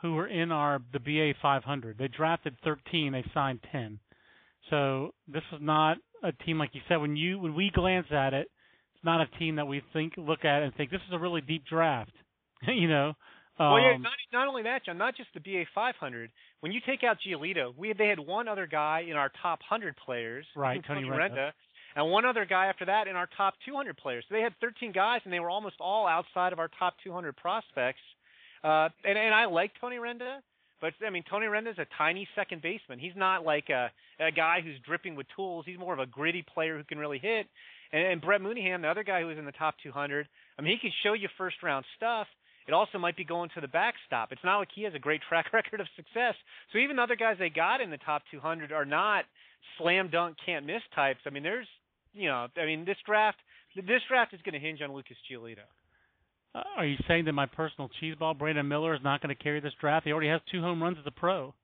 who 0.00 0.14
were 0.14 0.28
in 0.28 0.52
our 0.52 0.80
the 0.92 1.00
BA 1.00 1.38
500. 1.40 1.98
They 1.98 2.08
drafted 2.08 2.56
13. 2.64 3.12
They 3.12 3.24
signed 3.34 3.60
10. 3.72 3.98
So 4.70 5.14
this 5.26 5.42
is 5.52 5.58
not 5.60 5.98
a 6.22 6.32
team 6.44 6.58
like 6.58 6.70
you 6.74 6.80
said. 6.88 6.96
When 6.96 7.16
you 7.16 7.38
when 7.38 7.54
we 7.54 7.70
glance 7.74 8.06
at 8.10 8.34
it, 8.34 8.48
it's 8.94 9.04
not 9.04 9.20
a 9.20 9.38
team 9.38 9.56
that 9.56 9.66
we 9.66 9.82
think 9.92 10.14
look 10.16 10.44
at 10.44 10.62
and 10.62 10.74
think 10.74 10.90
this 10.90 11.00
is 11.08 11.14
a 11.14 11.18
really 11.18 11.40
deep 11.40 11.64
draft. 11.66 12.12
you 12.66 12.88
know. 12.88 13.14
Um, 13.60 13.72
well, 13.72 13.80
yeah, 13.80 13.96
not 13.96 14.12
not 14.32 14.48
only 14.48 14.62
that, 14.62 14.84
John, 14.86 14.98
not 14.98 15.16
just 15.16 15.30
the 15.34 15.40
BA 15.40 15.64
500. 15.74 16.30
When 16.60 16.70
you 16.70 16.80
take 16.86 17.02
out 17.02 17.18
Giolito, 17.26 17.74
we 17.76 17.92
they 17.92 18.06
had 18.06 18.20
one 18.20 18.46
other 18.46 18.66
guy 18.66 19.04
in 19.08 19.16
our 19.16 19.30
top 19.42 19.60
100 19.68 19.96
players, 19.96 20.46
Right, 20.54 20.82
Tony, 20.86 21.02
Renda, 21.02 21.30
Renda. 21.30 21.50
and 21.96 22.10
one 22.10 22.24
other 22.24 22.44
guy 22.44 22.66
after 22.66 22.84
that 22.84 23.08
in 23.08 23.16
our 23.16 23.28
top 23.36 23.54
200 23.66 23.96
players. 23.96 24.24
So 24.28 24.34
they 24.36 24.42
had 24.42 24.54
13 24.60 24.92
guys, 24.92 25.22
and 25.24 25.32
they 25.32 25.40
were 25.40 25.50
almost 25.50 25.76
all 25.80 26.06
outside 26.06 26.52
of 26.52 26.60
our 26.60 26.70
top 26.78 26.94
200 27.02 27.36
prospects. 27.36 28.00
Uh, 28.62 28.90
and 29.04 29.18
and 29.18 29.34
I 29.34 29.46
like 29.46 29.72
Tony 29.80 29.96
Renda, 29.96 30.38
but 30.80 30.92
I 31.06 31.10
mean 31.10 31.24
Tony 31.28 31.46
Renda's 31.46 31.78
a 31.78 31.86
tiny 31.96 32.28
second 32.34 32.62
baseman. 32.62 32.98
He's 32.98 33.16
not 33.16 33.44
like 33.44 33.68
a 33.68 33.90
a 34.20 34.32
guy 34.32 34.60
who's 34.62 34.78
dripping 34.86 35.16
with 35.16 35.26
tools. 35.34 35.64
He's 35.66 35.78
more 35.78 35.92
of 35.92 35.98
a 35.98 36.06
gritty 36.06 36.44
player 36.54 36.76
who 36.76 36.84
can 36.84 36.98
really 36.98 37.18
hit. 37.18 37.46
And, 37.92 38.02
and 38.02 38.20
Brett 38.20 38.40
Mooneyham, 38.40 38.82
the 38.82 38.88
other 38.88 39.04
guy 39.04 39.20
who 39.20 39.28
was 39.28 39.38
in 39.38 39.44
the 39.44 39.52
top 39.52 39.74
200, 39.82 40.28
I 40.58 40.62
mean 40.62 40.72
he 40.72 40.80
can 40.80 40.92
show 41.02 41.12
you 41.12 41.28
first 41.36 41.56
round 41.62 41.84
stuff. 41.96 42.26
It 42.66 42.74
also 42.74 42.98
might 42.98 43.16
be 43.16 43.24
going 43.24 43.48
to 43.54 43.62
the 43.62 43.68
backstop. 43.68 44.30
It's 44.30 44.44
not 44.44 44.58
like 44.58 44.68
he 44.74 44.82
has 44.84 44.94
a 44.94 44.98
great 44.98 45.22
track 45.28 45.52
record 45.52 45.80
of 45.80 45.86
success. 45.96 46.34
So 46.72 46.78
even 46.78 46.96
the 46.96 47.02
other 47.02 47.16
guys 47.16 47.36
they 47.38 47.50
got 47.50 47.80
in 47.80 47.90
the 47.90 47.98
top 47.98 48.22
200 48.30 48.72
are 48.72 48.84
not 48.84 49.24
slam 49.78 50.10
dunk 50.10 50.36
can't 50.44 50.66
miss 50.66 50.82
types. 50.94 51.20
I 51.26 51.30
mean, 51.30 51.42
there's, 51.42 51.66
you 52.12 52.28
know, 52.28 52.46
I 52.56 52.66
mean 52.66 52.84
this 52.84 52.98
draft, 53.06 53.38
this 53.74 54.02
draft 54.08 54.34
is 54.34 54.40
going 54.44 54.54
to 54.54 54.60
hinge 54.60 54.80
on 54.82 54.92
Lucas 54.92 55.16
Giolito. 55.30 55.64
Uh, 56.54 56.62
are 56.76 56.86
you 56.86 56.96
saying 57.06 57.26
that 57.26 57.32
my 57.32 57.46
personal 57.46 57.90
cheeseball 58.00 58.38
Brandon 58.38 58.66
Miller 58.66 58.94
is 58.94 59.00
not 59.04 59.20
going 59.20 59.34
to 59.34 59.42
carry 59.42 59.60
this 59.60 59.72
draft? 59.80 60.06
He 60.06 60.12
already 60.12 60.28
has 60.28 60.40
two 60.50 60.60
home 60.60 60.82
runs 60.82 60.96
as 60.98 61.06
a 61.06 61.10
pro. 61.10 61.54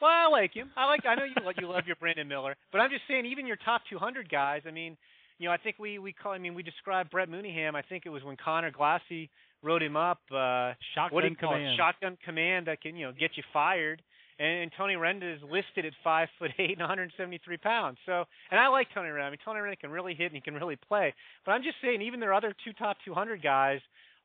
Well, 0.00 0.10
I 0.10 0.28
like 0.28 0.54
him. 0.54 0.70
I 0.76 0.86
like. 0.86 1.00
I 1.06 1.16
know 1.16 1.24
you 1.24 1.34
you 1.60 1.68
love 1.68 1.84
your 1.86 1.96
Brandon 1.96 2.28
Miller, 2.28 2.56
but 2.70 2.80
I'm 2.80 2.90
just 2.90 3.02
saying, 3.08 3.26
even 3.26 3.46
your 3.46 3.58
top 3.64 3.82
200 3.90 4.30
guys. 4.30 4.62
I 4.66 4.70
mean, 4.70 4.96
you 5.38 5.48
know, 5.48 5.52
I 5.52 5.56
think 5.56 5.76
we 5.78 5.98
we 5.98 6.12
call. 6.12 6.32
I 6.32 6.38
mean, 6.38 6.54
we 6.54 6.62
described 6.62 7.10
Brett 7.10 7.28
Mooneyham. 7.28 7.74
I 7.74 7.82
think 7.82 8.04
it 8.06 8.10
was 8.10 8.22
when 8.22 8.36
Conor 8.36 8.70
Glassey 8.70 9.28
wrote 9.62 9.82
him 9.82 9.96
up. 9.96 10.20
Uh, 10.30 10.74
Shotgun 10.94 11.14
what 11.14 11.22
do 11.22 11.28
you 11.28 11.36
call 11.36 11.52
command. 11.52 11.74
it? 11.74 11.76
Shotgun 11.76 12.18
command 12.24 12.66
that 12.68 12.80
can 12.80 12.96
you 12.96 13.06
know 13.06 13.12
get 13.12 13.32
you 13.36 13.42
fired. 13.52 14.02
And, 14.40 14.62
and 14.62 14.72
Tony 14.78 14.94
Renda 14.94 15.34
is 15.34 15.42
listed 15.42 15.84
at 15.84 15.92
five 16.04 16.28
foot 16.38 16.52
eight 16.58 16.70
and 16.70 16.80
173 16.80 17.56
pounds. 17.56 17.98
So, 18.06 18.24
and 18.52 18.60
I 18.60 18.68
like 18.68 18.86
Tony 18.94 19.08
Renda. 19.08 19.24
I 19.24 19.30
mean, 19.30 19.38
Tony 19.44 19.58
Renda 19.58 19.80
can 19.80 19.90
really 19.90 20.14
hit 20.14 20.26
and 20.26 20.36
he 20.36 20.40
can 20.40 20.54
really 20.54 20.76
play. 20.76 21.12
But 21.44 21.52
I'm 21.52 21.64
just 21.64 21.76
saying, 21.82 22.02
even 22.02 22.20
their 22.20 22.34
other 22.34 22.54
two 22.64 22.72
top 22.72 22.98
200 23.04 23.42
guys 23.42 23.80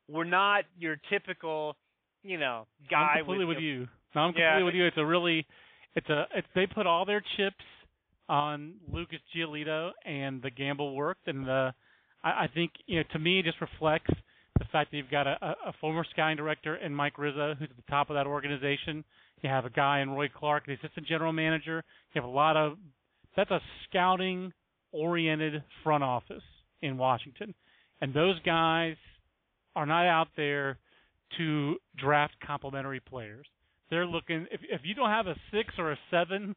were 0.09 0.25
not 0.25 0.65
your 0.77 0.97
typical, 1.09 1.75
you 2.23 2.37
know, 2.37 2.67
guy. 2.89 3.15
I'm 3.15 3.17
completely 3.19 3.45
with, 3.45 3.57
with 3.57 3.63
you. 3.63 3.87
No, 4.15 4.21
I'm 4.21 4.33
Yeah, 4.35 4.53
completely 4.53 4.63
with 4.63 4.75
you. 4.75 4.85
It's 4.87 4.97
a 4.97 5.05
really, 5.05 5.45
it's 5.95 6.09
a, 6.09 6.25
it's 6.35 6.47
they 6.55 6.67
put 6.67 6.87
all 6.87 7.05
their 7.05 7.23
chips 7.37 7.63
on 8.29 8.75
Lucas 8.91 9.19
Giolito, 9.35 9.91
and 10.05 10.41
the 10.41 10.49
gamble 10.49 10.95
worked. 10.95 11.27
And 11.27 11.45
the, 11.45 11.73
I, 12.23 12.29
I 12.29 12.49
think 12.53 12.71
you 12.85 12.97
know, 12.97 13.03
to 13.13 13.19
me, 13.19 13.39
it 13.39 13.45
just 13.45 13.61
reflects 13.61 14.11
the 14.59 14.65
fact 14.71 14.91
that 14.91 14.97
you've 14.97 15.11
got 15.11 15.27
a, 15.27 15.55
a 15.65 15.73
former 15.81 16.05
scouting 16.11 16.37
director 16.37 16.75
and 16.75 16.95
Mike 16.95 17.17
Rizzo, 17.17 17.55
who's 17.57 17.69
at 17.69 17.75
the 17.75 17.91
top 17.91 18.09
of 18.09 18.15
that 18.15 18.27
organization. 18.27 19.03
You 19.41 19.49
have 19.49 19.65
a 19.65 19.69
guy 19.69 19.99
in 19.99 20.11
Roy 20.11 20.29
Clark, 20.33 20.65
the 20.67 20.73
assistant 20.73 21.07
general 21.07 21.33
manager. 21.33 21.83
You 22.13 22.21
have 22.21 22.29
a 22.29 22.33
lot 22.33 22.55
of 22.55 22.77
that's 23.35 23.51
a 23.51 23.59
scouting 23.89 24.53
oriented 24.91 25.63
front 25.83 26.03
office 26.03 26.43
in 26.81 26.97
Washington. 26.97 27.53
And 27.99 28.13
those 28.13 28.39
guys 28.45 28.95
are 29.75 29.85
not 29.85 30.05
out 30.05 30.27
there 30.35 30.77
to 31.37 31.77
draft 31.97 32.33
complementary 32.45 32.99
players. 32.99 33.47
They're 33.89 34.05
looking 34.05 34.47
if 34.51 34.61
if 34.69 34.81
you 34.83 34.95
don't 34.95 35.09
have 35.09 35.27
a 35.27 35.35
6 35.51 35.73
or 35.77 35.91
a 35.91 35.99
7 36.09 36.55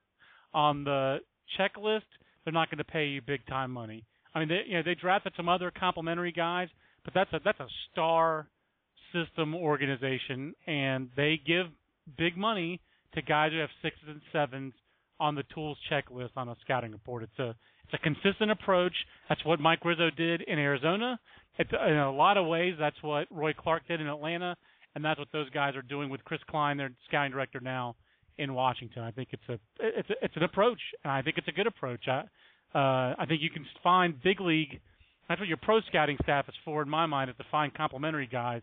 on 0.54 0.84
the 0.84 1.18
checklist, 1.58 2.02
they're 2.44 2.52
not 2.52 2.70
going 2.70 2.78
to 2.78 2.84
pay 2.84 3.06
you 3.06 3.20
big 3.20 3.46
time 3.46 3.70
money. 3.70 4.04
I 4.34 4.40
mean, 4.40 4.48
they 4.48 4.62
you 4.66 4.76
know 4.76 4.82
they 4.84 4.94
drafted 4.94 5.32
some 5.36 5.48
other 5.48 5.70
complementary 5.70 6.32
guys, 6.32 6.68
but 7.04 7.14
that's 7.14 7.32
a 7.32 7.40
that's 7.44 7.60
a 7.60 7.68
star 7.92 8.48
system 9.12 9.54
organization, 9.54 10.54
and 10.66 11.08
they 11.16 11.40
give 11.44 11.66
big 12.18 12.36
money 12.36 12.80
to 13.14 13.22
guys 13.22 13.52
who 13.52 13.58
have 13.58 13.70
sixes 13.82 14.08
and 14.08 14.20
sevens 14.32 14.74
on 15.20 15.34
the 15.34 15.44
tools 15.54 15.78
checklist 15.90 16.30
on 16.36 16.48
a 16.48 16.56
scouting 16.62 16.92
report. 16.92 17.22
It's 17.22 17.38
a 17.38 17.54
it's 17.84 17.94
a 17.94 17.98
consistent 17.98 18.50
approach. 18.50 18.94
That's 19.28 19.44
what 19.44 19.60
Mike 19.60 19.84
Rizzo 19.84 20.10
did 20.10 20.42
in 20.42 20.58
Arizona. 20.58 21.20
It's, 21.58 21.70
in 21.70 21.96
a 21.96 22.10
lot 22.10 22.36
of 22.36 22.46
ways, 22.46 22.74
that's 22.78 23.00
what 23.00 23.28
Roy 23.30 23.52
Clark 23.56 23.86
did 23.86 24.00
in 24.00 24.08
Atlanta, 24.08 24.56
and 24.94 25.04
that's 25.04 25.18
what 25.18 25.28
those 25.32 25.48
guys 25.50 25.76
are 25.76 25.82
doing 25.82 26.10
with 26.10 26.24
Kris 26.24 26.40
Kline, 26.50 26.76
their 26.76 26.90
scouting 27.06 27.30
director 27.30 27.60
now 27.60 27.94
in 28.38 28.54
Washington. 28.54 29.02
I 29.02 29.12
think 29.12 29.28
it's 29.32 29.48
a 29.48 29.58
it's 29.78 30.10
a, 30.10 30.14
it's 30.22 30.36
an 30.36 30.42
approach, 30.42 30.80
and 31.04 31.12
I 31.12 31.22
think 31.22 31.38
it's 31.38 31.48
a 31.48 31.52
good 31.52 31.66
approach. 31.66 32.06
I 32.08 32.24
uh, 32.74 33.14
I 33.18 33.24
think 33.26 33.40
you 33.42 33.50
can 33.50 33.64
find 33.82 34.20
big 34.22 34.40
league. 34.40 34.80
That's 35.28 35.40
what 35.40 35.48
your 35.48 35.56
pro 35.56 35.80
scouting 35.82 36.18
staff 36.22 36.48
is 36.48 36.54
for, 36.64 36.82
in 36.82 36.88
my 36.88 37.06
mind, 37.06 37.30
is 37.30 37.36
to 37.36 37.44
find 37.50 37.72
complementary 37.72 38.26
guys 38.26 38.62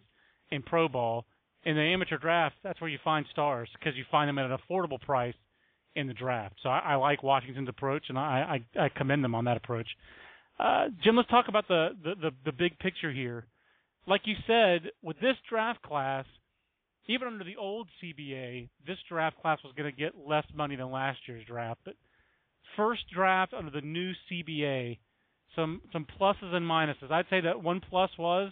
in 0.52 0.62
pro 0.62 0.88
ball. 0.88 1.26
In 1.66 1.76
the 1.76 1.82
amateur 1.82 2.18
draft, 2.18 2.56
that's 2.62 2.80
where 2.82 2.90
you 2.90 3.00
find 3.04 3.26
stars 3.32 3.70
because 3.80 3.98
you 3.98 4.04
find 4.12 4.28
them 4.28 4.38
at 4.38 4.52
an 4.52 4.58
affordable 4.58 5.00
price 5.00 5.34
in 5.96 6.08
the 6.08 6.14
draft. 6.14 6.56
So 6.64 6.70
I, 6.70 6.80
I 6.80 6.96
like 6.96 7.24
Washington's 7.24 7.70
approach, 7.70 8.06
and 8.10 8.18
I, 8.18 8.62
I, 8.76 8.86
I 8.86 8.90
commend 8.90 9.24
them 9.24 9.36
on 9.36 9.46
that 9.46 9.58
approach. 9.58 9.88
Uh, 10.60 10.88
Jim, 11.04 11.16
let's 11.16 11.30
talk 11.30 11.46
about 11.48 11.68
the, 11.68 11.90
the, 12.04 12.16
the, 12.16 12.32
the 12.46 12.52
big 12.52 12.78
picture 12.80 13.12
here. 13.12 13.46
Like 14.08 14.22
you 14.26 14.36
said, 14.48 14.92
with 15.02 15.20
this 15.20 15.36
draft 15.50 15.82
class, 15.82 16.26
even 17.08 17.28
under 17.28 17.44
the 17.44 17.58
old 17.58 17.88
CBA, 18.02 18.70
this 18.86 18.98
draft 19.10 19.40
class 19.42 19.60
was 19.64 19.74
going 19.76 19.92
to 19.92 19.98
get 19.98 20.14
less 20.28 20.46
money 20.54 20.76
than 20.76 20.92
last 20.92 21.20
year's 21.28 21.46
draft. 21.46 21.82
But 21.86 21.96
first 22.78 23.02
draft 23.14 23.54
under 23.54 23.72
the 23.72 23.82
new 23.82 24.12
CBA, 24.32 25.00
some 25.56 25.82
some 25.92 26.06
pluses 26.20 26.54
and 26.54 26.66
minuses. 26.66 27.12
I'd 27.12 27.26
say 27.30 27.42
that 27.42 27.62
one 27.62 27.82
plus 27.90 28.10
was, 28.18 28.52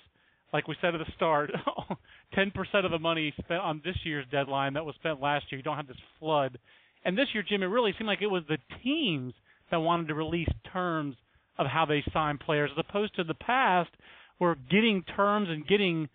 like 0.54 0.68
we 0.68 0.76
said 0.82 0.94
at 0.94 1.00
the 1.00 1.12
start, 1.16 1.52
10% 2.38 2.52
of 2.86 2.92
the 2.92 3.00
money 3.00 3.34
spent 3.40 3.62
on 3.62 3.82
this 3.84 3.96
year's 4.04 4.26
deadline 4.32 4.74
that 4.74 4.86
was 4.86 4.96
spent 4.96 5.22
last 5.22 5.46
year. 5.50 5.58
You 5.58 5.64
don't 5.64 5.78
have 5.78 5.88
this 5.88 5.98
flood 6.20 6.58
and 7.04 7.18
this 7.18 7.28
year, 7.34 7.44
Jim, 7.48 7.64
it 7.64 7.68
really 7.68 7.94
seemed 7.98 8.08
like 8.08 8.22
it 8.22 8.28
was 8.28 8.44
the 8.48 8.58
teams 8.84 9.34
that 9.70 9.78
wanted 9.78 10.08
to 10.10 10.16
release 10.16 10.50
terms 10.72 11.16
of 11.58 11.68
how 11.68 11.86
they 11.86 12.04
sign 12.14 12.38
players, 12.38 12.72
as 12.78 12.84
opposed 12.88 13.16
to 13.16 13.24
the 13.24 13.34
past, 13.34 13.90
where 14.38 14.56
getting 14.70 15.04
terms 15.16 15.48
and 15.50 15.68
getting 15.68 16.10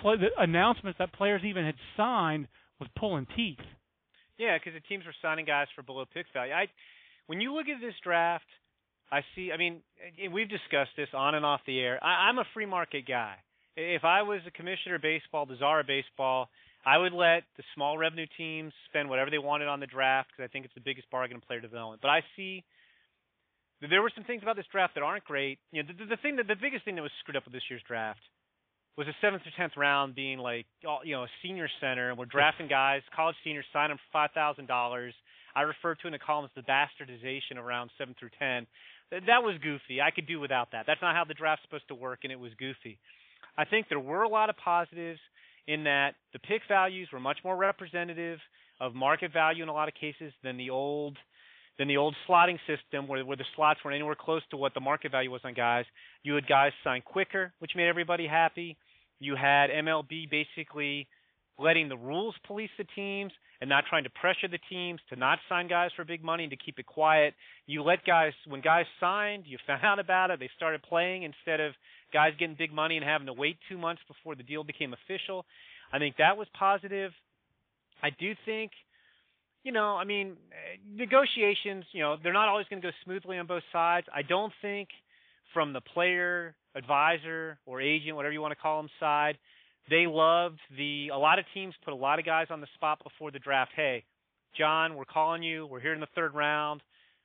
play, 0.00 0.16
announcements 0.38 0.98
that 0.98 1.12
players 1.12 1.42
even 1.44 1.64
had 1.64 1.74
signed 1.96 2.46
was 2.78 2.88
pulling 2.98 3.26
teeth. 3.36 3.58
Yeah, 4.38 4.56
because 4.56 4.72
the 4.74 4.86
teams 4.88 5.04
were 5.04 5.14
signing 5.20 5.44
guys 5.44 5.66
for 5.76 5.82
below 5.82 6.04
pick 6.12 6.26
value. 6.32 6.52
I, 6.52 6.66
when 7.26 7.40
you 7.40 7.54
look 7.54 7.66
at 7.68 7.80
this 7.80 7.94
draft, 8.02 8.46
I 9.12 9.20
see. 9.34 9.50
I 9.52 9.56
mean, 9.56 9.82
we've 10.32 10.48
discussed 10.48 10.92
this 10.96 11.08
on 11.14 11.34
and 11.34 11.44
off 11.44 11.60
the 11.66 11.78
air. 11.78 12.02
I, 12.02 12.28
I'm 12.28 12.38
a 12.38 12.44
free 12.54 12.66
market 12.66 13.06
guy. 13.06 13.34
If 13.76 14.04
I 14.04 14.22
was 14.22 14.40
a 14.46 14.50
commissioner 14.50 14.96
of 14.96 15.02
baseball, 15.02 15.46
the 15.46 15.56
czar 15.56 15.80
of 15.80 15.86
baseball, 15.86 16.48
I 16.84 16.96
would 16.96 17.12
let 17.12 17.44
the 17.56 17.64
small 17.74 17.98
revenue 17.98 18.26
teams 18.36 18.72
spend 18.88 19.10
whatever 19.10 19.30
they 19.30 19.38
wanted 19.38 19.68
on 19.68 19.80
the 19.80 19.86
draft 19.86 20.30
because 20.30 20.48
I 20.48 20.52
think 20.52 20.64
it's 20.64 20.74
the 20.74 20.80
biggest 20.80 21.10
bargain 21.10 21.36
in 21.36 21.40
player 21.40 21.60
development. 21.60 22.00
But 22.00 22.08
I 22.08 22.20
see 22.36 22.64
there 23.88 24.02
were 24.02 24.12
some 24.14 24.24
things 24.24 24.42
about 24.42 24.56
this 24.56 24.66
draft 24.72 24.94
that 24.94 25.02
aren't 25.02 25.24
great. 25.24 25.58
You 25.72 25.82
know, 25.82 25.92
the, 25.96 26.16
the 26.16 26.20
thing 26.20 26.36
that 26.36 26.48
the 26.48 26.56
biggest 26.56 26.84
thing 26.84 26.96
that 26.96 27.02
was 27.02 27.12
screwed 27.20 27.36
up 27.36 27.44
with 27.44 27.52
this 27.52 27.64
year's 27.68 27.82
draft 27.86 28.20
was 28.96 29.06
the 29.06 29.14
seventh 29.20 29.42
or 29.46 29.52
tenth 29.56 29.72
round 29.76 30.14
being 30.14 30.38
like, 30.38 30.66
all, 30.86 31.00
you 31.04 31.14
know, 31.14 31.24
a 31.24 31.32
senior 31.42 31.68
center, 31.80 32.10
and 32.10 32.18
we're 32.18 32.24
drafting 32.32 32.68
guys, 32.68 33.02
college 33.14 33.36
seniors, 33.44 33.64
sign 33.72 33.88
them 33.88 33.98
for 33.98 34.10
five 34.12 34.30
thousand 34.32 34.66
dollars. 34.66 35.14
I 35.54 35.62
refer 35.62 35.94
to 35.96 36.06
in 36.06 36.12
the 36.12 36.18
column 36.18 36.44
as 36.44 36.50
the 36.54 36.62
bastardization 36.62 37.58
of 37.58 37.64
rounds 37.64 37.92
seven 37.98 38.14
through 38.18 38.30
ten. 38.38 38.66
That, 39.10 39.22
That 39.26 39.42
was 39.42 39.56
goofy. 39.62 40.00
I 40.00 40.10
could 40.10 40.26
do 40.26 40.40
without 40.40 40.72
that. 40.72 40.84
That's 40.86 41.02
not 41.02 41.14
how 41.14 41.24
the 41.24 41.34
draft's 41.34 41.64
supposed 41.64 41.88
to 41.88 41.94
work, 41.94 42.20
and 42.22 42.32
it 42.32 42.38
was 42.38 42.52
goofy. 42.58 42.98
I 43.56 43.64
think 43.64 43.88
there 43.88 44.00
were 44.00 44.22
a 44.22 44.28
lot 44.28 44.48
of 44.48 44.56
positives 44.56 45.20
in 45.70 45.84
that 45.84 46.16
the 46.32 46.38
pick 46.40 46.62
values 46.66 47.08
were 47.12 47.20
much 47.20 47.38
more 47.44 47.56
representative 47.56 48.40
of 48.80 48.92
market 48.92 49.32
value 49.32 49.62
in 49.62 49.68
a 49.68 49.72
lot 49.72 49.86
of 49.86 49.94
cases 49.94 50.32
than 50.42 50.56
the 50.56 50.70
old 50.70 51.16
than 51.78 51.86
the 51.86 51.96
old 51.96 52.14
slotting 52.28 52.58
system 52.66 53.06
where, 53.06 53.24
where 53.24 53.36
the 53.36 53.44
slots 53.54 53.80
weren't 53.84 53.94
anywhere 53.94 54.16
close 54.18 54.42
to 54.50 54.56
what 54.56 54.74
the 54.74 54.80
market 54.80 55.12
value 55.12 55.30
was 55.30 55.40
on 55.44 55.54
guys. 55.54 55.84
You 56.24 56.34
had 56.34 56.46
guys 56.46 56.72
sign 56.84 57.00
quicker, 57.02 57.54
which 57.60 57.70
made 57.76 57.88
everybody 57.88 58.26
happy. 58.26 58.76
You 59.20 59.36
had 59.36 59.70
MLB 59.70 60.28
basically 60.28 61.06
letting 61.60 61.88
the 61.88 61.96
rules 61.96 62.34
police 62.46 62.70
the 62.78 62.84
teams 62.96 63.32
and 63.60 63.68
not 63.68 63.84
trying 63.88 64.04
to 64.04 64.10
pressure 64.10 64.48
the 64.48 64.58
teams 64.70 65.00
to 65.10 65.16
not 65.16 65.38
sign 65.48 65.68
guys 65.68 65.90
for 65.94 66.04
big 66.04 66.24
money 66.24 66.44
and 66.44 66.50
to 66.50 66.56
keep 66.56 66.78
it 66.78 66.86
quiet. 66.86 67.34
You 67.66 67.82
let 67.82 68.04
guys 68.04 68.32
when 68.46 68.60
guys 68.60 68.86
signed, 68.98 69.44
you 69.46 69.58
found 69.66 69.84
out 69.84 69.98
about 70.04 70.30
it, 70.30 70.40
they 70.40 70.50
started 70.56 70.82
playing 70.82 71.24
instead 71.24 71.60
of 71.60 71.72
guys 72.12 72.32
getting 72.38 72.56
big 72.58 72.72
money 72.72 72.96
and 72.96 73.04
having 73.04 73.26
to 73.26 73.32
wait 73.32 73.58
two 73.68 73.78
months 73.78 74.02
before 74.08 74.34
the 74.34 74.42
deal 74.42 74.64
became 74.64 74.94
official. 74.94 75.44
I 75.92 75.98
think 75.98 76.16
that 76.16 76.36
was 76.36 76.46
positive. 76.58 77.12
I 78.02 78.10
do 78.10 78.32
think, 78.46 78.72
you 79.62 79.72
know, 79.72 79.96
I 79.96 80.04
mean, 80.04 80.36
negotiations, 80.90 81.84
you 81.92 82.00
know, 82.00 82.16
they're 82.22 82.32
not 82.32 82.48
always 82.48 82.66
going 82.70 82.80
to 82.80 82.88
go 82.88 82.92
smoothly 83.04 83.38
on 83.38 83.46
both 83.46 83.62
sides. 83.72 84.06
I 84.14 84.22
don't 84.22 84.52
think 84.62 84.88
from 85.52 85.72
the 85.72 85.80
player, 85.80 86.54
advisor, 86.74 87.58
or 87.66 87.80
agent, 87.80 88.16
whatever 88.16 88.32
you 88.32 88.40
want 88.40 88.52
to 88.52 88.60
call 88.60 88.80
them, 88.80 88.90
side, 88.98 89.36
they 89.88 90.06
loved 90.06 90.60
the. 90.76 91.08
A 91.08 91.18
lot 91.18 91.38
of 91.38 91.44
teams 91.54 91.74
put 91.84 91.92
a 91.92 91.96
lot 91.96 92.18
of 92.18 92.24
guys 92.24 92.46
on 92.50 92.60
the 92.60 92.66
spot 92.74 93.02
before 93.02 93.30
the 93.30 93.38
draft. 93.38 93.72
Hey, 93.74 94.04
John, 94.56 94.96
we're 94.96 95.04
calling 95.04 95.42
you. 95.42 95.66
We're 95.66 95.80
here 95.80 95.94
in 95.94 96.00
the 96.00 96.08
third 96.14 96.34
round. 96.34 96.82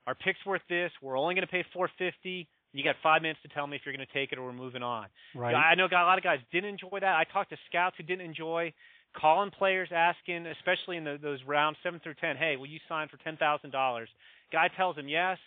Our 0.08 0.15
pick's 0.15 0.39
worth 0.46 0.62
this. 0.70 0.91
We're 1.02 1.18
only 1.18 1.34
going 1.34 1.46
to 1.46 1.52
pay 1.52 1.65
450. 1.74 2.48
You 2.74 2.84
got 2.84 2.96
five 3.02 3.22
minutes 3.22 3.39
to 3.44 3.48
tell 3.50 3.65
me 3.65 3.78
if 3.78 3.84
you're 3.86 3.96
going 3.96 4.06
to 4.06 4.13
take 4.13 4.32
it 4.32 4.38
or 4.38 4.44
we're 4.44 4.54
moving 4.54 4.84
on. 4.84 5.08
Right. 5.34 5.56
I 5.56 5.76
know 5.76 5.86
a 5.86 5.96
lot 5.96 6.18
of 6.18 6.24
guys 6.24 6.39
didn't 6.52 6.70
enjoy 6.70 7.00
that. 7.00 7.15
I 7.15 7.24
talked 7.32 7.50
to 7.52 7.58
scouts 7.70 7.96
who 7.98 8.04
didn't 8.04 8.26
enjoy 8.26 8.74
calling 9.15 9.50
players 9.52 9.89
asking, 9.96 10.46
especially 10.46 10.98
in 10.98 11.04
the, 11.04 11.18
those 11.22 11.39
rounds 11.48 11.78
seven 11.84 12.00
through 12.04 12.15
ten, 12.15 12.36
hey, 12.36 12.56
will 12.58 12.68
you 12.68 12.80
sign 12.88 13.08
for 13.08 13.18
ten 13.18 13.38
thousand 13.38 13.72
dollars? 13.72 14.10
Guy 14.52 14.68
tells 14.76 14.98
him 14.98 15.08
yes. 15.08 15.38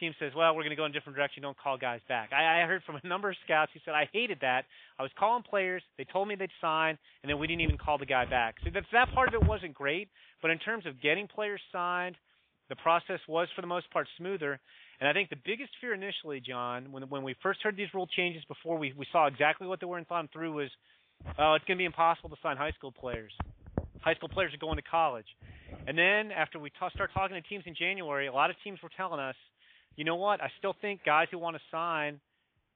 Team 0.00 0.14
says, 0.18 0.32
well, 0.36 0.54
we're 0.54 0.62
going 0.62 0.70
to 0.70 0.76
go 0.76 0.84
in 0.84 0.90
a 0.90 0.94
different 0.94 1.16
direction. 1.16 1.42
Don't 1.42 1.56
call 1.58 1.76
guys 1.76 2.00
back. 2.08 2.30
I, 2.32 2.62
I 2.62 2.66
heard 2.66 2.82
from 2.84 2.96
a 3.02 3.06
number 3.06 3.30
of 3.30 3.36
scouts 3.44 3.72
who 3.74 3.80
said 3.84 3.94
I 3.94 4.08
hated 4.12 4.38
that. 4.40 4.64
I 4.98 5.02
was 5.02 5.12
calling 5.18 5.42
players. 5.42 5.82
They 5.96 6.04
told 6.04 6.28
me 6.28 6.34
they'd 6.34 6.50
sign, 6.60 6.98
and 7.22 7.30
then 7.30 7.38
we 7.38 7.46
didn't 7.46 7.62
even 7.62 7.78
call 7.78 7.98
the 7.98 8.06
guy 8.06 8.24
back. 8.24 8.56
So 8.64 8.70
that's, 8.72 8.86
that 8.92 9.12
part 9.14 9.28
of 9.28 9.34
it 9.34 9.46
wasn't 9.46 9.74
great. 9.74 10.08
But 10.42 10.50
in 10.50 10.58
terms 10.58 10.86
of 10.86 11.00
getting 11.02 11.26
players 11.26 11.60
signed, 11.72 12.16
the 12.68 12.76
process 12.76 13.20
was 13.28 13.48
for 13.54 13.62
the 13.62 13.66
most 13.66 13.90
part 13.90 14.06
smoother. 14.16 14.60
And 15.00 15.08
I 15.08 15.12
think 15.12 15.30
the 15.30 15.36
biggest 15.44 15.70
fear 15.80 15.94
initially, 15.94 16.40
John, 16.40 16.90
when 16.92 17.08
when 17.08 17.22
we 17.22 17.34
first 17.42 17.60
heard 17.62 17.76
these 17.76 17.92
rule 17.94 18.08
changes 18.16 18.42
before 18.46 18.78
we 18.78 18.92
we 18.96 19.06
saw 19.12 19.26
exactly 19.26 19.66
what 19.66 19.80
they 19.80 19.86
were 19.86 19.96
and 19.98 20.06
thought 20.06 20.22
them 20.22 20.28
through 20.32 20.52
was, 20.52 20.70
oh, 21.38 21.54
it's 21.54 21.64
going 21.64 21.76
to 21.76 21.80
be 21.80 21.84
impossible 21.84 22.30
to 22.30 22.36
sign 22.42 22.56
high 22.56 22.72
school 22.72 22.92
players. 22.92 23.32
High 24.00 24.14
school 24.14 24.28
players 24.28 24.52
are 24.54 24.58
going 24.58 24.76
to 24.76 24.82
college. 24.82 25.26
And 25.86 25.96
then 25.96 26.32
after 26.32 26.58
we 26.58 26.70
t- 26.70 26.76
start 26.94 27.10
talking 27.14 27.40
to 27.40 27.48
teams 27.48 27.64
in 27.66 27.74
January, 27.74 28.26
a 28.26 28.32
lot 28.32 28.50
of 28.50 28.56
teams 28.64 28.78
were 28.82 28.90
telling 28.96 29.20
us, 29.20 29.36
you 29.98 30.04
know 30.04 30.14
what? 30.14 30.40
I 30.40 30.48
still 30.58 30.76
think 30.80 31.00
guys 31.04 31.26
who 31.32 31.38
want 31.40 31.56
to 31.56 31.62
sign 31.72 32.20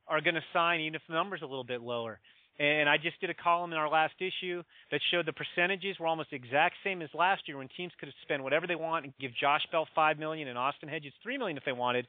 are 0.08 0.20
going 0.20 0.34
to 0.34 0.42
sign 0.52 0.80
even 0.80 0.96
if 0.96 1.02
the 1.08 1.14
number's 1.14 1.40
a 1.40 1.46
little 1.46 1.62
bit 1.62 1.80
lower. 1.80 2.18
And 2.58 2.88
I 2.88 2.96
just 2.96 3.20
did 3.20 3.30
a 3.30 3.34
column 3.34 3.72
in 3.72 3.78
our 3.78 3.88
last 3.88 4.14
issue 4.18 4.64
that 4.90 5.00
showed 5.12 5.24
the 5.24 5.32
percentages 5.32 6.00
were 6.00 6.08
almost 6.08 6.32
exact 6.32 6.74
same 6.82 7.00
as 7.00 7.08
last 7.14 7.42
year 7.46 7.58
when 7.58 7.68
teams 7.76 7.92
could 8.00 8.12
spend 8.22 8.42
whatever 8.42 8.66
they 8.66 8.74
want 8.74 9.04
and 9.04 9.14
give 9.20 9.30
Josh 9.40 9.62
Bell 9.70 9.86
five 9.94 10.18
million 10.18 10.48
and 10.48 10.58
Austin 10.58 10.88
Hedges 10.88 11.12
three 11.22 11.38
million 11.38 11.56
if 11.56 11.64
they 11.64 11.72
wanted. 11.72 12.08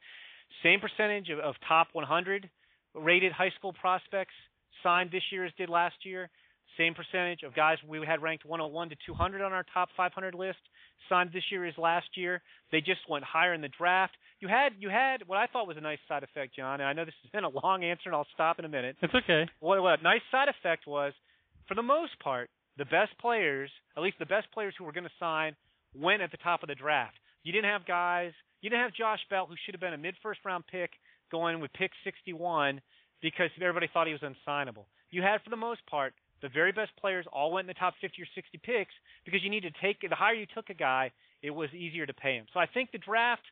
Same 0.64 0.80
percentage 0.80 1.30
of, 1.30 1.38
of 1.38 1.56
top 1.68 1.90
100 1.94 2.50
rated 2.96 3.32
high 3.32 3.52
school 3.58 3.72
prospects 3.72 4.34
signed 4.82 5.12
this 5.12 5.24
year 5.32 5.46
as 5.46 5.52
did 5.60 5.70
last 5.70 5.96
year. 6.04 6.28
Same 6.76 6.96
percentage 6.96 7.44
of 7.44 7.54
guys 7.54 7.78
we 7.88 8.04
had 8.04 8.24
ranked 8.24 8.46
101 8.46 8.90
to 8.90 8.96
200 9.06 9.42
on 9.44 9.54
our 9.54 9.66
top 9.76 9.90
500 9.96 10.34
list 10.34 10.58
signed 11.08 11.30
this 11.32 11.44
year 11.52 11.66
as 11.66 11.78
last 11.78 12.08
year. 12.16 12.42
They 12.72 12.80
just 12.80 13.02
went 13.08 13.24
higher 13.24 13.54
in 13.54 13.62
the 13.62 13.70
draft. 13.70 14.14
You 14.44 14.50
had 14.50 14.74
you 14.78 14.90
had 14.90 15.26
what 15.26 15.38
I 15.38 15.48
thought 15.48 15.68
was 15.68 15.78
a 15.78 15.82
nice 15.82 16.04
side 16.06 16.22
effect, 16.22 16.54
John. 16.54 16.82
And 16.82 16.84
I 16.84 16.92
know 16.92 17.06
this 17.06 17.16
has 17.24 17.32
been 17.32 17.46
a 17.46 17.64
long 17.64 17.86
answer, 17.86 18.08
and 18.08 18.14
I'll 18.14 18.28
stop 18.34 18.60
in 18.60 18.66
a 18.66 18.68
minute. 18.68 18.98
It's 19.02 19.16
okay. 19.16 19.48
What 19.62 19.82
what 19.82 20.02
a 20.02 20.04
nice 20.04 20.20
side 20.32 20.50
effect 20.50 20.86
was, 20.86 21.14
for 21.66 21.76
the 21.76 21.82
most 21.82 22.20
part, 22.20 22.50
the 22.76 22.84
best 22.84 23.18
players, 23.22 23.72
at 23.96 24.04
least 24.04 24.20
the 24.20 24.26
best 24.26 24.52
players 24.52 24.76
who 24.78 24.84
were 24.84 24.92
going 24.92 25.06
to 25.06 25.18
sign, 25.18 25.56
went 25.96 26.22
at 26.22 26.32
the 26.32 26.44
top 26.44 26.62
of 26.62 26.68
the 26.68 26.76
draft. 26.76 27.16
You 27.44 27.54
didn't 27.54 27.72
have 27.72 27.86
guys. 27.86 28.34
You 28.60 28.70
didn't 28.70 28.84
have 28.84 28.94
Josh 28.94 29.22
Bell, 29.30 29.46
who 29.48 29.56
should 29.64 29.76
have 29.76 29.80
been 29.80 29.94
a 29.94 29.98
mid 29.98 30.16
first 30.22 30.42
round 30.44 30.66
pick, 30.68 30.92
going 31.32 31.62
with 31.62 31.72
pick 31.72 31.92
61 32.04 32.82
because 33.22 33.50
everybody 33.62 33.88
thought 33.94 34.08
he 34.08 34.14
was 34.14 34.28
unsignable. 34.28 34.88
you 35.10 35.22
had 35.22 35.42
for 35.42 35.52
the 35.52 35.56
most 35.56 35.80
part 35.88 36.14
the 36.42 36.50
very 36.50 36.74
best 36.74 36.92
players 37.00 37.26
all 37.32 37.54
went 37.54 37.64
in 37.64 37.68
the 37.70 37.80
top 37.80 37.94
50 38.02 38.22
or 38.22 38.28
60 38.36 38.60
picks 38.62 38.94
because 39.24 39.42
you 39.42 39.50
need 39.50 39.64
to 39.64 39.72
take 39.82 40.02
the 40.02 40.14
higher 40.14 40.34
you 40.36 40.46
took 40.54 40.70
a 40.70 40.74
guy, 40.74 41.10
it 41.42 41.52
was 41.52 41.70
easier 41.72 42.06
to 42.06 42.14
pay 42.14 42.36
him. 42.36 42.46
So 42.54 42.60
I 42.60 42.66
think 42.66 42.92
the 42.92 42.98
draft, 42.98 43.44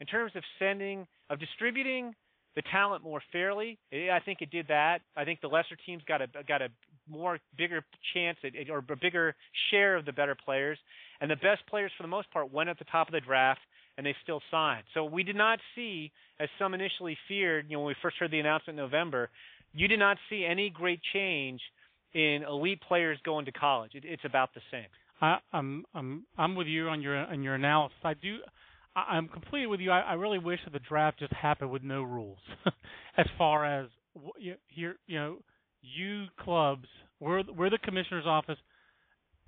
in 0.00 0.06
terms 0.06 0.32
of 0.34 0.42
sending 0.58 1.06
of 1.28 1.38
distributing 1.38 2.14
the 2.56 2.62
talent 2.72 3.04
more 3.04 3.22
fairly, 3.30 3.78
I 3.92 4.18
think 4.24 4.42
it 4.42 4.50
did 4.50 4.66
that. 4.68 5.02
I 5.16 5.24
think 5.24 5.40
the 5.40 5.48
lesser 5.48 5.76
teams 5.86 6.02
got 6.06 6.20
a 6.20 6.26
got 6.46 6.62
a 6.62 6.68
more 7.08 7.38
bigger 7.56 7.84
chance 8.14 8.38
at, 8.44 8.52
or 8.70 8.78
a 8.78 8.96
bigger 8.96 9.34
share 9.70 9.96
of 9.96 10.04
the 10.04 10.12
better 10.12 10.34
players, 10.34 10.78
and 11.20 11.30
the 11.30 11.36
best 11.36 11.66
players 11.68 11.92
for 11.96 12.02
the 12.02 12.08
most 12.08 12.30
part 12.32 12.52
went 12.52 12.68
at 12.68 12.78
the 12.78 12.84
top 12.86 13.08
of 13.08 13.12
the 13.12 13.20
draft 13.20 13.60
and 13.96 14.06
they 14.06 14.14
still 14.22 14.40
signed. 14.50 14.84
So 14.94 15.04
we 15.04 15.22
did 15.22 15.36
not 15.36 15.58
see, 15.74 16.10
as 16.38 16.48
some 16.58 16.72
initially 16.72 17.18
feared, 17.28 17.66
you 17.68 17.76
know, 17.76 17.80
when 17.80 17.88
we 17.88 17.96
first 18.00 18.16
heard 18.18 18.30
the 18.30 18.40
announcement 18.40 18.78
in 18.78 18.84
November, 18.84 19.28
you 19.74 19.88
did 19.88 19.98
not 19.98 20.16
see 20.30 20.46
any 20.48 20.70
great 20.70 21.00
change 21.12 21.60
in 22.14 22.42
elite 22.48 22.80
players 22.86 23.18
going 23.24 23.44
to 23.44 23.52
college. 23.52 23.92
It, 23.94 24.04
it's 24.06 24.24
about 24.24 24.54
the 24.54 24.60
same. 24.70 24.86
I, 25.20 25.38
I'm 25.52 25.84
I'm 25.94 26.24
I'm 26.38 26.56
with 26.56 26.66
you 26.66 26.88
on 26.88 27.02
your 27.02 27.16
on 27.16 27.42
your 27.42 27.54
analysis. 27.54 27.98
I 28.02 28.14
do. 28.14 28.38
I, 28.96 29.16
I'm 29.16 29.28
completely 29.28 29.66
with 29.66 29.80
you. 29.80 29.90
I, 29.90 30.00
I 30.00 30.12
really 30.14 30.38
wish 30.38 30.60
that 30.64 30.72
the 30.72 30.80
draft 30.80 31.18
just 31.18 31.32
happened 31.32 31.70
with 31.70 31.82
no 31.82 32.02
rules, 32.02 32.38
as 33.16 33.26
far 33.38 33.64
as 33.64 33.88
here 34.68 34.96
you 35.06 35.18
know 35.18 35.36
you 35.82 36.26
clubs 36.38 36.86
we're 37.20 37.42
we're 37.56 37.70
the 37.70 37.78
commissioner's 37.78 38.26
office. 38.26 38.58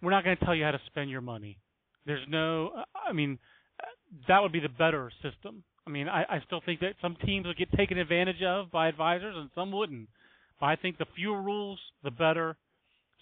We're 0.03 0.11
not 0.11 0.25
going 0.25 0.37
to 0.37 0.45
tell 0.45 0.55
you 0.55 0.65
how 0.65 0.73
to 0.73 0.81
spend 0.87 1.11
your 1.11 1.21
money. 1.21 1.59
There's 2.07 2.25
no. 2.29 2.71
I 2.95 3.13
mean, 3.13 3.39
that 4.29 4.41
would 4.41 4.53
be 4.53 4.61
the 4.61 4.69
better 4.69 5.11
system. 5.23 5.65
I 5.87 5.91
mean, 5.91 6.09
I, 6.09 6.23
I 6.23 6.43
still 6.47 6.61
think 6.65 6.81
that 6.81 6.95
some 7.01 7.17
teams 7.25 7.47
would 7.47 7.57
get 7.57 7.73
taken 7.73 7.99
advantage 7.99 8.43
of 8.47 8.71
by 8.71 8.89
advisors 8.89 9.35
and 9.37 9.51
some 9.55 9.73
wouldn't. 9.73 10.09
But 10.61 10.67
I 10.67 10.77
think 10.77 10.99
the 10.99 11.07
fewer 11.17 11.41
rules, 11.41 11.81
the 12.05 12.11
better. 12.11 12.57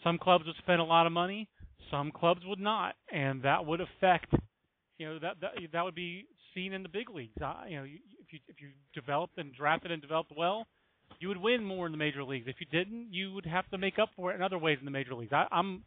Some 0.04 0.18
clubs 0.18 0.46
would 0.46 0.56
spend 0.58 0.80
a 0.80 0.84
lot 0.84 1.06
of 1.06 1.12
money, 1.12 1.48
some 1.90 2.10
clubs 2.10 2.40
would 2.46 2.58
not, 2.58 2.94
and 3.12 3.42
that 3.42 3.66
would 3.66 3.80
affect. 3.80 4.34
You 5.00 5.06
know 5.06 5.18
that 5.20 5.40
that 5.40 5.52
that 5.72 5.82
would 5.82 5.94
be 5.94 6.26
seen 6.54 6.74
in 6.74 6.82
the 6.82 6.90
big 6.90 7.08
leagues. 7.08 7.40
Uh, 7.40 7.54
you 7.66 7.76
know, 7.78 7.84
you, 7.84 8.00
if 8.20 8.34
you 8.34 8.38
if 8.48 8.56
you 8.60 8.68
developed 8.94 9.38
and 9.38 9.50
drafted 9.54 9.90
and 9.90 10.02
developed 10.02 10.30
well, 10.36 10.66
you 11.20 11.28
would 11.28 11.38
win 11.38 11.64
more 11.64 11.86
in 11.86 11.92
the 11.92 11.96
major 11.96 12.22
leagues. 12.22 12.46
If 12.46 12.56
you 12.60 12.66
didn't, 12.70 13.08
you 13.10 13.32
would 13.32 13.46
have 13.46 13.66
to 13.70 13.78
make 13.78 13.98
up 13.98 14.10
for 14.14 14.30
it 14.30 14.34
in 14.34 14.42
other 14.42 14.58
ways 14.58 14.76
in 14.78 14.84
the 14.84 14.90
major 14.90 15.14
leagues. 15.14 15.32
I, 15.32 15.46
I'm 15.50 15.84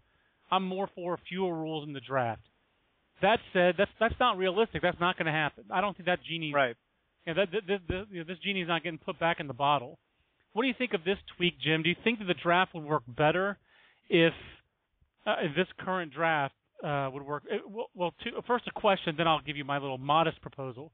I'm 0.50 0.66
more 0.68 0.90
for 0.96 1.20
fewer 1.30 1.54
rules 1.54 1.88
in 1.88 1.94
the 1.94 2.00
draft. 2.00 2.42
That 3.22 3.38
said, 3.54 3.76
that's 3.78 3.92
that's 4.00 4.16
not 4.20 4.40
realistic. 4.40 4.82
That's 4.82 5.00
not 5.00 5.16
going 5.16 5.28
to 5.28 5.32
happen. 5.32 5.66
I 5.70 5.80
don't 5.80 5.96
think 5.96 6.08
that 6.08 6.24
genie. 6.28 6.52
Right. 6.52 6.76
You 7.28 7.36
know, 7.36 7.46
that, 7.46 7.62
that, 7.68 7.80
that, 7.88 8.06
you 8.10 8.18
know, 8.18 8.26
this 8.28 8.40
genie 8.44 8.64
is 8.64 8.68
not 8.68 8.84
getting 8.84 8.98
put 8.98 9.20
back 9.20 9.40
in 9.40 9.46
the 9.46 9.54
bottle. 9.54 10.00
What 10.54 10.64
do 10.64 10.68
you 10.68 10.74
think 10.76 10.94
of 10.96 11.04
this 11.04 11.18
tweak, 11.38 11.54
Jim? 11.62 11.84
Do 11.84 11.90
you 11.90 11.96
think 12.04 12.18
that 12.18 12.26
the 12.26 12.34
draft 12.34 12.74
would 12.74 12.84
work 12.84 13.04
better 13.08 13.60
if, 14.10 14.34
uh, 15.28 15.36
if 15.44 15.56
this 15.56 15.68
current 15.80 16.12
draft 16.12 16.56
uh, 16.84 17.10
would 17.12 17.24
work? 17.24 17.44
Well, 17.68 17.88
well 17.96 18.14
two, 18.24 18.32
first 18.48 18.68
a 18.68 18.80
question, 18.80 19.16
then 19.18 19.28
I'll 19.28 19.42
give 19.42 19.58
you 19.58 19.66
my 19.66 19.78
little 19.78 19.98
modest 19.98 20.42
proposal. 20.42 20.92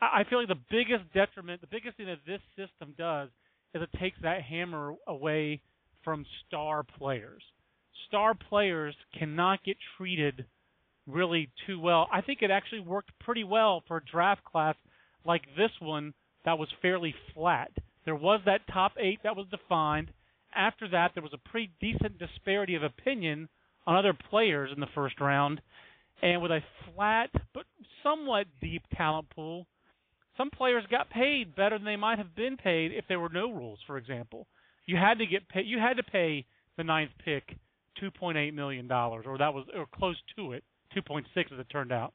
I 0.00 0.24
feel 0.28 0.40
like 0.40 0.48
the 0.48 0.60
biggest 0.70 1.12
detriment, 1.14 1.60
the 1.60 1.66
biggest 1.66 1.96
thing 1.96 2.06
that 2.06 2.18
this 2.26 2.40
system 2.56 2.94
does, 2.98 3.30
is 3.74 3.82
it 3.82 3.98
takes 3.98 4.18
that 4.22 4.42
hammer 4.42 4.94
away 5.06 5.60
from 6.02 6.26
star 6.46 6.84
players. 6.98 7.42
Star 8.08 8.34
players 8.34 8.94
cannot 9.18 9.64
get 9.64 9.76
treated 9.96 10.44
really 11.06 11.50
too 11.66 11.80
well. 11.80 12.08
I 12.12 12.20
think 12.20 12.42
it 12.42 12.50
actually 12.50 12.80
worked 12.80 13.10
pretty 13.20 13.44
well 13.44 13.82
for 13.86 13.98
a 13.98 14.04
draft 14.04 14.44
class 14.44 14.76
like 15.24 15.42
this 15.56 15.70
one 15.80 16.12
that 16.44 16.58
was 16.58 16.68
fairly 16.82 17.14
flat. 17.32 17.70
There 18.04 18.14
was 18.14 18.40
that 18.44 18.66
top 18.72 18.92
eight 18.98 19.20
that 19.22 19.36
was 19.36 19.46
defined. 19.50 20.10
After 20.54 20.88
that, 20.88 21.12
there 21.14 21.22
was 21.22 21.32
a 21.32 21.48
pretty 21.48 21.72
decent 21.80 22.18
disparity 22.18 22.74
of 22.74 22.82
opinion 22.82 23.48
on 23.86 23.96
other 23.96 24.16
players 24.30 24.70
in 24.74 24.80
the 24.80 24.86
first 24.94 25.20
round. 25.20 25.60
And 26.22 26.40
with 26.40 26.50
a 26.50 26.60
flat 26.94 27.30
but 27.52 27.64
somewhat 28.02 28.46
deep 28.60 28.82
talent 28.96 29.28
pool, 29.30 29.66
some 30.36 30.50
players 30.50 30.84
got 30.90 31.10
paid 31.10 31.54
better 31.54 31.78
than 31.78 31.84
they 31.84 31.96
might 31.96 32.18
have 32.18 32.34
been 32.34 32.56
paid 32.56 32.92
if 32.92 33.04
there 33.08 33.20
were 33.20 33.28
no 33.28 33.52
rules. 33.52 33.78
For 33.86 33.98
example, 33.98 34.46
you 34.86 34.96
had 34.96 35.18
to 35.18 35.26
get 35.26 35.48
paid. 35.48 35.66
You 35.66 35.78
had 35.78 35.96
to 35.96 36.02
pay 36.02 36.46
the 36.76 36.84
ninth 36.84 37.10
pick 37.24 37.56
two 38.00 38.10
point 38.10 38.38
eight 38.38 38.54
million 38.54 38.88
dollars, 38.88 39.24
or 39.26 39.38
that 39.38 39.54
was 39.54 39.66
or 39.74 39.86
close 39.94 40.16
to 40.36 40.52
it 40.52 40.64
2.6 40.96 41.22
as 41.52 41.58
it 41.58 41.66
turned 41.70 41.92
out. 41.92 42.14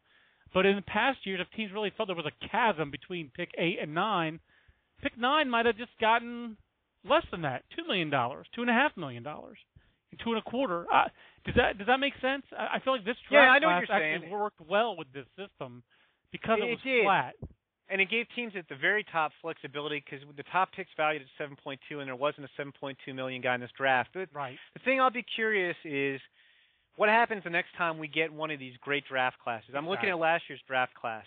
But 0.53 0.65
in 0.65 0.75
the 0.75 0.81
past 0.81 1.19
years, 1.25 1.39
if 1.41 1.55
teams 1.55 1.71
really 1.71 1.91
felt 1.95 2.07
there 2.07 2.15
was 2.15 2.25
a 2.25 2.47
chasm 2.47 2.91
between 2.91 3.31
pick 3.35 3.49
eight 3.57 3.77
and 3.81 3.93
nine, 3.93 4.39
pick 5.01 5.17
nine 5.17 5.49
might 5.49 5.65
have 5.65 5.77
just 5.77 5.91
gotten 6.01 6.57
less 7.07 7.23
than 7.31 7.43
that, 7.43 7.63
two 7.75 7.85
million 7.85 8.09
dollars, 8.09 8.47
two 8.53 8.61
and 8.61 8.69
a 8.69 8.73
half 8.73 8.95
million 8.97 9.23
dollars, 9.23 9.57
two 10.23 10.31
and 10.31 10.39
a 10.39 10.41
quarter. 10.49 10.85
Uh, 10.91 11.07
does 11.45 11.55
that 11.55 11.77
does 11.77 11.87
that 11.87 11.99
make 11.99 12.13
sense? 12.21 12.43
I, 12.57 12.77
I 12.77 12.79
feel 12.83 12.93
like 12.93 13.05
this 13.05 13.17
draft 13.29 13.45
yeah, 13.45 13.51
I 13.51 13.59
know 13.59 13.67
class 13.67 13.81
what 13.81 13.87
you're 13.89 13.97
actually 13.97 14.27
saying. 14.27 14.31
worked 14.39 14.61
well 14.67 14.95
with 14.97 15.07
this 15.13 15.25
system 15.37 15.83
because 16.31 16.59
it, 16.61 16.65
it 16.65 16.69
was 16.69 16.79
did. 16.83 17.03
flat. 17.05 17.35
And 17.91 17.99
it 17.99 18.09
gave 18.11 18.27
teams 18.35 18.53
at 18.55 18.69
the 18.69 18.75
very 18.75 19.03
top 19.11 19.31
flexibility 19.41 20.03
because 20.05 20.21
the 20.37 20.43
top 20.51 20.69
picks 20.75 20.91
valued 20.95 21.23
at 21.23 21.49
7.2, 21.49 21.79
and 21.97 22.07
there 22.07 22.15
wasn't 22.15 22.45
a 22.45 22.61
7.2 22.61 23.15
million 23.15 23.41
guy 23.41 23.55
in 23.55 23.61
this 23.61 23.71
draft. 23.75 24.09
But 24.13 24.29
right. 24.31 24.57
the 24.75 24.79
thing 24.85 25.01
I'll 25.01 25.09
be 25.09 25.25
curious 25.35 25.75
is 25.83 26.21
what 26.97 27.09
happens 27.09 27.43
the 27.43 27.49
next 27.49 27.69
time 27.77 27.97
we 27.97 28.07
get 28.07 28.31
one 28.31 28.51
of 28.51 28.59
these 28.59 28.73
great 28.81 29.05
draft 29.09 29.39
classes? 29.39 29.71
I'm 29.75 29.87
looking 29.89 30.09
Right. 30.09 30.13
at 30.15 30.19
last 30.19 30.43
year's 30.49 30.61
draft 30.67 30.93
class, 30.93 31.25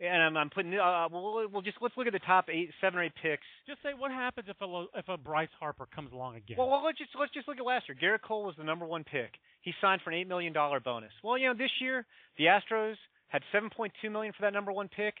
and 0.00 0.22
I'm, 0.22 0.36
I'm 0.36 0.50
putting. 0.50 0.74
Uh, 0.74 1.08
we'll, 1.10 1.48
we'll 1.48 1.62
just 1.62 1.78
let's 1.80 1.96
look 1.96 2.06
at 2.06 2.12
the 2.12 2.20
top 2.20 2.46
eight, 2.50 2.70
seven 2.80 2.98
or 2.98 3.04
eight 3.04 3.12
picks. 3.22 3.46
Just 3.66 3.82
say 3.82 3.90
what 3.96 4.10
happens 4.10 4.48
if 4.48 4.56
a 4.60 4.84
if 4.94 5.08
a 5.08 5.16
Bryce 5.16 5.48
Harper 5.58 5.86
comes 5.94 6.12
along 6.12 6.36
again. 6.36 6.56
Well, 6.58 6.68
well, 6.68 6.84
let's 6.84 6.98
just 6.98 7.10
let's 7.18 7.32
just 7.32 7.48
look 7.48 7.58
at 7.58 7.64
last 7.64 7.84
year. 7.88 7.96
Gerrit 7.96 8.22
Cole 8.22 8.44
was 8.44 8.54
the 8.56 8.64
number 8.64 8.86
one 8.86 9.04
pick. 9.04 9.32
He 9.62 9.72
signed 9.80 10.00
for 10.02 10.10
an 10.10 10.16
eight 10.16 10.28
million 10.28 10.52
dollar 10.52 10.80
bonus. 10.80 11.12
Well, 11.24 11.38
you 11.38 11.48
know, 11.48 11.54
this 11.54 11.70
year 11.80 12.04
the 12.38 12.44
Astros 12.44 12.96
had 13.28 13.42
7.2 13.52 13.90
million 14.10 14.32
for 14.36 14.42
that 14.42 14.52
number 14.52 14.72
one 14.72 14.88
pick. 14.88 15.14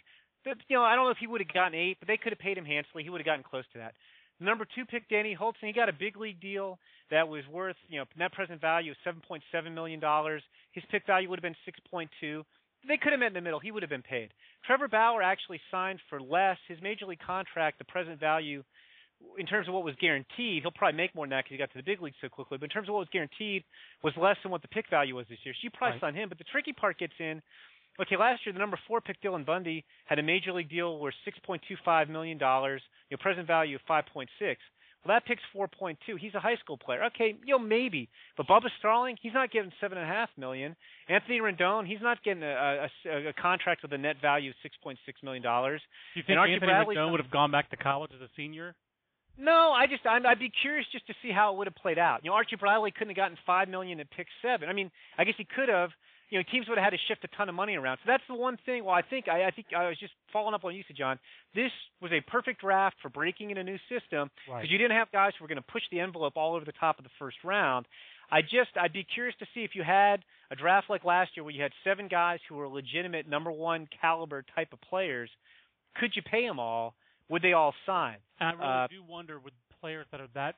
But, 0.44 0.58
you 0.68 0.76
know, 0.76 0.84
I 0.84 0.94
don't 0.94 1.06
know 1.06 1.10
if 1.10 1.18
he 1.18 1.26
would 1.26 1.40
have 1.40 1.52
gotten 1.52 1.74
eight, 1.74 1.96
but 1.98 2.06
they 2.06 2.16
could 2.16 2.32
have 2.32 2.38
paid 2.38 2.56
him 2.56 2.64
handsomely. 2.64 3.02
He 3.02 3.10
would 3.10 3.20
have 3.20 3.26
gotten 3.26 3.42
close 3.42 3.64
to 3.72 3.78
that. 3.78 3.94
Number 4.38 4.66
two 4.74 4.84
pick, 4.84 5.08
Danny 5.08 5.36
Hultzen, 5.38 5.66
he 5.66 5.72
got 5.72 5.88
a 5.88 5.92
big 5.92 6.16
league 6.16 6.40
deal 6.40 6.78
that 7.10 7.26
was 7.26 7.42
worth, 7.50 7.76
you 7.88 7.98
know, 7.98 8.04
net 8.18 8.32
present 8.32 8.60
value 8.60 8.92
of 8.92 9.14
7.7 9.30 9.74
million 9.74 9.98
dollars. 9.98 10.42
His 10.72 10.84
pick 10.90 11.06
value 11.06 11.28
would 11.30 11.42
have 11.42 11.42
been 11.42 11.56
6.2. 11.66 12.44
They 12.86 12.96
could 12.96 13.12
have 13.12 13.20
met 13.20 13.28
in 13.28 13.34
the 13.34 13.40
middle. 13.40 13.60
He 13.60 13.70
would 13.72 13.82
have 13.82 13.90
been 13.90 14.02
paid. 14.02 14.30
Trevor 14.64 14.88
Bauer 14.88 15.22
actually 15.22 15.60
signed 15.70 16.00
for 16.08 16.20
less. 16.20 16.58
His 16.68 16.78
major 16.82 17.06
league 17.06 17.20
contract, 17.24 17.78
the 17.78 17.84
present 17.84 18.20
value, 18.20 18.62
in 19.38 19.46
terms 19.46 19.66
of 19.66 19.74
what 19.74 19.82
was 19.84 19.94
guaranteed, 20.00 20.62
he'll 20.62 20.70
probably 20.70 20.96
make 20.96 21.14
more 21.14 21.24
than 21.24 21.30
that 21.30 21.44
because 21.44 21.52
he 21.54 21.58
got 21.58 21.70
to 21.72 21.78
the 21.78 21.82
big 21.82 22.02
leagues 22.02 22.16
so 22.20 22.28
quickly. 22.28 22.58
But 22.58 22.64
in 22.64 22.70
terms 22.70 22.88
of 22.88 22.94
what 22.94 23.00
was 23.00 23.08
guaranteed, 23.12 23.64
was 24.02 24.12
less 24.16 24.36
than 24.42 24.52
what 24.52 24.62
the 24.62 24.68
pick 24.68 24.88
value 24.90 25.16
was 25.16 25.26
this 25.28 25.38
year. 25.44 25.54
So 25.54 25.60
you 25.64 25.70
probably 25.70 25.94
Right. 25.94 26.00
sign 26.00 26.14
him. 26.14 26.28
But 26.28 26.38
the 26.38 26.44
tricky 26.44 26.72
part 26.72 26.98
gets 26.98 27.14
in. 27.18 27.42
Okay, 27.98 28.16
last 28.16 28.44
year 28.44 28.52
the 28.52 28.58
number 28.58 28.78
four 28.86 29.00
pick 29.00 29.20
Dylan 29.22 29.44
Bundy 29.46 29.84
had 30.04 30.18
a 30.18 30.22
major 30.22 30.52
league 30.52 30.68
deal 30.68 30.98
worth 30.98 31.14
six 31.24 31.38
point 31.40 31.62
two 31.66 31.76
five 31.82 32.10
million 32.10 32.36
dollars, 32.36 32.82
you 33.08 33.16
know, 33.16 33.22
present 33.22 33.46
value 33.46 33.76
of 33.76 33.82
five 33.88 34.04
point 34.12 34.28
six. 34.38 34.60
Well, 35.06 35.14
that 35.16 35.24
pick's 35.24 35.42
four 35.52 35.68
point 35.68 35.98
two. 36.04 36.16
He's 36.16 36.34
a 36.34 36.40
high 36.40 36.56
school 36.56 36.76
player. 36.76 37.04
Okay, 37.04 37.34
you 37.44 37.52
know 37.56 37.58
maybe, 37.58 38.08
but 38.36 38.46
Bubba 38.46 38.68
Starling, 38.78 39.16
he's 39.22 39.32
not 39.34 39.52
getting 39.52 39.70
seven 39.80 39.98
and 39.98 40.10
a 40.10 40.12
half 40.12 40.30
million. 40.36 40.74
Anthony 41.08 41.38
Rendon, 41.40 41.86
he's 41.86 42.02
not 42.02 42.22
getting 42.24 42.42
a, 42.42 42.88
a, 43.06 43.28
a 43.28 43.32
contract 43.40 43.82
with 43.82 43.92
a 43.92 43.98
net 43.98 44.16
value 44.20 44.50
of 44.50 44.56
six 44.62 44.74
point 44.82 44.98
six 45.06 45.22
million 45.22 45.42
dollars. 45.42 45.80
Do 46.14 46.20
you 46.20 46.24
think 46.24 46.30
and 46.30 46.38
Archie 46.40 46.54
Anthony 46.54 46.72
Bradley- 46.72 46.96
Rendon 46.96 47.10
would 47.12 47.20
have 47.20 47.30
gone 47.30 47.52
back 47.52 47.70
to 47.70 47.76
college 47.76 48.10
as 48.14 48.20
a 48.20 48.28
senior? 48.36 48.74
No, 49.38 49.72
I 49.76 49.86
just 49.86 50.04
I'm, 50.06 50.24
I'd 50.26 50.38
be 50.38 50.50
curious 50.62 50.86
just 50.90 51.06
to 51.08 51.14
see 51.22 51.30
how 51.30 51.52
it 51.52 51.58
would 51.58 51.66
have 51.66 51.76
played 51.76 51.98
out. 51.98 52.20
You 52.24 52.30
know, 52.30 52.34
Archie 52.34 52.56
Bradley 52.56 52.90
couldn't 52.90 53.10
have 53.10 53.16
gotten 53.16 53.36
five 53.46 53.68
million 53.68 54.00
at 54.00 54.10
pick 54.10 54.26
seven. 54.42 54.68
I 54.68 54.72
mean, 54.72 54.90
I 55.18 55.24
guess 55.24 55.34
he 55.36 55.44
could 55.44 55.68
have. 55.68 55.90
You 56.28 56.38
know, 56.38 56.44
teams 56.50 56.68
would 56.68 56.76
have 56.76 56.84
had 56.84 56.90
to 56.90 57.02
shift 57.06 57.22
a 57.24 57.28
ton 57.36 57.48
of 57.48 57.54
money 57.54 57.76
around. 57.76 57.98
So 57.98 58.08
that's 58.08 58.22
the 58.28 58.34
one 58.34 58.56
thing. 58.66 58.84
Well, 58.84 58.94
I 58.94 59.02
think 59.02 59.28
I, 59.28 59.46
I 59.46 59.50
think 59.52 59.68
I 59.76 59.88
was 59.88 59.98
just 59.98 60.12
following 60.32 60.54
up 60.54 60.64
on 60.64 60.74
you, 60.74 60.82
said, 60.86 60.96
John. 60.96 61.18
This 61.54 61.70
was 62.02 62.10
a 62.12 62.20
perfect 62.20 62.60
draft 62.60 62.96
for 63.00 63.08
breaking 63.08 63.50
in 63.52 63.58
a 63.58 63.64
new 63.64 63.78
system 63.88 64.30
because 64.44 64.52
Right. 64.62 64.68
you 64.68 64.76
didn't 64.78 64.96
have 64.96 65.10
guys 65.12 65.32
who 65.38 65.44
were 65.44 65.48
going 65.48 65.62
to 65.62 65.72
push 65.72 65.82
the 65.92 66.00
envelope 66.00 66.32
all 66.36 66.54
over 66.56 66.64
the 66.64 66.72
top 66.72 66.98
of 66.98 67.04
the 67.04 67.10
first 67.18 67.36
round. 67.44 67.86
I 68.30 68.42
just 68.42 68.70
I'd 68.80 68.92
be 68.92 69.04
curious 69.04 69.36
to 69.38 69.46
see 69.54 69.62
if 69.62 69.70
you 69.76 69.84
had 69.84 70.24
a 70.50 70.56
draft 70.56 70.90
like 70.90 71.04
last 71.04 71.30
year 71.36 71.44
where 71.44 71.54
you 71.54 71.62
had 71.62 71.72
seven 71.84 72.08
guys 72.08 72.40
who 72.48 72.56
were 72.56 72.66
legitimate 72.68 73.28
number 73.28 73.52
one 73.52 73.88
caliber 74.00 74.44
type 74.54 74.72
of 74.72 74.80
players. 74.80 75.30
Could 75.96 76.10
you 76.16 76.22
pay 76.22 76.44
them 76.46 76.58
all? 76.58 76.94
Would 77.28 77.42
they 77.42 77.52
all 77.52 77.72
sign? 77.86 78.16
And 78.40 78.48
I 78.48 78.52
really 78.52 78.84
Uh, 78.84 78.86
do 78.88 79.02
wonder 79.04 79.38
with 79.38 79.54
players 79.80 80.06
that 80.10 80.20
are 80.20 80.28
that 80.34 80.56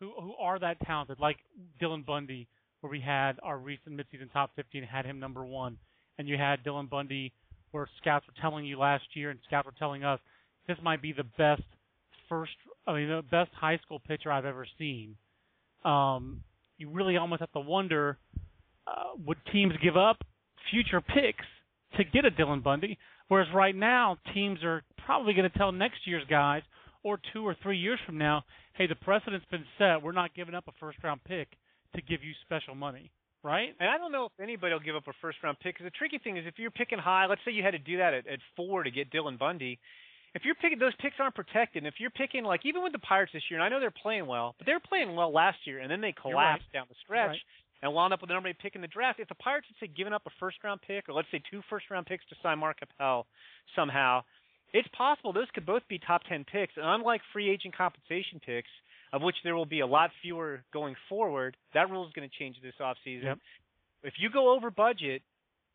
who 0.00 0.10
who 0.20 0.34
are 0.36 0.58
that 0.58 0.78
talented, 0.86 1.20
like 1.20 1.36
Dylan 1.80 2.04
Bundy, 2.04 2.48
where 2.80 2.90
we 2.90 3.00
had 3.00 3.32
our 3.42 3.58
recent 3.58 3.96
midseason 3.96 4.32
top 4.32 4.50
15 4.56 4.82
had 4.82 5.06
him 5.06 5.18
number 5.18 5.44
one, 5.44 5.76
and 6.18 6.28
you 6.28 6.36
had 6.36 6.64
Dylan 6.64 6.88
Bundy, 6.88 7.32
where 7.72 7.88
scouts 8.00 8.26
were 8.26 8.40
telling 8.40 8.64
you 8.64 8.78
last 8.78 9.04
year, 9.14 9.30
and 9.30 9.38
scouts 9.46 9.66
were 9.66 9.74
telling 9.78 10.04
us 10.04 10.20
this 10.66 10.78
might 10.82 11.02
be 11.02 11.12
the 11.12 11.24
best 11.38 11.62
first, 12.28 12.52
I 12.86 12.94
mean, 12.94 13.08
the 13.08 13.22
best 13.30 13.50
high 13.54 13.78
school 13.78 14.00
pitcher 14.06 14.30
I've 14.30 14.44
ever 14.44 14.66
seen. 14.78 15.16
Um, 15.84 16.42
you 16.78 16.90
really 16.90 17.16
almost 17.16 17.40
have 17.40 17.52
to 17.52 17.60
wonder, 17.60 18.18
uh, 18.86 19.16
would 19.26 19.38
teams 19.52 19.74
give 19.82 19.96
up 19.96 20.18
future 20.70 21.00
picks 21.00 21.46
to 21.96 22.04
get 22.04 22.24
a 22.24 22.30
Dylan 22.30 22.62
Bundy? 22.62 22.98
Whereas 23.28 23.48
right 23.54 23.74
now, 23.74 24.18
teams 24.34 24.62
are 24.62 24.82
probably 25.04 25.34
going 25.34 25.50
to 25.50 25.58
tell 25.58 25.72
next 25.72 26.06
year's 26.06 26.24
guys, 26.28 26.62
or 27.02 27.20
two 27.32 27.46
or 27.46 27.56
three 27.62 27.78
years 27.78 28.00
from 28.04 28.18
now, 28.18 28.42
hey, 28.74 28.88
the 28.88 28.96
precedent's 28.96 29.46
been 29.48 29.64
set. 29.78 30.02
We're 30.02 30.10
not 30.10 30.34
giving 30.34 30.56
up 30.56 30.64
a 30.66 30.72
first 30.80 30.98
round 31.04 31.22
pick 31.24 31.48
to 31.96 32.02
give 32.02 32.22
you 32.22 32.32
special 32.42 32.74
money, 32.74 33.10
right? 33.42 33.74
And 33.80 33.88
I 33.88 33.98
don't 33.98 34.12
know 34.12 34.26
if 34.26 34.32
anybody 34.40 34.72
will 34.72 34.80
give 34.80 34.96
up 34.96 35.08
a 35.08 35.12
first 35.20 35.38
round 35.42 35.58
pick. 35.60 35.74
Because 35.74 35.84
the 35.84 35.98
tricky 35.98 36.18
thing 36.18 36.36
is, 36.36 36.44
if 36.46 36.58
you're 36.58 36.70
picking 36.70 36.98
high, 36.98 37.26
let's 37.26 37.40
say 37.44 37.52
you 37.52 37.62
had 37.62 37.72
to 37.72 37.78
do 37.78 37.98
that 37.98 38.14
at, 38.14 38.26
at 38.26 38.38
four 38.54 38.82
to 38.82 38.90
get 38.90 39.10
Dylan 39.10 39.38
Bundy. 39.38 39.78
If 40.34 40.44
you're 40.44 40.54
picking 40.54 40.78
those 40.78 40.94
picks 41.00 41.16
aren't 41.18 41.34
protected, 41.34 41.82
and 41.82 41.86
if 41.86 41.94
you're 41.98 42.10
picking 42.10 42.44
like 42.44 42.60
even 42.64 42.82
with 42.82 42.92
the 42.92 42.98
Pirates 42.98 43.32
this 43.32 43.42
year, 43.50 43.58
and 43.58 43.64
I 43.64 43.70
know 43.70 43.80
they're 43.80 43.90
playing 43.90 44.26
well, 44.26 44.54
but 44.58 44.66
they 44.66 44.74
were 44.74 44.86
playing 44.86 45.16
well 45.16 45.32
last 45.32 45.58
year, 45.64 45.80
and 45.80 45.90
then 45.90 46.00
they 46.00 46.12
collapsed 46.12 46.66
right. 46.72 46.78
down 46.78 46.86
the 46.88 46.96
stretch. 47.02 47.36
And 47.82 47.92
wound 47.92 48.14
up 48.14 48.22
with 48.22 48.28
the 48.28 48.34
number 48.34 48.48
eight 48.48 48.58
pick 48.58 48.74
in 48.74 48.80
the 48.80 48.88
draft. 48.88 49.20
If 49.20 49.28
the 49.28 49.34
Pirates 49.34 49.66
had 49.68 49.76
say 49.86 49.92
given 49.94 50.14
up 50.14 50.22
a 50.26 50.30
first 50.40 50.56
round 50.64 50.80
pick, 50.80 51.10
or 51.10 51.12
let's 51.12 51.28
say 51.30 51.42
two 51.50 51.60
first 51.68 51.84
round 51.90 52.06
picks 52.06 52.24
to 52.30 52.34
sign 52.42 52.58
Mark 52.58 52.78
Appel 52.80 53.26
somehow, 53.76 54.24
it's 54.72 54.88
possible 54.96 55.32
those 55.32 55.46
could 55.54 55.66
both 55.66 55.82
be 55.86 55.98
top 55.98 56.22
ten 56.24 56.44
picks. 56.50 56.72
And 56.76 56.86
unlike 56.86 57.20
free 57.34 57.50
agent 57.50 57.76
compensation 57.76 58.40
picks, 58.44 58.68
of 59.12 59.22
which 59.22 59.36
there 59.44 59.54
will 59.56 59.66
be 59.66 59.80
a 59.80 59.86
lot 59.86 60.10
fewer 60.22 60.62
going 60.72 60.94
forward, 61.08 61.56
that 61.74 61.90
rule 61.90 62.06
is 62.06 62.12
going 62.14 62.28
to 62.28 62.34
change 62.38 62.56
this 62.62 62.74
offseason. 62.80 63.24
Yep. 63.24 63.38
If 64.02 64.14
you 64.18 64.30
go 64.30 64.54
over 64.54 64.70
budget, 64.70 65.22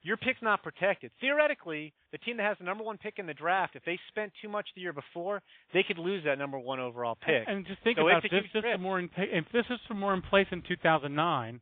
your 0.04 0.18
pick's 0.18 0.42
not 0.42 0.64
protected. 0.64 1.12
Theoretically, 1.22 1.94
the 2.12 2.18
team 2.20 2.38
that 2.38 2.44
has 2.44 2.58
the 2.58 2.64
number 2.66 2.84
one 2.84 2.98
pick 2.98 3.20
in 3.20 3.28
the 3.28 3.34
draft, 3.34 3.76
if 3.76 3.84
they 3.86 4.00
spent 4.10 4.32
too 4.42 4.50
much 4.50 4.68
the 4.76 4.82
year 4.82 4.94
before, 4.94 5.42
they 5.74 5.84
could 5.84 5.98
lose 5.98 6.24
that 6.26 6.38
number 6.40 6.58
one 6.58 6.80
overall 6.80 7.18
pick. 7.24 7.44
And 7.48 7.66
just 7.68 7.84
think 7.84 7.98
so 7.98 8.08
about 8.08 8.24
this. 8.24 8.32
a 8.32 8.36
huge 8.36 8.46
This 8.54 8.64
risk. 8.64 8.76
is 8.76 8.82
more 8.82 9.00
in, 9.00 9.10
if 9.18 9.46
this 9.54 9.66
is 9.70 9.80
more 9.96 10.14
in 10.14 10.22
place 10.22 10.48
in 10.52 10.64
2009 10.68 11.62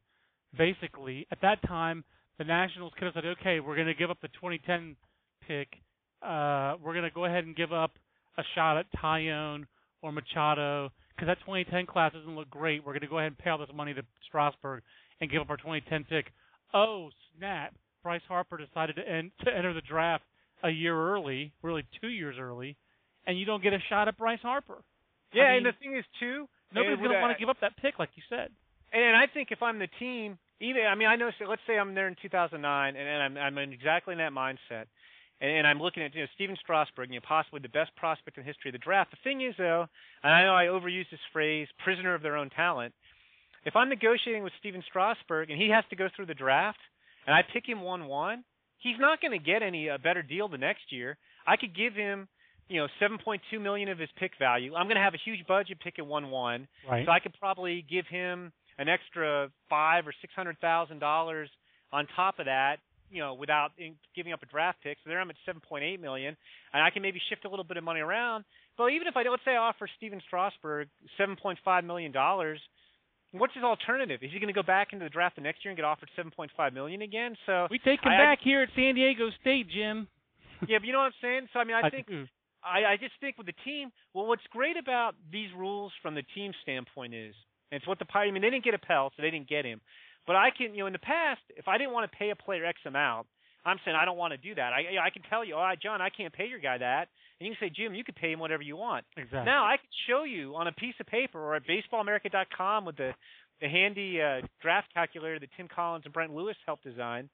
basically 0.58 1.28
at 1.32 1.40
that 1.42 1.62
time 1.68 2.04
the 2.40 2.44
Nationals 2.46 2.94
could 2.98 3.06
have 3.06 3.14
said, 3.14 3.26
okay, 3.40 3.60
we're 3.60 3.76
going 3.76 3.88
to 3.88 3.94
give 3.94 4.10
up 4.10 4.18
the 4.22 4.30
2010 4.30 4.96
pick. 5.46 5.68
Uh, 6.24 6.76
we're 6.82 6.94
going 6.94 7.04
to 7.04 7.12
go 7.14 7.26
ahead 7.26 7.44
and 7.44 7.54
give 7.56 7.74
up 7.74 7.92
a 8.38 8.44
shot 8.56 8.78
at 8.78 8.86
Taillon 8.94 9.66
or 10.02 10.14
Machado 10.14 10.90
because 11.20 11.28
that 11.28 11.40
2010 11.46 11.86
class 11.86 12.14
doesn't 12.14 12.36
look 12.36 12.50
great. 12.50 12.86
We're 12.86 12.94
going 12.94 13.02
to 13.02 13.08
go 13.08 13.20
ahead 13.20 13.28
and 13.28 13.38
pay 13.38 13.50
all 13.50 13.58
this 13.58 13.68
money 13.76 13.94
to 13.94 14.04
Strasburg 14.28 14.82
and 15.20 15.30
give 15.30 15.42
up 15.42 15.50
our 15.50 15.58
2010 15.58 16.06
pick. 16.06 16.32
Oh 16.74 17.10
snap! 17.38 17.74
Bryce 18.04 18.22
Harper 18.28 18.58
decided 18.58 18.96
to, 18.96 19.08
end, 19.08 19.32
to 19.44 19.52
enter 19.52 19.74
the 19.74 19.82
draft 19.82 20.24
a 20.64 20.70
year 20.70 20.96
early, 20.96 21.52
really 21.62 21.84
two 22.00 22.08
years 22.08 22.36
early, 22.40 22.78
and 23.28 23.38
you 23.38 23.46
don't 23.46 23.62
get 23.62 23.74
a 23.74 23.80
shot 23.90 24.08
at 24.08 24.18
Bryce 24.18 24.40
Harper. 24.42 24.78
Yeah, 25.34 25.44
I 25.44 25.58
mean, 25.58 25.58
and 25.58 25.66
the 25.66 25.78
thing 25.80 25.98
is 25.98 26.06
too, 26.20 26.48
nobody's 26.74 27.00
going 27.00 27.12
to 27.12 27.20
want 27.20 27.36
to 27.36 27.40
give 27.40 27.50
up 27.50 27.58
that 27.62 27.76
pick, 27.82 28.00
like 28.00 28.10
you 28.16 28.24
said. 28.30 28.50
And 28.94 29.16
I 29.16 29.26
think 29.32 29.50
if 29.52 29.62
I'm 29.62 29.78
the 29.78 29.90
team, 30.00 30.40
even 30.62 30.84
I 30.90 30.96
mean 30.96 31.08
I 31.08 31.16
know. 31.16 31.30
So 31.38 31.46
let's 31.46 31.62
say 31.68 31.78
I'm 31.78 31.94
there 31.96 32.08
in 32.08 32.16
2009, 32.22 32.96
and, 32.96 32.98
and 32.98 33.24
I'm 33.24 33.38
I'm 33.38 33.58
in 33.58 33.74
exactly 33.74 34.14
in 34.14 34.20
that 34.20 34.32
mindset, 34.32 34.86
and, 35.42 35.52
and 35.52 35.68
I'm 35.68 35.80
looking 35.80 36.04
at 36.04 36.14
you 36.16 36.22
know 36.22 36.28
Stephen 36.36 36.58
Strasburg, 36.62 37.10
you 37.10 37.16
know 37.16 37.26
possibly 37.28 37.60
the 37.62 37.70
best 37.70 37.96
prospect 37.96 38.38
in 38.38 38.44
history 38.44 38.70
of 38.70 38.74
the 38.74 38.80
draft. 38.80 39.12
The 39.12 39.18
thing 39.24 39.42
is 39.42 39.56
though, 39.58 39.86
and 40.24 40.34
I 40.34 40.44
know 40.44 40.54
I 40.56 40.66
overuse 40.66 41.10
this 41.12 41.20
phrase, 41.34 41.68
prisoner 41.84 42.14
of 42.16 42.22
their 42.22 42.36
own 42.38 42.50
talent. 42.50 42.94
If 43.66 43.76
I'm 43.76 43.90
negotiating 43.90 44.44
with 44.44 44.54
Stephen 44.60 44.84
Strasburg 44.88 45.50
and 45.50 45.62
he 45.62 45.70
has 45.70 45.84
to 45.90 45.96
go 45.96 46.08
through 46.16 46.28
the 46.28 46.34
draft, 46.34 46.80
and 47.28 47.36
I 47.36 47.42
pick 47.54 47.68
him 47.68 47.82
one 47.82 48.08
one, 48.08 48.44
he's 48.80 48.96
not 49.00 49.22
going 49.22 49.38
to 49.38 49.44
get 49.44 49.62
any 49.64 49.88
a 49.90 49.98
better 50.00 50.22
deal 50.22 50.48
the 50.48 50.58
next 50.58 50.92
year. 50.92 51.18
I 51.46 51.58
could 51.58 51.76
give 51.76 51.94
him 51.94 52.28
you 52.70 52.80
know, 52.80 52.88
7.2 53.02 53.60
million 53.60 53.90
of 53.90 53.98
his 53.98 54.10
pick 54.20 54.34
value. 54.38 54.76
I'm 54.76 54.86
going 54.86 54.96
to 54.96 55.02
have 55.02 55.16
a 55.16 55.20
huge 55.26 55.46
budget 55.48 55.80
picking 55.84 56.08
one 56.08 56.30
one, 56.30 56.68
Right. 56.88 57.04
so 57.04 57.12
I 57.12 57.20
could 57.20 57.34
probably 57.40 57.84
give 57.90 58.06
him 58.06 58.52
an 58.78 58.88
extra 58.88 59.50
five 59.70 60.06
or 60.08 60.14
six 60.22 60.32
hundred 60.36 60.60
thousand 60.60 61.00
dollars 61.00 61.50
on 61.92 62.06
top 62.16 62.38
of 62.38 62.46
that, 62.46 62.78
you 63.12 63.20
know, 63.22 63.34
without 63.34 63.72
in, 63.78 63.96
giving 64.16 64.34
up 64.34 64.42
a 64.44 64.46
draft 64.46 64.80
pick. 64.84 64.98
So 65.04 65.10
there 65.10 65.20
I'm 65.20 65.30
at 65.30 65.36
7.8 65.48 66.00
million, 66.00 66.36
and 66.74 66.84
I 66.84 66.90
can 66.90 67.02
maybe 67.02 67.20
shift 67.30 67.46
a 67.46 67.50
little 67.50 67.66
bit 67.66 67.78
of 67.78 67.84
money 67.84 68.00
around. 68.02 68.46
But 68.78 68.88
even 68.94 69.08
if 69.08 69.18
I 69.18 69.24
don't, 69.24 69.32
let's 69.32 69.44
say 69.46 69.52
I 69.52 69.58
offer 69.58 69.88
Stephen 69.98 70.22
Strasburg 70.28 70.88
7.5 71.20 71.84
million 71.86 72.12
dollars. 72.12 72.60
What's 73.32 73.54
his 73.54 73.64
alternative? 73.64 74.22
Is 74.24 74.32
he 74.34 74.40
going 74.40 74.48
to 74.52 74.58
go 74.58 74.64
back 74.66 74.88
into 74.92 75.06
the 75.06 75.10
draft 75.10 75.36
the 75.36 75.44
next 75.44 75.64
year 75.64 75.70
and 75.70 75.78
get 75.78 75.86
offered 75.86 76.10
7.5 76.18 76.74
million 76.74 77.04
again? 77.04 77.36
So 77.46 77.68
We 77.70 77.78
take 77.78 78.02
him 78.02 78.12
I- 78.12 78.16
I- 78.16 78.18
back 78.18 78.40
here 78.42 78.64
at 78.64 78.70
San 78.76 78.96
Diego 78.96 79.30
State, 79.42 79.70
Jim. 79.70 80.08
yeah, 80.68 80.80
but 80.80 80.86
you 80.88 80.94
know 80.94 81.00
what 81.00 81.14
I'm 81.14 81.22
saying. 81.22 81.48
So 81.54 81.60
I 81.60 81.64
mean, 81.64 81.76
I 81.76 81.90
think. 81.92 82.08
I, 82.64 82.94
I 82.94 82.98
just 83.00 83.14
think 83.22 83.38
with 83.38 83.46
the 83.48 83.54
team, 83.64 83.90
well, 84.14 84.26
what's 84.26 84.42
great 84.52 84.76
about 84.78 85.16
these 85.32 85.48
rules 85.56 85.94
from 86.02 86.16
the 86.16 86.24
team 86.36 86.52
standpoint 86.64 87.14
is, 87.14 87.34
and 87.72 87.78
it's 87.80 87.88
what 87.88 88.00
the 88.00 88.06
Pirates. 88.06 88.32
I 88.32 88.34
mean, 88.34 88.42
they 88.42 88.50
didn't 88.50 88.66
get 88.66 88.74
Appel, 88.74 89.12
so 89.16 89.22
they 89.22 89.30
didn't 89.32 89.48
get 89.48 89.64
him. 89.64 89.80
But 90.28 90.36
I 90.36 90.50
can, 90.56 90.74
you 90.74 90.82
know, 90.82 90.88
in 90.88 90.94
the 90.94 91.00
past, 91.00 91.42
if 91.56 91.68
I 91.68 91.78
didn't 91.78 91.94
want 91.94 92.10
to 92.12 92.18
pay 92.18 92.30
a 92.30 92.36
player 92.36 92.66
X 92.66 92.80
amount, 92.86 93.28
I'm 93.66 93.78
saying 93.84 93.98
I 94.00 94.06
don't 94.06 94.18
want 94.18 94.32
to 94.32 94.38
do 94.38 94.56
that. 94.56 94.72
I, 94.74 95.06
I 95.06 95.10
can 95.10 95.22
tell 95.30 95.44
you, 95.44 95.56
all 95.56 95.64
right, 95.64 95.80
John, 95.82 96.02
I 96.02 96.10
can't 96.10 96.34
pay 96.34 96.48
your 96.48 96.60
guy 96.60 96.78
that, 96.78 97.10
and 97.40 97.48
you 97.48 97.56
can 97.56 97.68
say, 97.68 97.74
Jim, 97.76 97.94
you 97.94 98.04
can 98.04 98.16
pay 98.16 98.32
him 98.32 98.40
whatever 98.40 98.64
you 98.64 98.78
want. 98.78 99.06
Exactly. 99.18 99.46
Now 99.46 99.66
I 99.66 99.78
can 99.78 99.90
show 100.08 100.24
you 100.24 100.56
on 100.56 100.68
a 100.68 100.72
piece 100.72 100.96
of 101.00 101.08
paper 101.08 101.40
or 101.40 101.56
at 101.56 101.64
BaseballAmerica.com 101.68 102.86
with 102.86 102.98
the 102.98 103.12
the 103.62 103.68
handy 103.68 104.22
uh, 104.22 104.40
draft 104.62 104.88
calculator 104.94 105.38
that 105.38 105.50
Tim 105.58 105.68
Collins 105.68 106.06
and 106.06 106.14
Brent 106.14 106.34
Lewis 106.34 106.56
helped 106.66 106.86
design. 106.86 107.30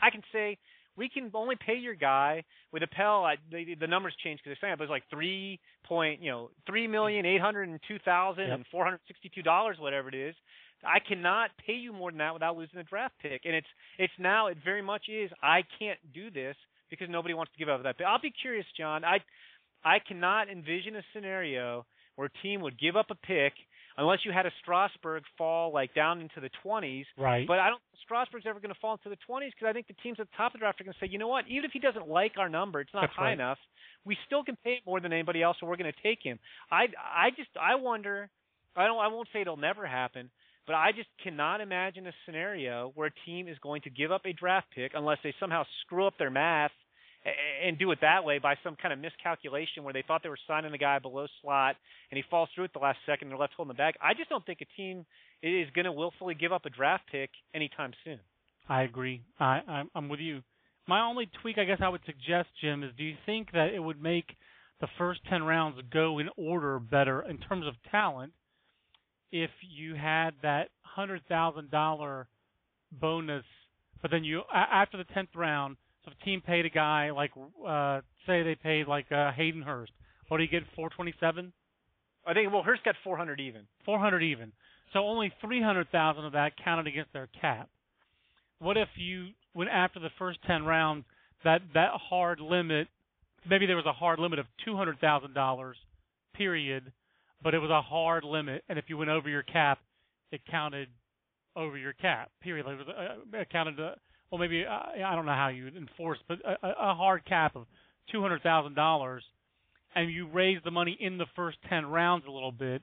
I 0.00 0.10
can 0.10 0.22
say 0.32 0.58
we 0.96 1.08
can 1.08 1.30
only 1.34 1.56
pay 1.56 1.74
your 1.74 1.94
guy 1.94 2.44
with 2.72 2.84
Appel. 2.84 3.24
I, 3.24 3.34
the, 3.50 3.74
the 3.80 3.88
numbers 3.88 4.14
changed 4.22 4.42
because 4.44 4.56
they're 4.60 4.68
saying 4.68 4.74
it 4.78 4.80
was 4.80 4.90
like 4.90 5.02
three 5.10 5.58
point, 5.84 6.22
you 6.22 6.30
know, 6.30 6.50
three 6.66 6.86
million 6.86 7.26
eight 7.26 7.40
hundred 7.40 7.68
and 7.68 7.80
two 7.88 7.98
thousand 8.04 8.44
and 8.44 8.64
four 8.70 8.84
hundred 8.84 9.00
sixty-two 9.08 9.42
dollars, 9.42 9.76
whatever 9.80 10.08
it 10.08 10.14
is. 10.14 10.34
I 10.84 10.98
cannot 11.00 11.50
pay 11.66 11.74
you 11.74 11.92
more 11.92 12.10
than 12.10 12.18
that 12.18 12.32
without 12.34 12.56
losing 12.56 12.78
a 12.78 12.84
draft 12.84 13.14
pick, 13.20 13.42
and 13.44 13.54
it's 13.54 13.66
it's 13.98 14.12
now 14.18 14.46
it 14.48 14.58
very 14.64 14.82
much 14.82 15.04
is. 15.08 15.30
I 15.42 15.62
can't 15.78 15.98
do 16.14 16.30
this 16.30 16.56
because 16.90 17.08
nobody 17.10 17.34
wants 17.34 17.52
to 17.52 17.58
give 17.58 17.68
up 17.68 17.82
that. 17.82 17.98
pick. 17.98 18.06
I'll 18.06 18.20
be 18.20 18.32
curious, 18.32 18.66
John. 18.78 19.04
I 19.04 19.18
I 19.84 19.98
cannot 20.06 20.48
envision 20.50 20.96
a 20.96 21.02
scenario 21.14 21.86
where 22.16 22.26
a 22.28 22.42
team 22.42 22.60
would 22.62 22.78
give 22.78 22.96
up 22.96 23.06
a 23.10 23.14
pick 23.14 23.52
unless 23.96 24.20
you 24.24 24.32
had 24.32 24.46
a 24.46 24.50
Strasburg 24.62 25.22
fall 25.36 25.72
like 25.72 25.94
down 25.94 26.20
into 26.20 26.40
the 26.40 26.50
20s. 26.64 27.04
right. 27.18 27.46
But 27.46 27.58
I 27.58 27.68
don't 27.70 27.80
Strasburg's 28.04 28.44
ever 28.48 28.58
going 28.60 28.74
to 28.74 28.80
fall 28.80 28.92
into 28.92 29.08
the 29.08 29.16
20s 29.28 29.50
because 29.54 29.68
I 29.68 29.72
think 29.72 29.86
the 29.86 29.94
teams 30.02 30.18
at 30.18 30.26
the 30.26 30.36
top 30.36 30.52
of 30.54 30.58
the 30.58 30.58
draft 30.64 30.80
are 30.80 30.84
going 30.84 30.94
to 30.94 30.98
say, 31.00 31.08
you 31.10 31.18
know 31.18 31.28
what, 31.28 31.44
even 31.48 31.64
if 31.64 31.70
he 31.72 31.78
doesn't 31.78 32.08
like 32.08 32.32
our 32.38 32.48
number, 32.48 32.80
it's 32.80 32.92
not 32.92 33.02
That's 33.02 33.12
high 33.14 33.24
right. 33.26 33.32
enough. 33.34 33.58
We 34.04 34.16
still 34.26 34.42
can 34.42 34.56
pay 34.64 34.74
him 34.74 34.82
more 34.86 35.00
than 35.00 35.12
anybody 35.12 35.42
else, 35.42 35.58
so 35.60 35.66
we're 35.66 35.76
going 35.76 35.92
to 35.92 36.02
take 36.02 36.18
him. 36.22 36.38
I 36.70 36.86
I 36.98 37.30
just 37.36 37.50
I 37.60 37.76
wonder. 37.76 38.30
I 38.76 38.86
don't. 38.86 38.98
I 38.98 39.08
won't 39.08 39.28
say 39.32 39.42
it'll 39.42 39.56
never 39.56 39.86
happen. 39.86 40.30
But 40.66 40.74
I 40.74 40.92
just 40.92 41.08
cannot 41.22 41.60
imagine 41.60 42.06
a 42.06 42.12
scenario 42.26 42.92
where 42.94 43.08
a 43.08 43.26
team 43.26 43.48
is 43.48 43.58
going 43.62 43.82
to 43.82 43.90
give 43.90 44.12
up 44.12 44.22
a 44.24 44.32
draft 44.32 44.68
pick 44.74 44.92
unless 44.94 45.18
they 45.24 45.34
somehow 45.40 45.64
screw 45.82 46.06
up 46.06 46.14
their 46.18 46.30
math 46.30 46.70
and 47.64 47.78
do 47.78 47.90
it 47.90 47.98
that 48.00 48.24
way 48.24 48.38
by 48.38 48.54
some 48.64 48.76
kind 48.80 48.92
of 48.92 48.98
miscalculation 48.98 49.84
where 49.84 49.92
they 49.92 50.02
thought 50.06 50.22
they 50.22 50.28
were 50.28 50.38
signing 50.46 50.72
the 50.72 50.78
guy 50.78 50.98
below 50.98 51.26
slot 51.42 51.76
and 52.10 52.16
he 52.16 52.24
falls 52.30 52.48
through 52.54 52.64
at 52.64 52.72
the 52.72 52.78
last 52.78 52.98
second 53.04 53.26
and 53.26 53.32
they're 53.32 53.38
left 53.38 53.52
holding 53.56 53.74
the 53.74 53.76
bag. 53.76 53.94
I 54.00 54.14
just 54.14 54.30
don't 54.30 54.44
think 54.46 54.60
a 54.62 54.76
team 54.76 55.04
is 55.42 55.68
going 55.74 55.84
to 55.84 55.92
willfully 55.92 56.34
give 56.34 56.52
up 56.52 56.64
a 56.64 56.70
draft 56.70 57.04
pick 57.10 57.30
anytime 57.54 57.92
soon. 58.04 58.20
I 58.68 58.82
agree. 58.82 59.22
I, 59.38 59.84
I'm, 59.94 60.08
with 60.08 60.20
you. 60.20 60.42
My 60.86 61.02
only 61.02 61.28
tweak, 61.42 61.58
I 61.58 61.64
guess, 61.64 61.78
I 61.82 61.88
would 61.88 62.00
suggest, 62.06 62.48
Jim, 62.60 62.82
is 62.84 62.90
do 62.96 63.04
you 63.04 63.16
think 63.26 63.52
that 63.52 63.74
it 63.74 63.80
would 63.80 64.00
make 64.00 64.26
the 64.80 64.88
first 64.96 65.20
ten 65.28 65.42
rounds 65.42 65.78
go 65.92 66.20
in 66.20 66.28
order 66.36 66.78
better 66.78 67.22
in 67.28 67.38
terms 67.38 67.66
of 67.66 67.74
talent 67.90 68.32
if 69.32 69.50
you 69.60 69.94
had 69.94 70.30
that 70.42 70.68
hundred 70.82 71.22
thousand 71.28 71.70
dollar 71.70 72.28
bonus, 72.92 73.44
but 74.02 74.10
then 74.10 74.24
you 74.24 74.42
after 74.52 74.96
the 74.96 75.04
tenth 75.04 75.30
round, 75.34 75.76
so 76.04 76.10
if 76.10 76.16
a 76.20 76.24
team 76.24 76.40
paid 76.40 76.66
a 76.66 76.70
guy 76.70 77.10
like, 77.10 77.30
uh, 77.66 78.00
say 78.26 78.42
they 78.42 78.56
paid 78.56 78.86
like 78.88 79.10
uh, 79.12 79.32
Hayden 79.32 79.62
Hurst, 79.62 79.92
what 80.28 80.38
do 80.38 80.42
you 80.42 80.48
get? 80.50 80.62
Four 80.74 80.90
twenty 80.90 81.14
seven. 81.20 81.52
I 82.26 82.34
think 82.34 82.52
well 82.52 82.62
Hurst 82.62 82.84
got 82.84 82.96
400 83.02 83.40
even. 83.40 83.62
400 83.84 84.22
even. 84.22 84.52
So 84.92 85.00
only 85.00 85.32
300,000 85.40 86.24
of 86.24 86.32
that 86.32 86.52
counted 86.62 86.88
against 86.88 87.12
their 87.12 87.28
cap. 87.40 87.68
What 88.58 88.76
if 88.76 88.88
you 88.96 89.28
went 89.54 89.70
after 89.70 90.00
the 90.00 90.10
first 90.18 90.40
10 90.46 90.64
rounds 90.64 91.04
that 91.44 91.62
that 91.74 91.92
hard 91.94 92.40
limit 92.40 92.88
maybe 93.48 93.66
there 93.66 93.76
was 93.76 93.86
a 93.86 93.92
hard 93.92 94.18
limit 94.18 94.38
of 94.38 94.46
$200,000 94.66 95.72
period, 96.34 96.92
but 97.42 97.54
it 97.54 97.58
was 97.58 97.70
a 97.70 97.82
hard 97.82 98.24
limit 98.24 98.64
and 98.68 98.78
if 98.78 98.86
you 98.88 98.96
went 98.96 99.10
over 99.10 99.28
your 99.28 99.42
cap, 99.42 99.78
it 100.32 100.40
counted 100.50 100.88
over 101.56 101.76
your 101.76 101.92
cap. 101.92 102.30
Period. 102.42 102.66
Like 102.66 102.80
it, 102.80 102.86
was, 102.86 102.94
uh, 103.34 103.38
it 103.38 103.50
counted 103.50 103.80
uh, 103.80 103.94
well 104.30 104.38
maybe 104.38 104.64
uh, 104.64 105.04
I 105.04 105.14
don't 105.14 105.26
know 105.26 105.32
how 105.32 105.48
you 105.48 105.68
enforce 105.68 106.18
but 106.28 106.38
a, 106.44 106.68
a 106.68 106.94
hard 106.94 107.24
cap 107.24 107.56
of 107.56 107.66
$200,000 108.14 109.20
and 109.94 110.12
you 110.12 110.28
raise 110.28 110.58
the 110.64 110.70
money 110.70 110.96
in 111.00 111.18
the 111.18 111.26
first 111.34 111.58
10 111.68 111.86
rounds 111.86 112.24
a 112.28 112.30
little 112.30 112.52
bit, 112.52 112.82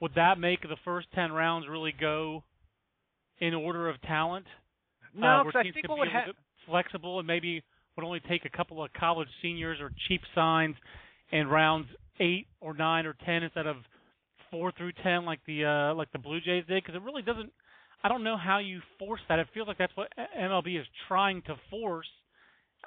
would 0.00 0.12
that 0.16 0.38
make 0.38 0.62
the 0.62 0.76
first 0.84 1.06
10 1.14 1.32
rounds 1.32 1.66
really 1.68 1.94
go 1.98 2.44
in 3.40 3.54
order 3.54 3.88
of 3.88 4.00
talent? 4.02 4.46
No, 5.14 5.26
uh, 5.26 5.44
where 5.44 5.56
I 5.56 5.62
teams 5.62 5.74
think 5.74 5.88
what 5.88 5.98
would 5.98 6.08
happen. 6.08 6.34
flexible 6.66 7.18
and 7.18 7.26
maybe 7.26 7.62
would 7.96 8.04
only 8.04 8.20
take 8.28 8.44
a 8.44 8.56
couple 8.56 8.82
of 8.82 8.92
college 8.92 9.28
seniors 9.40 9.78
or 9.80 9.92
cheap 10.08 10.22
signs 10.34 10.76
in 11.30 11.46
rounds 11.46 11.86
8 12.20 12.46
or 12.60 12.74
9 12.74 13.06
or 13.06 13.14
10 13.24 13.42
instead 13.42 13.66
of 13.66 13.76
4 14.52 14.72
through 14.78 14.92
10 15.02 15.24
like 15.24 15.40
the 15.46 15.64
uh 15.64 15.94
like 15.94 16.12
the 16.12 16.18
Blue 16.20 16.40
Jays 16.40 16.64
did 16.68 16.84
because 16.84 16.94
it 16.94 17.02
really 17.02 17.22
doesn't 17.22 17.50
I 18.04 18.08
don't 18.08 18.24
know 18.24 18.36
how 18.36 18.58
you 18.58 18.80
force 18.98 19.20
that. 19.28 19.38
It 19.38 19.46
feels 19.54 19.68
like 19.68 19.78
that's 19.78 19.96
what 19.96 20.08
MLB 20.38 20.80
is 20.80 20.86
trying 21.08 21.42
to 21.42 21.54
force. 21.70 22.08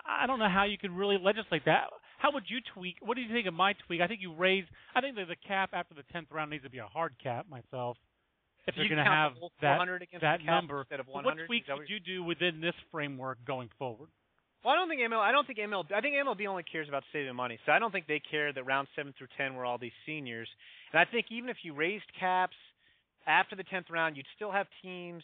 I 0.05 0.27
don't 0.27 0.39
know 0.39 0.49
how 0.49 0.65
you 0.65 0.77
could 0.77 0.91
really 0.91 1.17
legislate 1.21 1.63
that. 1.65 1.85
how 2.19 2.31
would 2.33 2.43
you 2.47 2.59
tweak? 2.73 2.95
What 3.01 3.15
do 3.15 3.21
you 3.21 3.31
think 3.33 3.47
of 3.47 3.53
my 3.53 3.73
tweak? 3.87 4.01
I 4.01 4.07
think 4.07 4.21
you 4.21 4.33
raise. 4.35 4.65
I 4.93 5.01
think 5.01 5.15
that 5.15 5.27
the 5.27 5.35
cap 5.47 5.69
after 5.73 5.93
the 5.95 6.03
tenth 6.11 6.27
round 6.31 6.51
needs 6.51 6.63
to 6.63 6.69
be 6.69 6.79
a 6.79 6.85
hard 6.85 7.13
cap 7.21 7.45
myself. 7.49 7.97
If 8.67 8.75
you're 8.75 8.89
going 8.89 8.97
to 8.97 9.03
have 9.03 9.33
that 9.61 9.77
400 9.77 10.07
that 10.21 10.43
number, 10.43 10.81
instead 10.81 10.99
of 10.99 11.07
what 11.07 11.23
100. 11.23 11.45
tweaks 11.45 11.67
would 11.69 11.87
you 11.87 11.99
do 11.99 12.23
within 12.23 12.61
this 12.61 12.73
framework 12.91 13.37
going 13.45 13.69
forward? 13.77 14.09
Well, 14.63 14.73
I 14.73 14.77
don't 14.77 14.89
think 14.89 15.01
ML. 15.01 15.19
I 15.19 15.31
don't 15.31 15.45
think 15.45 15.59
MLB. 15.59 15.91
I 15.93 16.01
think 16.01 16.15
MLB 16.15 16.47
only 16.47 16.63
cares 16.63 16.87
about 16.87 17.03
saving 17.13 17.35
money. 17.35 17.59
So 17.65 17.71
I 17.71 17.79
don't 17.79 17.91
think 17.91 18.07
they 18.07 18.19
care 18.19 18.51
that 18.51 18.65
round 18.65 18.87
seven 18.95 19.13
through 19.17 19.27
ten 19.37 19.55
were 19.55 19.65
all 19.65 19.77
these 19.77 19.95
seniors. 20.05 20.47
And 20.91 20.99
I 20.99 21.05
think 21.05 21.27
even 21.29 21.49
if 21.49 21.57
you 21.63 21.73
raised 21.73 22.05
caps 22.19 22.55
after 23.27 23.55
the 23.55 23.63
tenth 23.63 23.87
round, 23.91 24.17
you'd 24.17 24.25
still 24.35 24.51
have 24.51 24.67
teams 24.81 25.23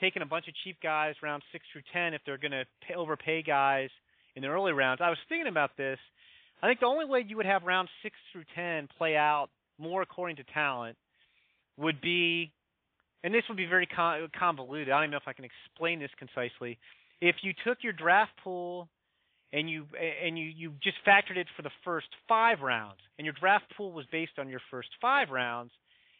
taking 0.00 0.22
a 0.22 0.26
bunch 0.26 0.48
of 0.48 0.54
cheap 0.64 0.76
guys 0.82 1.14
round 1.22 1.42
six 1.52 1.64
through 1.72 1.82
ten 1.92 2.14
if 2.14 2.22
they're 2.24 2.38
going 2.38 2.52
to 2.52 2.64
overpay 2.94 3.42
guys 3.42 3.90
in 4.34 4.42
the 4.42 4.48
early 4.48 4.72
rounds. 4.72 5.00
I 5.02 5.10
was 5.10 5.18
thinking 5.28 5.48
about 5.48 5.76
this. 5.76 5.98
I 6.62 6.68
think 6.68 6.80
the 6.80 6.86
only 6.86 7.04
way 7.04 7.24
you 7.26 7.36
would 7.36 7.46
have 7.46 7.62
round 7.64 7.88
six 8.02 8.16
through 8.32 8.44
ten 8.54 8.88
play 8.98 9.16
out 9.16 9.48
more 9.78 10.02
according 10.02 10.36
to 10.36 10.44
talent 10.54 10.96
would 11.76 12.00
be, 12.00 12.52
and 13.24 13.32
this 13.32 13.42
would 13.48 13.56
be 13.56 13.66
very 13.66 13.86
con- 13.86 14.28
convoluted. 14.38 14.88
I 14.90 14.96
don't 14.96 15.04
even 15.04 15.10
know 15.12 15.16
if 15.16 15.28
I 15.28 15.32
can 15.32 15.44
explain 15.44 16.00
this 16.00 16.10
concisely 16.18 16.78
if 17.20 17.36
you 17.42 17.52
took 17.64 17.78
your 17.82 17.92
draft 17.92 18.32
pool 18.42 18.88
and 19.52 19.68
you 19.68 19.86
and 20.24 20.38
you 20.38 20.44
you 20.44 20.72
just 20.82 20.96
factored 21.06 21.36
it 21.36 21.46
for 21.56 21.62
the 21.62 21.70
first 21.84 22.08
five 22.28 22.60
rounds, 22.60 23.00
and 23.18 23.24
your 23.24 23.34
draft 23.38 23.64
pool 23.76 23.92
was 23.92 24.06
based 24.12 24.38
on 24.38 24.48
your 24.48 24.60
first 24.70 24.88
five 25.00 25.30
rounds, 25.30 25.72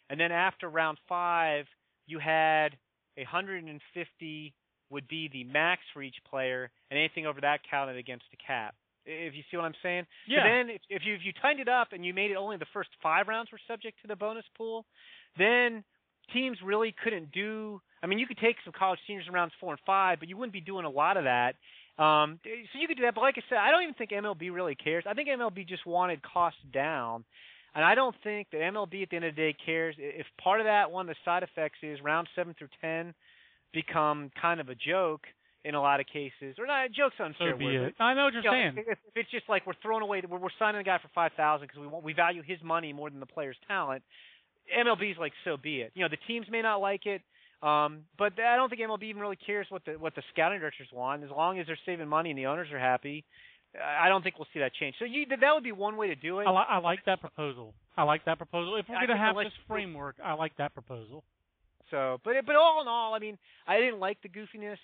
and 0.09 0.19
then 0.19 0.33
after 0.33 0.69
round 0.69 0.99
five 1.09 1.67
you 2.07 2.19
had 2.19 2.77
a 3.17 3.23
150 3.23 4.55
would 4.91 5.07
be 5.07 5.31
the 5.33 5.45
max 5.45 5.83
for 5.95 6.03
each 6.03 6.17
player, 6.29 6.71
and 6.91 6.99
anything 6.99 7.27
over 7.27 7.41
that 7.41 7.61
counted 7.71 7.97
against 7.97 8.25
the 8.31 8.37
cap. 8.45 8.75
If 9.07 9.35
you 9.35 9.43
see 9.51 9.57
what 9.57 9.65
I'm 9.65 9.75
saying? 9.83 10.07
Yeah. 10.29 10.39
So 10.39 10.49
then 10.49 10.71
if, 10.71 10.83
if 10.91 11.03
you 11.07 11.15
if 11.15 11.21
you 11.25 11.33
tightened 11.41 11.61
it 11.61 11.69
up 11.69 11.89
and 11.93 12.05
you 12.05 12.13
made 12.13 12.31
it 12.31 12.37
only 12.37 12.57
the 12.57 12.67
first 12.73 12.91
five 13.03 13.29
rounds 13.29 13.51
were 13.51 13.61
subject 13.67 14.01
to 14.03 14.09
the 14.09 14.17
bonus 14.17 14.45
pool, 14.57 14.85
then 15.39 15.85
teams 16.33 16.59
really 16.65 16.95
couldn't 17.03 17.33
do. 17.33 17.81
I 18.03 18.07
mean, 18.07 18.19
you 18.19 18.27
could 18.27 18.39
take 18.39 18.57
some 18.65 18.73
college 18.77 18.99
seniors 19.07 19.27
in 19.27 19.35
rounds 19.35 19.53
four 19.61 19.73
and 19.73 19.81
five, 19.85 20.19
but 20.19 20.29
you 20.29 20.37
wouldn't 20.37 20.53
be 20.53 20.61
doing 20.61 20.85
a 20.85 20.91
lot 20.91 21.17
of 21.17 21.25
that. 21.25 21.55
Um, 21.99 22.41
so 22.45 22.79
you 22.79 22.89
could 22.89 22.97
do 22.97 23.03
that, 23.03 23.15
but 23.15 23.21
like 23.21 23.35
I 23.37 23.43
said, 23.49 23.59
I 23.59 23.71
don't 23.71 23.83
even 23.83 23.95
think 23.95 24.11
MLB 24.11 24.55
really 24.55 24.75
cares. 24.75 25.05
I 25.07 25.13
think 25.13 25.29
MLB 25.29 25.69
just 25.69 25.85
wanted 25.85 26.23
costs 26.23 26.61
down, 26.73 27.25
and 27.75 27.85
I 27.85 27.95
don't 27.95 28.17
think 28.25 28.49
that 28.53 28.59
MLB 28.59 29.03
at 29.03 29.11
the 29.11 29.17
end 29.17 29.25
of 29.27 29.35
the 29.35 29.41
day 29.43 29.57
cares 29.67 29.97
if 29.99 30.27
part 30.43 30.61
of 30.61 30.65
that 30.67 30.91
one 30.91 31.11
of 31.11 31.15
the 31.15 31.21
side 31.27 31.43
effects 31.43 31.79
is 31.83 31.99
round 32.03 32.27
seven 32.35 32.55
through 32.59 32.69
ten 32.81 33.13
become 33.75 34.31
kind 34.41 34.61
of 34.61 34.71
a 34.71 34.75
joke 34.75 35.27
in 35.65 35.75
a 35.75 35.81
lot 35.81 36.01
of 36.01 36.07
cases, 36.07 36.57
or 36.59 36.67
not. 36.67 36.87
A 36.87 36.89
joke's 36.89 37.17
unfair 37.21 37.53
So 37.53 37.59
be 37.59 37.65
word, 37.67 37.89
it. 37.89 37.95
I 38.01 38.15
know 38.15 38.25
what 38.25 38.33
you're 38.33 38.43
you 38.43 38.51
know, 38.51 38.57
saying. 38.57 38.75
If, 38.79 38.99
if 39.07 39.17
it's 39.17 39.31
just 39.31 39.49
like 39.49 39.67
we're 39.67 39.75
throwing 39.83 40.03
away, 40.03 40.23
we're, 40.29 40.39
we're 40.39 40.49
signing 40.59 40.81
a 40.81 40.85
guy 40.85 40.99
for 41.03 41.11
five 41.15 41.33
thousand 41.37 41.69
because 41.69 41.81
we 41.81 41.87
want 41.87 42.05
we 42.05 42.15
value 42.15 42.43
his 42.43 42.59
money 42.65 42.93
more 42.93 43.11
than 43.11 43.21
the 43.21 43.27
player's 43.27 43.57
talent. 43.69 44.03
MLB's 44.75 45.19
like, 45.19 45.33
so 45.45 45.57
be 45.57 45.81
it. 45.83 45.93
You 45.95 46.05
know, 46.05 46.09
the 46.09 46.19
teams 46.27 46.47
may 46.51 46.63
not 46.63 46.81
like 46.81 47.05
it, 47.05 47.23
um, 47.63 48.05
but 48.19 48.33
I 48.41 48.57
don't 48.57 48.69
think 48.71 48.81
MLB 48.81 49.05
even 49.05 49.21
really 49.21 49.37
cares 49.37 49.67
what 49.69 49.85
the 49.85 49.93
what 49.93 50.15
the 50.15 50.23
scouting 50.33 50.61
directors 50.61 50.89
want. 50.93 51.23
As 51.25 51.31
long 51.31 51.59
as 51.59 51.67
they're 51.67 51.79
saving 51.85 52.09
money 52.09 52.31
and 52.31 52.39
the 52.39 52.47
owners 52.47 52.69
are 52.73 52.79
happy, 52.79 53.25
I 53.79 54.09
don't 54.09 54.23
think 54.23 54.39
we'll 54.39 54.49
see 54.53 54.61
that 54.61 54.75
change. 54.75 54.97
So 54.99 55.05
you, 55.05 55.27
that 55.27 55.55
would 55.55 55.63
be 55.63 55.73
one 55.73 55.97
way 55.97 56.09
to 56.09 56.15
do 56.15 56.41
it. 56.41 56.47
I, 56.47 56.51
li- 56.51 56.67
I 56.69 56.79
like 56.79 57.05
that 57.07 57.21
proposal. 57.21 57.75
I 57.97 58.05
like 58.05 58.25
that 58.25 58.39
proposal. 58.39 58.77
If 58.77 58.87
we're 58.89 58.97
going 58.97 59.09
to 59.09 59.17
have 59.17 59.37
this 59.37 59.53
framework, 59.69 60.17
I 60.25 60.33
like 60.33 60.57
that 60.57 60.75
proposal. 60.75 61.23
So, 61.91 62.19
but 62.25 62.35
but 62.47 62.57
all 62.57 62.81
in 62.83 62.89
all, 62.89 63.15
I 63.15 63.19
mean, 63.19 63.37
I 63.67 63.79
didn't 63.79 64.01
like 64.01 64.19
the 64.23 64.29
goofiness 64.29 64.79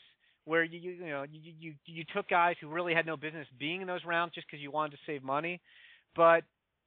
where 0.45 0.63
you 0.63 0.79
you, 0.79 0.91
you 0.93 1.07
know 1.07 1.25
you, 1.31 1.53
you 1.59 1.75
you 1.87 2.05
took 2.15 2.29
guys 2.29 2.57
who 2.61 2.69
really 2.69 2.95
had 2.95 3.07
no 3.07 3.17
business 3.17 3.47
being 3.59 3.81
in 3.81 3.87
those 3.87 4.05
rounds 4.05 4.35
just 4.35 4.47
because 4.47 4.61
you 4.61 4.71
wanted 4.71 4.93
to 4.93 4.99
save 5.07 5.23
money. 5.23 5.61
But 6.15 6.45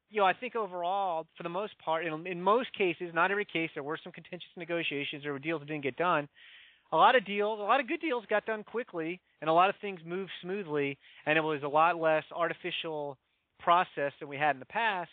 you 0.09 0.21
know, 0.21 0.25
I 0.25 0.33
think 0.33 0.55
overall, 0.55 1.27
for 1.37 1.43
the 1.43 1.49
most 1.49 1.73
part, 1.83 2.05
in, 2.05 2.25
in 2.25 2.41
most 2.41 2.73
cases, 2.77 3.11
not 3.13 3.31
every 3.31 3.45
case, 3.45 3.69
there 3.73 3.83
were 3.83 3.99
some 4.03 4.11
contentious 4.11 4.49
negotiations. 4.57 5.23
There 5.23 5.33
were 5.33 5.39
deals 5.39 5.61
that 5.61 5.67
didn't 5.67 5.83
get 5.83 5.97
done. 5.97 6.27
A 6.91 6.97
lot 6.97 7.15
of 7.15 7.25
deals, 7.25 7.59
a 7.59 7.63
lot 7.63 7.79
of 7.79 7.87
good 7.87 8.01
deals 8.01 8.23
got 8.29 8.45
done 8.45 8.63
quickly, 8.63 9.21
and 9.41 9.49
a 9.49 9.53
lot 9.53 9.69
of 9.69 9.75
things 9.79 9.99
moved 10.03 10.31
smoothly, 10.41 10.97
and 11.25 11.37
it 11.37 11.41
was 11.41 11.61
a 11.63 11.67
lot 11.67 11.99
less 11.99 12.23
artificial 12.35 13.17
process 13.59 14.11
than 14.19 14.27
we 14.27 14.37
had 14.37 14.55
in 14.55 14.59
the 14.59 14.65
past, 14.65 15.11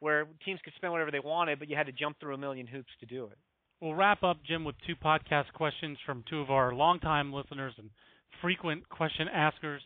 where 0.00 0.26
teams 0.44 0.60
could 0.62 0.74
spend 0.76 0.92
whatever 0.92 1.10
they 1.10 1.20
wanted, 1.20 1.58
but 1.58 1.70
you 1.70 1.76
had 1.76 1.86
to 1.86 1.92
jump 1.92 2.20
through 2.20 2.34
a 2.34 2.38
million 2.38 2.66
hoops 2.66 2.90
to 3.00 3.06
do 3.06 3.24
it. 3.24 3.38
We'll 3.80 3.94
wrap 3.94 4.22
up, 4.22 4.38
Jim, 4.46 4.64
with 4.64 4.76
two 4.86 4.96
podcast 4.96 5.52
questions 5.54 5.96
from 6.04 6.24
two 6.28 6.40
of 6.40 6.50
our 6.50 6.74
longtime 6.74 7.32
listeners 7.32 7.74
and 7.78 7.90
frequent 8.42 8.88
question 8.88 9.28
askers, 9.28 9.82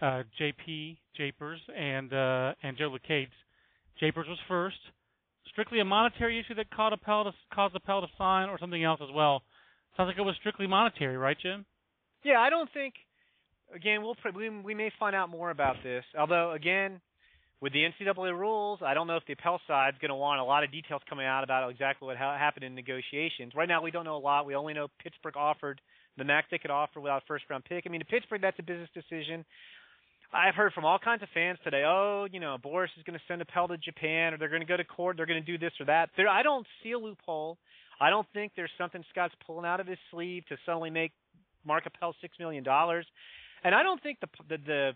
uh, 0.00 0.22
JP 0.40 0.96
Japers 1.16 1.60
and 1.76 2.12
uh, 2.12 2.54
and 2.62 2.76
Joe. 2.76 2.96
Japers 4.00 4.26
was 4.28 4.38
first. 4.48 4.78
Strictly 5.50 5.80
a 5.80 5.84
monetary 5.84 6.38
issue 6.38 6.54
that 6.54 6.70
caused 6.70 6.92
Appel 6.92 7.24
to, 7.24 7.32
caused 7.52 7.74
Appel 7.74 8.00
to 8.00 8.06
sign, 8.16 8.48
or 8.48 8.58
something 8.58 8.82
else 8.82 9.00
as 9.02 9.12
well. 9.14 9.42
Sounds 9.96 10.08
like 10.08 10.18
it 10.18 10.22
was 10.22 10.36
strictly 10.38 10.66
monetary, 10.66 11.16
right, 11.16 11.36
Jim? 11.40 11.64
Yeah, 12.22 12.38
I 12.38 12.50
don't 12.50 12.70
think. 12.72 12.94
Again, 13.74 14.02
we'll 14.02 14.16
we 14.34 14.48
we 14.48 14.74
may 14.74 14.90
find 14.98 15.14
out 15.14 15.28
more 15.28 15.50
about 15.50 15.76
this. 15.82 16.04
Although, 16.18 16.52
again, 16.52 17.00
with 17.60 17.72
the 17.72 17.80
NCAA 17.80 18.38
rules, 18.38 18.80
I 18.84 18.94
don't 18.94 19.06
know 19.06 19.16
if 19.16 19.24
the 19.26 19.32
Appel 19.32 19.60
side's 19.66 19.98
going 19.98 20.10
to 20.10 20.14
want 20.14 20.40
a 20.40 20.44
lot 20.44 20.64
of 20.64 20.70
details 20.70 21.02
coming 21.08 21.26
out 21.26 21.44
about 21.44 21.68
exactly 21.68 22.06
what 22.06 22.16
ha- 22.16 22.38
happened 22.38 22.64
in 22.64 22.74
negotiations. 22.74 23.52
Right 23.54 23.68
now, 23.68 23.82
we 23.82 23.90
don't 23.90 24.04
know 24.04 24.16
a 24.16 24.18
lot. 24.18 24.46
We 24.46 24.54
only 24.54 24.74
know 24.74 24.88
Pittsburgh 25.02 25.36
offered 25.36 25.80
the 26.16 26.24
max 26.24 26.48
they 26.50 26.58
could 26.58 26.70
offer 26.70 27.00
without 27.00 27.22
a 27.22 27.26
first 27.26 27.44
round 27.50 27.64
pick. 27.64 27.84
I 27.86 27.90
mean, 27.90 28.00
to 28.00 28.06
Pittsburgh, 28.06 28.40
that's 28.40 28.58
a 28.58 28.62
business 28.62 28.88
decision. 28.94 29.44
I've 30.32 30.54
heard 30.54 30.72
from 30.74 30.84
all 30.84 30.98
kinds 30.98 31.22
of 31.22 31.28
fans 31.32 31.58
today. 31.64 31.84
Oh, 31.86 32.26
you 32.30 32.38
know, 32.38 32.56
Boras 32.62 32.88
is 32.98 33.02
going 33.04 33.18
to 33.18 33.24
send 33.26 33.40
a 33.40 33.46
Appel 33.48 33.68
to 33.68 33.78
Japan, 33.78 34.34
or 34.34 34.38
they're 34.38 34.50
going 34.50 34.60
to 34.60 34.66
go 34.66 34.76
to 34.76 34.84
court. 34.84 35.16
They're 35.16 35.26
going 35.26 35.42
to 35.42 35.46
do 35.46 35.58
this 35.58 35.72
or 35.80 35.86
that. 35.86 36.10
There, 36.16 36.28
I 36.28 36.42
don't 36.42 36.66
see 36.82 36.92
a 36.92 36.98
loophole. 36.98 37.56
I 38.00 38.10
don't 38.10 38.26
think 38.34 38.52
there's 38.54 38.70
something 38.76 39.02
Scott's 39.10 39.34
pulling 39.46 39.64
out 39.64 39.80
of 39.80 39.86
his 39.86 39.98
sleeve 40.10 40.44
to 40.48 40.56
suddenly 40.66 40.90
make 40.90 41.12
Mark 41.66 41.84
Appel 41.86 42.14
six 42.20 42.38
million 42.38 42.62
dollars. 42.62 43.06
And 43.64 43.74
I 43.74 43.82
don't 43.82 44.02
think 44.02 44.18
the 44.20 44.28
the 44.48 44.58
the 44.58 44.92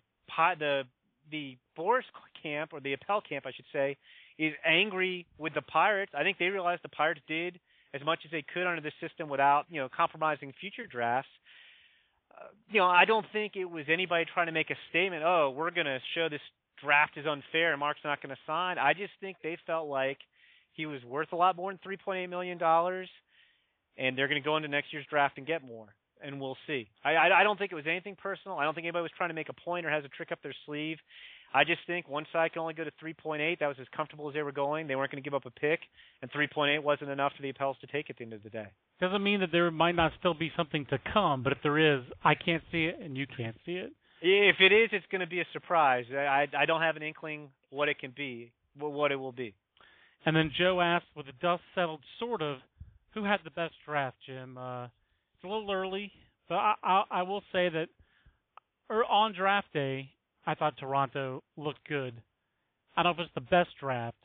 the 0.59 0.83
the 1.30 1.57
Boras 1.78 2.03
camp 2.43 2.70
or 2.72 2.80
the 2.80 2.93
Appel 2.93 3.22
camp, 3.26 3.47
I 3.47 3.53
should 3.53 3.64
say, 3.72 3.97
is 4.39 4.53
angry 4.66 5.26
with 5.39 5.55
the 5.55 5.62
Pirates. 5.62 6.12
I 6.16 6.22
think 6.22 6.39
they 6.39 6.47
realize 6.47 6.78
the 6.83 6.89
Pirates 6.91 7.20
did 7.26 7.59
as 7.95 8.05
much 8.05 8.20
as 8.24 8.30
they 8.30 8.45
could 8.55 8.66
under 8.66 8.80
the 8.80 8.93
system 9.01 9.28
without 9.28 9.64
you 9.70 9.80
know 9.80 9.89
compromising 9.95 10.53
future 10.61 10.87
drafts. 10.87 11.30
You 12.70 12.80
know, 12.80 12.86
I 12.86 13.05
don't 13.05 13.26
think 13.32 13.57
it 13.57 13.64
was 13.64 13.84
anybody 13.88 14.24
trying 14.32 14.47
to 14.47 14.53
make 14.53 14.70
a 14.70 14.76
statement. 14.90 15.22
Oh, 15.24 15.53
we're 15.57 15.70
going 15.70 15.86
to 15.86 15.99
show 16.14 16.28
this 16.28 16.40
draft 16.82 17.16
is 17.16 17.26
unfair 17.26 17.72
and 17.72 17.80
Mark's 17.80 18.01
not 18.05 18.22
going 18.22 18.34
to 18.34 18.40
sign. 18.47 18.78
I 18.78 18.93
just 18.93 19.12
think 19.20 19.36
they 19.43 19.57
felt 19.66 19.88
like 19.88 20.18
he 20.72 20.86
was 20.86 21.03
worth 21.05 21.32
a 21.32 21.36
lot 21.36 21.57
more 21.57 21.70
than 21.70 21.78
three 21.82 21.97
point 21.97 22.18
eight 22.18 22.28
million 22.28 22.59
dollars, 22.59 23.09
and 23.97 24.16
they're 24.16 24.28
going 24.28 24.43
to 24.43 24.45
go 24.45 24.57
into 24.57 24.68
next 24.68 24.93
year's 24.93 25.07
draft 25.09 25.38
and 25.38 25.47
get 25.47 25.64
more. 25.64 25.88
And 26.24 26.40
we'll 26.40 26.57
see. 26.66 26.88
I, 27.05 27.14
I 27.14 27.40
I 27.40 27.43
don't 27.43 27.59
think 27.59 27.72
it 27.72 27.74
was 27.74 27.86
anything 27.86 28.16
personal. 28.16 28.57
I 28.57 28.64
don't 28.64 28.74
think 28.74 28.84
anybody 28.84 29.03
was 29.03 29.11
trying 29.16 29.30
to 29.30 29.34
make 29.34 29.49
a 29.49 29.61
point 29.64 29.84
or 29.84 29.90
has 29.90 30.05
a 30.05 30.09
trick 30.09 30.32
up 30.32 30.38
their 30.43 30.55
sleeve. 30.66 30.99
I 31.55 31.65
just 31.65 31.81
think 31.87 32.09
one 32.09 32.27
side 32.33 32.53
can 32.53 32.63
only 32.63 32.75
go 32.75 32.85
to 32.85 32.91
3.8. 33.03 33.59
That 33.59 33.67
was 33.67 33.77
as 33.81 33.87
comfortable 33.95 34.29
as 34.29 34.35
they 34.35 34.43
were 34.43 34.53
going. 34.53 34.87
They 34.87 34.97
weren't 34.97 35.11
going 35.11 35.23
to 35.23 35.27
give 35.29 35.35
up 35.35 35.45
a 35.45 35.51
pick, 35.51 35.81
and 36.23 36.31
3.8 36.33 36.83
wasn't 36.83 37.11
enough 37.11 37.33
for 37.37 37.43
the 37.43 37.53
Appels 37.53 37.79
to 37.81 37.87
take 37.87 38.09
at 38.09 38.17
the 38.17 38.25
end 38.25 38.33
of 38.33 38.43
the 38.43 38.51
day. 38.51 38.69
Doesn't 39.01 39.23
mean 39.23 39.41
that 39.41 39.51
there 39.53 39.71
might 39.71 39.95
not 39.95 40.13
still 40.19 40.35
be 40.35 40.51
something 40.57 40.87
to 40.87 40.99
come, 41.13 41.43
but 41.43 41.53
if 41.53 41.59
there 41.63 41.97
is, 41.97 42.03
I 42.25 42.35
can't 42.35 42.63
see 42.73 42.85
it 42.85 42.99
and 43.03 43.17
you 43.17 43.27
can't 43.27 43.57
see 43.67 43.73
it. 43.73 43.93
If 44.23 44.57
it 44.61 44.73
is, 44.73 44.91
it's 44.93 45.07
going 45.11 45.21
to 45.21 45.27
be 45.27 45.41
a 45.41 45.47
surprise. 45.53 46.05
I 46.13 46.47
I 46.57 46.65
don't 46.65 46.81
have 46.81 46.97
an 46.97 47.03
inkling 47.03 47.49
what 47.71 47.89
it 47.89 47.99
can 47.99 48.13
be, 48.17 48.53
what 48.79 49.11
it 49.11 49.17
will 49.17 49.33
be. 49.33 49.55
And 50.25 50.37
then 50.37 50.53
Joe 50.57 50.81
asked, 50.81 51.07
with 51.17 51.27
the 51.27 51.33
dust 51.41 51.63
settled, 51.75 52.01
sort 52.21 52.43
of, 52.43 52.59
who 53.15 53.25
had 53.25 53.41
the 53.45 53.51
best 53.51 53.75
draft, 53.85 54.17
Jim? 54.25 54.57
Uh, 54.57 54.85
it's 54.85 55.45
a 55.45 55.49
little 55.49 55.71
early, 55.73 56.13
but 56.49 56.55
I, 56.55 56.75
I, 56.83 57.03
I 57.11 57.23
will 57.23 57.43
say 57.53 57.69
that 57.69 57.89
er, 58.89 59.05
on 59.05 59.35
draft 59.35 59.73
day, 59.73 60.11
I 60.47 60.55
thought 60.55 60.76
Toronto 60.78 61.43
looked 61.57 61.86
good. 61.88 62.14
I 62.97 63.03
don't 63.03 63.16
know 63.16 63.22
if 63.22 63.26
it's 63.26 63.34
the 63.34 63.51
best 63.51 63.70
draft, 63.80 64.16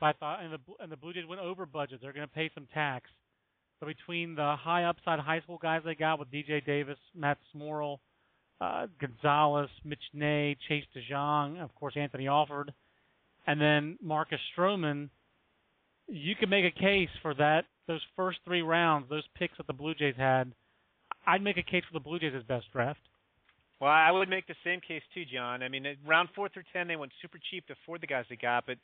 but 0.00 0.06
I 0.06 0.12
thought, 0.12 0.42
and 0.42 0.52
the 0.52 0.58
and 0.80 0.90
the 0.90 0.96
Blue 0.96 1.12
Jays 1.12 1.26
went 1.28 1.40
over 1.40 1.66
budget. 1.66 2.00
They're 2.00 2.12
going 2.12 2.26
to 2.26 2.34
pay 2.34 2.50
some 2.54 2.68
tax. 2.72 3.10
But 3.80 3.86
between 3.86 4.34
the 4.34 4.56
high 4.58 4.84
upside 4.84 5.20
high 5.20 5.40
school 5.40 5.58
guys 5.60 5.82
they 5.84 5.94
got 5.94 6.18
with 6.18 6.30
DJ 6.30 6.64
Davis, 6.64 6.98
Matt 7.14 7.38
Smoral, 7.54 8.00
uh, 8.60 8.86
Gonzales, 9.00 9.70
Mitch 9.84 10.02
Nay, 10.12 10.56
Chase 10.68 10.84
DeJong, 10.96 11.62
of 11.62 11.74
course 11.74 11.94
Anthony 11.96 12.26
Alford, 12.26 12.72
and 13.46 13.60
then 13.60 13.96
Marcus 14.02 14.40
Stroman, 14.56 15.10
you 16.08 16.34
can 16.34 16.48
make 16.48 16.64
a 16.64 16.80
case 16.80 17.10
for 17.22 17.34
that. 17.34 17.66
Those 17.86 18.02
first 18.16 18.38
three 18.44 18.62
rounds, 18.62 19.08
those 19.08 19.22
picks 19.38 19.56
that 19.58 19.66
the 19.66 19.72
Blue 19.72 19.94
Jays 19.94 20.16
had, 20.16 20.52
I'd 21.26 21.42
make 21.42 21.56
a 21.56 21.62
case 21.62 21.84
for 21.90 21.98
the 21.98 22.02
Blue 22.02 22.18
Jays 22.18 22.32
best 22.48 22.66
draft. 22.72 23.00
Well, 23.80 23.90
I 23.90 24.10
would 24.10 24.28
make 24.28 24.46
the 24.46 24.58
same 24.64 24.80
case 24.80 25.02
too, 25.14 25.24
John. 25.24 25.62
I 25.62 25.68
mean, 25.68 25.86
round 26.06 26.30
four 26.34 26.48
through 26.48 26.64
ten, 26.72 26.88
they 26.88 26.96
went 26.96 27.12
super 27.22 27.38
cheap 27.50 27.66
to 27.68 27.74
afford 27.74 28.00
the 28.00 28.08
guys 28.08 28.24
they 28.28 28.36
got, 28.36 28.66
but 28.66 28.76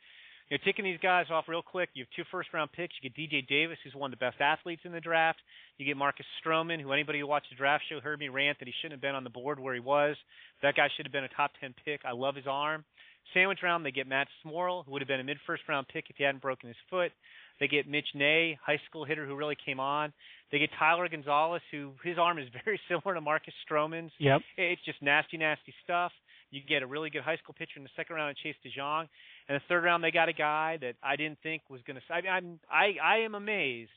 you 0.49 0.57
know, 0.57 0.63
taking 0.63 0.85
these 0.85 0.99
guys 1.01 1.25
off 1.31 1.45
real 1.47 1.63
quick, 1.63 1.89
you 1.93 2.03
have 2.03 2.15
two 2.15 2.23
first 2.31 2.53
round 2.53 2.71
picks. 2.71 2.93
You 3.01 3.09
get 3.09 3.17
DJ 3.17 3.47
Davis, 3.47 3.79
who's 3.83 3.95
one 3.95 4.13
of 4.13 4.19
the 4.19 4.23
best 4.23 4.39
athletes 4.39 4.83
in 4.85 4.91
the 4.91 5.01
draft. 5.01 5.39
You 5.77 5.85
get 5.85 5.97
Marcus 5.97 6.25
Stroman, 6.39 6.79
who 6.79 6.93
anybody 6.93 7.19
who 7.19 7.27
watched 7.27 7.49
the 7.49 7.55
draft 7.55 7.83
show 7.89 7.99
heard 7.99 8.19
me 8.19 8.29
rant 8.29 8.59
that 8.59 8.67
he 8.67 8.73
shouldn't 8.79 8.93
have 8.93 9.01
been 9.01 9.15
on 9.15 9.23
the 9.23 9.29
board 9.31 9.59
where 9.59 9.73
he 9.73 9.79
was. 9.79 10.15
That 10.61 10.75
guy 10.75 10.87
should 10.95 11.07
have 11.07 11.13
been 11.13 11.23
a 11.23 11.35
top 11.35 11.51
ten 11.59 11.73
pick. 11.83 12.01
I 12.05 12.11
love 12.13 12.35
his 12.35 12.45
arm. 12.47 12.85
Sandwich 13.33 13.59
round, 13.63 13.83
they 13.83 13.91
get 13.91 14.07
Matt 14.07 14.27
Smoral, 14.45 14.85
who 14.85 14.91
would 14.91 15.01
have 15.01 15.07
been 15.07 15.19
a 15.19 15.23
mid 15.23 15.37
first 15.47 15.63
round 15.67 15.87
pick 15.87 16.05
if 16.09 16.15
he 16.17 16.23
hadn't 16.23 16.43
broken 16.43 16.67
his 16.67 16.77
foot. 16.91 17.11
They 17.59 17.67
get 17.67 17.87
Mitch 17.87 18.07
Nay, 18.13 18.57
high 18.65 18.79
school 18.89 19.05
hitter 19.05 19.25
who 19.25 19.35
really 19.35 19.57
came 19.65 19.79
on. 19.79 20.13
They 20.51 20.59
get 20.59 20.69
Tyler 20.77 21.07
Gonzales, 21.07 21.61
who 21.71 21.93
his 22.03 22.17
arm 22.17 22.37
is 22.37 22.47
very 22.65 22.79
similar 22.89 23.15
to 23.15 23.21
Marcus 23.21 23.53
Stroman's. 23.69 24.11
Yep. 24.19 24.41
It's 24.57 24.83
just 24.85 25.01
nasty, 25.01 25.37
nasty 25.37 25.73
stuff. 25.83 26.11
You 26.51 26.61
get 26.67 26.83
a 26.83 26.87
really 26.87 27.09
good 27.09 27.23
high 27.23 27.37
school 27.37 27.55
pitcher 27.57 27.77
in 27.77 27.83
the 27.83 27.89
second 27.95 28.15
round, 28.15 28.35
Chase 28.41 28.55
DeJong. 28.65 29.07
And 29.49 29.55
the 29.55 29.61
third 29.67 29.83
round, 29.83 30.03
they 30.03 30.11
got 30.11 30.29
a 30.29 30.33
guy 30.33 30.77
that 30.81 30.95
I 31.03 31.15
didn't 31.15 31.39
think 31.43 31.63
was 31.69 31.81
going 31.85 31.97
to. 31.97 32.13
I, 32.13 32.29
I'm 32.29 32.59
I 32.71 32.95
I 33.03 33.17
am 33.19 33.35
amazed 33.35 33.91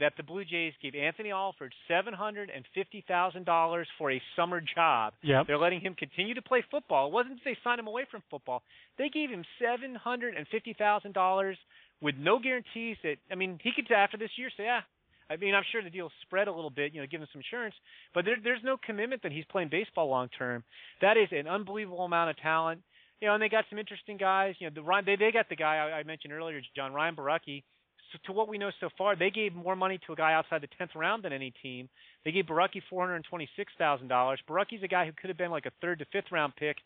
that 0.00 0.14
the 0.16 0.22
Blue 0.22 0.44
Jays 0.44 0.72
gave 0.82 0.94
Anthony 0.94 1.30
Alford 1.30 1.74
seven 1.86 2.14
hundred 2.14 2.50
and 2.54 2.64
fifty 2.74 3.04
thousand 3.06 3.44
dollars 3.44 3.86
for 3.98 4.10
a 4.10 4.20
summer 4.36 4.60
job. 4.74 5.12
Yep. 5.22 5.46
They're 5.46 5.58
letting 5.58 5.80
him 5.80 5.94
continue 5.94 6.34
to 6.34 6.42
play 6.42 6.64
football. 6.70 7.08
It 7.08 7.12
wasn't 7.12 7.36
that 7.36 7.44
they 7.44 7.56
signed 7.62 7.78
him 7.78 7.86
away 7.86 8.06
from 8.10 8.22
football. 8.30 8.62
They 8.98 9.08
gave 9.08 9.30
him 9.30 9.44
seven 9.60 9.94
hundred 9.94 10.34
and 10.34 10.46
fifty 10.48 10.74
thousand 10.76 11.12
dollars 11.12 11.58
with 12.02 12.16
no 12.18 12.38
guarantees 12.38 12.98
that 13.02 13.16
I 13.30 13.34
mean 13.36 13.58
he 13.62 13.70
could 13.74 13.90
after 13.90 14.18
this 14.18 14.30
year 14.36 14.50
say, 14.56 14.66
ah, 14.68 14.84
I 15.30 15.36
mean 15.36 15.54
I'm 15.54 15.64
sure 15.72 15.82
the 15.82 15.88
deal 15.88 16.10
spread 16.22 16.48
a 16.48 16.52
little 16.52 16.70
bit, 16.70 16.92
you 16.92 17.00
know, 17.00 17.06
give 17.06 17.22
him 17.22 17.28
some 17.32 17.40
insurance, 17.40 17.74
but 18.12 18.26
there, 18.26 18.36
there's 18.42 18.62
no 18.62 18.76
commitment 18.76 19.22
that 19.22 19.32
he's 19.32 19.46
playing 19.46 19.68
baseball 19.70 20.08
long 20.10 20.28
term. 20.36 20.64
That 21.00 21.16
is 21.16 21.28
an 21.30 21.46
unbelievable 21.48 22.04
amount 22.04 22.30
of 22.30 22.36
talent. 22.38 22.82
You 23.20 23.28
know, 23.28 23.34
and 23.34 23.42
they 23.42 23.48
got 23.48 23.66
some 23.70 23.78
interesting 23.78 24.16
guys. 24.16 24.56
You 24.58 24.68
know, 24.68 24.74
the 24.74 25.02
they 25.06 25.14
they 25.14 25.30
got 25.30 25.48
the 25.48 25.54
guy 25.54 25.76
I, 25.76 26.00
I 26.00 26.02
mentioned 26.02 26.32
earlier, 26.32 26.60
John 26.74 26.92
Ryan 26.92 27.14
Borucki. 27.14 27.62
So 28.10 28.18
to 28.26 28.32
what 28.32 28.48
we 28.48 28.58
know 28.58 28.70
so 28.80 28.88
far, 28.98 29.14
they 29.14 29.30
gave 29.30 29.54
more 29.54 29.76
money 29.76 29.98
to 30.06 30.12
a 30.12 30.16
guy 30.16 30.34
outside 30.34 30.60
the 30.60 30.68
tenth 30.76 30.90
round 30.96 31.22
than 31.22 31.32
any 31.32 31.52
team. 31.62 31.88
They 32.24 32.32
gave 32.32 32.46
Borucki 32.46 32.82
four 32.90 33.02
hundred 33.02 33.16
and 33.16 33.24
twenty-six 33.24 33.72
thousand 33.78 34.08
dollars. 34.08 34.40
Borucki's 34.50 34.82
a 34.82 34.88
guy 34.88 35.06
who 35.06 35.12
could 35.12 35.30
have 35.30 35.38
been 35.38 35.52
like 35.52 35.66
a 35.66 35.72
third 35.80 36.00
to 36.00 36.04
fifth 36.12 36.32
round 36.32 36.54
pick 36.56 36.76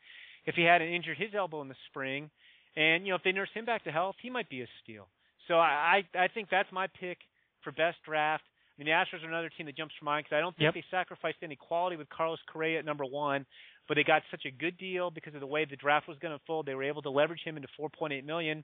if 0.45 0.55
he 0.55 0.63
hadn't 0.63 0.89
injured 0.89 1.17
his 1.17 1.35
elbow 1.35 1.63
in 1.63 1.69
the 1.69 1.75
spring. 1.89 2.31
And 2.77 3.07
you 3.07 3.11
know, 3.13 3.17
if 3.17 3.23
they 3.23 3.33
nurse 3.33 3.49
him 3.55 3.65
back 3.65 3.85
to 3.85 3.93
health, 3.93 4.17
he 4.23 4.31
might 4.31 4.49
be 4.49 4.63
a 4.63 4.67
steal. 4.83 5.09
So 5.49 5.55
I 5.55 6.03
I, 6.15 6.25
I 6.25 6.29
think 6.29 6.49
that's 6.51 6.71
my 6.73 6.87
pick 7.01 7.19
for 7.63 7.73
best 7.73 7.97
draft. 8.05 8.45
I 8.47 8.83
mean, 8.83 8.87
the 8.87 8.93
Astros 8.93 9.25
are 9.25 9.29
another 9.29 9.49
team 9.57 9.65
that 9.67 9.77
jumps 9.77 9.95
to 9.99 10.05
mind 10.05 10.25
because 10.25 10.37
I 10.37 10.41
don't 10.41 10.55
think 10.57 10.67
Yep. 10.67 10.75
they 10.75 10.85
sacrificed 10.91 11.39
any 11.43 11.57
quality 11.57 11.97
with 11.97 12.09
Carlos 12.11 12.39
Correa 12.53 12.79
at 12.81 12.85
number 12.85 13.05
one, 13.07 13.47
but 13.89 13.95
they 13.95 14.05
got 14.05 14.23
such 14.31 14.45
a 14.45 14.51
good 14.51 14.77
deal 14.77 15.11
because 15.11 15.35
of 15.35 15.41
the 15.41 15.47
way 15.47 15.65
the 15.65 15.77
draft 15.77 16.07
was 16.09 16.19
going 16.19 16.31
to 16.31 16.35
unfold. 16.35 16.67
They 16.67 16.75
were 16.75 16.83
able 16.85 17.01
to 17.03 17.11
leverage 17.11 17.41
him 17.43 17.57
into 17.57 17.69
4.8 17.81 18.23
million, 18.27 18.63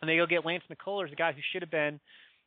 and 0.00 0.08
they 0.08 0.16
go 0.16 0.24
get 0.26 0.46
Lance 0.46 0.64
McCullers, 0.72 1.12
a 1.12 1.16
guy 1.16 1.32
who 1.32 1.42
should 1.52 1.60
have 1.60 1.70
been 1.70 2.00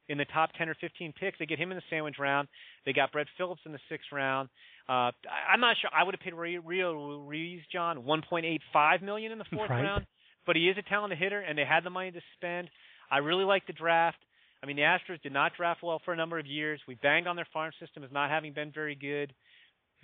in 0.10 0.18
the 0.18 0.26
top 0.26 0.51
10 0.58 0.68
or 0.68 0.76
15 0.82 1.14
picks. 1.20 1.38
They 1.38 1.45
get 1.45 1.60
him 1.60 1.72
in 1.72 1.78
the 1.78 1.84
sandwich 1.91 2.16
round. 2.18 2.47
They 2.88 2.93
got 2.93 3.12
Brett 3.12 3.28
Phillips 3.38 3.62
in 3.68 3.72
the 3.72 3.80
sixth 3.88 4.08
round. 4.12 4.49
Uh, 4.89 5.12
I'm 5.47 5.60
not 5.60 5.76
sure. 5.80 5.91
I 5.93 6.03
would 6.03 6.16
have 6.16 6.22
paid 6.22 6.34
Rio 6.34 6.62
Rio 6.62 7.20
Ruiz, 7.20 7.62
John, 7.72 8.03
1.85 8.03 9.01
million 9.03 9.32
in 9.32 9.38
the 9.38 9.45
fourth 9.53 9.70
Right. 9.70 9.84
round, 9.84 10.06
but 10.46 10.56
he 10.56 10.70
is 10.70 10.78
a 10.78 10.82
talented 10.82 11.20
hitter, 11.20 11.39
and 11.39 11.58
they 11.58 11.66
had 11.66 11.84
the 11.84 11.89
money 11.89 12.12
to 12.12 12.22
spend. 12.38 12.70
I 13.10 13.18
really 13.20 13.43
like 13.43 13.68
the 13.68 13.74
draft. 13.74 14.18
I 14.64 14.68
mean, 14.68 14.78
the 14.78 14.84
Astros 14.84 15.22
did 15.22 15.34
not 15.34 15.54
draft 15.56 15.84
well 15.84 16.02
for 16.04 16.14
a 16.14 16.18
number 16.18 16.39
of 16.39 16.48
years. 16.48 16.80
We 16.88 16.96
banged 16.96 17.28
on 17.28 17.36
their 17.36 17.48
farm 17.54 17.72
system 17.80 18.04
as 18.04 18.12
not 18.12 18.30
having 18.30 18.54
been 18.54 18.72
very 18.72 18.96
good. 18.96 19.34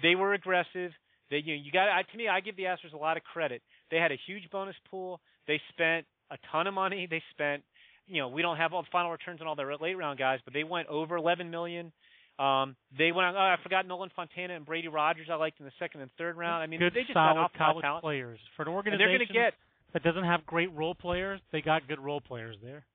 They 0.02 0.16
were 0.16 0.34
aggressive. 0.34 0.92
They, 1.30 1.38
you, 1.38 1.56
know, 1.56 1.62
you 1.64 1.72
got 1.72 1.89
I, 1.89 2.04
to 2.04 2.18
me. 2.18 2.28
I 2.28 2.42
give 2.42 2.58
the 2.58 2.64
Astros 2.64 2.94
a 2.94 2.98
lot 2.98 3.18
of 3.18 3.24
credit. 3.24 3.62
They 3.89 3.98
had 3.98 4.12
a 4.12 4.18
huge 4.28 4.50
bonus 4.52 4.76
pool. 4.89 5.20
They 5.48 5.60
spent 5.70 6.06
a 6.30 6.38
ton 6.52 6.68
of 6.68 6.74
money. 6.74 7.08
They 7.10 7.24
spent, 7.32 7.64
you 8.08 8.22
know, 8.22 8.28
we 8.28 8.42
don't 8.42 8.58
have 8.58 8.74
all 8.74 8.82
the 8.82 8.89
final 8.92 9.12
returns 9.12 9.42
on 9.42 9.48
all 9.48 9.56
their 9.56 9.76
late 9.78 9.98
round 9.98 10.20
guys, 10.20 10.39
but 10.44 10.54
they 10.54 10.64
went 10.64 10.88
over 10.89 11.16
11 11.16 11.50
million. 11.50 11.92
Um, 12.39 12.76
they 12.98 13.12
went. 13.12 13.36
Oh, 13.36 13.39
I 13.39 13.56
forgot 13.62 13.88
Nolan 13.88 14.10
Fontana 14.16 14.56
and 14.56 14.66
Brady 14.66 14.88
Rodgers. 14.88 15.28
I 15.32 15.36
liked 15.36 15.60
in 15.60 15.66
the 15.66 15.72
second 15.80 16.02
and 16.02 16.10
third 16.18 16.38
round. 16.38 16.64
I 16.64 16.68
mean, 16.68 16.80
good 16.80 16.94
they 16.94 17.02
just 17.02 17.14
got 17.14 17.36
solid 17.36 17.44
off 17.46 17.52
college 17.58 17.84
talent. 17.84 18.04
players 18.04 18.39
for 18.56 18.64
an 18.64 18.70
And 18.70 18.76
organization 18.76 19.00
they're 19.00 19.18
going 19.18 19.28
to 19.28 19.34
get 19.34 19.54
that 19.94 20.04
doesn't 20.04 20.24
have 20.24 20.46
great 20.46 20.72
role 20.76 20.96
players. 20.96 21.39
They 21.52 21.62
got 21.62 21.88
good 21.88 22.00
role 22.00 22.22
players 22.22 22.56
there. 22.64 22.86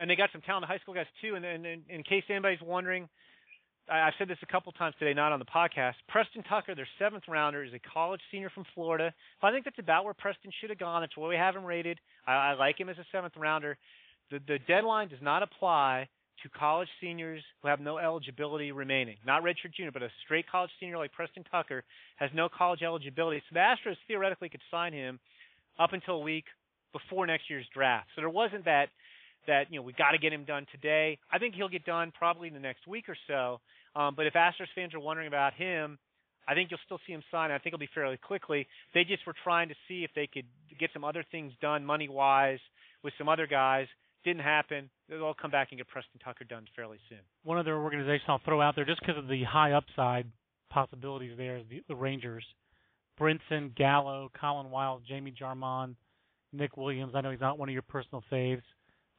and 0.00 0.08
they 0.10 0.16
got 0.16 0.30
some 0.32 0.42
talented 0.42 0.68
high 0.68 0.78
school 0.78 0.94
guys 0.94 1.06
too. 1.22 1.34
And, 1.36 1.44
and, 1.44 1.66
and 1.66 1.82
in 1.88 2.02
case 2.02 2.24
anybody's 2.28 2.60
wondering, 2.62 3.08
I, 3.88 4.00
I've 4.00 4.14
said 4.18 4.28
this 4.28 4.38
a 4.42 4.46
couple 4.46 4.72
times 4.72 4.94
today, 4.98 5.14
not 5.14 5.32
on 5.32 5.38
the 5.38 5.46
podcast. 5.46 5.94
Preston 6.08 6.42
Tucker, 6.44 6.74
their 6.74 6.88
seventh 6.98 7.24
rounder, 7.28 7.64
is 7.64 7.72
a 7.72 7.80
college 7.92 8.20
senior 8.30 8.50
from 8.50 8.64
Florida. 8.74 9.12
I 9.42 9.52
think 9.52 9.64
that's 9.64 9.78
about 9.78 10.04
where 10.04 10.14
Preston 10.14 10.50
should 10.60 10.70
have 10.70 10.78
gone. 10.78 11.02
That's 11.02 11.16
where 11.16 11.28
we 11.28 11.36
have 11.36 11.54
him 11.56 11.64
rated. 11.64 11.98
I, 12.26 12.32
I 12.32 12.54
like 12.54 12.78
him 12.80 12.88
as 12.88 12.98
a 12.98 13.06
seventh 13.12 13.34
rounder. 13.36 13.76
The 14.30 14.40
the 14.46 14.58
deadline 14.66 15.08
does 15.08 15.22
not 15.22 15.42
apply 15.42 16.08
to 16.42 16.48
college 16.50 16.88
seniors 17.00 17.42
who 17.62 17.68
have 17.68 17.80
no 17.80 17.96
eligibility 17.96 18.70
remaining. 18.72 19.16
Not 19.24 19.42
redshirt 19.42 19.72
junior, 19.74 19.90
but 19.92 20.02
a 20.02 20.10
straight 20.24 20.46
college 20.50 20.70
senior 20.78 20.98
like 20.98 21.12
Preston 21.12 21.44
Tucker 21.50 21.82
has 22.16 22.28
no 22.34 22.48
college 22.48 22.82
eligibility. 22.82 23.38
So 23.48 23.54
the 23.54 23.60
Astros 23.60 23.96
theoretically 24.06 24.50
could 24.50 24.60
sign 24.70 24.92
him 24.92 25.18
up 25.78 25.92
until 25.92 26.14
a 26.14 26.20
week 26.20 26.44
before 26.92 27.26
next 27.26 27.50
year's 27.50 27.66
draft. 27.74 28.08
So 28.14 28.22
there 28.22 28.30
wasn't 28.30 28.64
that 28.64 28.88
that 29.46 29.70
you 29.70 29.78
know 29.78 29.82
we 29.82 29.92
got 29.92 30.10
to 30.12 30.18
get 30.18 30.32
him 30.32 30.44
done 30.44 30.66
today. 30.72 31.18
I 31.30 31.38
think 31.38 31.54
he'll 31.54 31.68
get 31.68 31.84
done 31.84 32.12
probably 32.16 32.48
in 32.48 32.54
the 32.54 32.60
next 32.60 32.86
week 32.86 33.04
or 33.08 33.16
so. 33.26 33.60
Um, 33.98 34.14
but 34.16 34.26
if 34.26 34.34
Astros 34.34 34.68
fans 34.74 34.94
are 34.94 35.00
wondering 35.00 35.28
about 35.28 35.54
him, 35.54 35.98
I 36.48 36.54
think 36.54 36.70
you'll 36.70 36.80
still 36.84 37.00
see 37.06 37.12
him 37.12 37.22
sign. 37.30 37.50
I 37.50 37.58
think 37.58 37.68
it'll 37.68 37.78
be 37.78 37.88
fairly 37.94 38.16
quickly. 38.16 38.66
They 38.94 39.04
just 39.04 39.26
were 39.26 39.34
trying 39.42 39.68
to 39.68 39.74
see 39.88 40.04
if 40.04 40.10
they 40.14 40.26
could 40.26 40.46
get 40.78 40.90
some 40.92 41.04
other 41.04 41.24
things 41.30 41.52
done 41.60 41.84
money 41.84 42.08
wise 42.08 42.60
with 43.02 43.14
some 43.18 43.28
other 43.28 43.46
guys. 43.46 43.86
Didn't 44.24 44.42
happen. 44.42 44.90
They'll 45.08 45.22
all 45.22 45.34
come 45.40 45.50
back 45.50 45.68
and 45.70 45.78
get 45.78 45.88
Preston 45.88 46.20
Tucker 46.24 46.44
done 46.44 46.66
fairly 46.74 46.98
soon. 47.08 47.20
One 47.44 47.58
other 47.58 47.76
organization 47.76 48.24
I'll 48.28 48.40
throw 48.44 48.60
out 48.60 48.74
there, 48.74 48.84
just 48.84 49.00
because 49.00 49.16
of 49.18 49.28
the 49.28 49.44
high 49.44 49.72
upside 49.72 50.26
possibilities 50.70 51.36
there, 51.36 51.58
is 51.58 51.64
the, 51.70 51.82
the 51.88 51.94
Rangers. 51.94 52.44
Brinson, 53.20 53.74
Gallo, 53.76 54.30
Collin 54.38 54.70
Wiles, 54.70 55.02
Jamie 55.08 55.34
Jarmon, 55.40 55.94
Nick 56.52 56.76
Williams. 56.76 57.12
I 57.14 57.20
know 57.20 57.30
he's 57.30 57.40
not 57.40 57.58
one 57.58 57.68
of 57.68 57.72
your 57.72 57.82
personal 57.82 58.22
faves. 58.30 58.62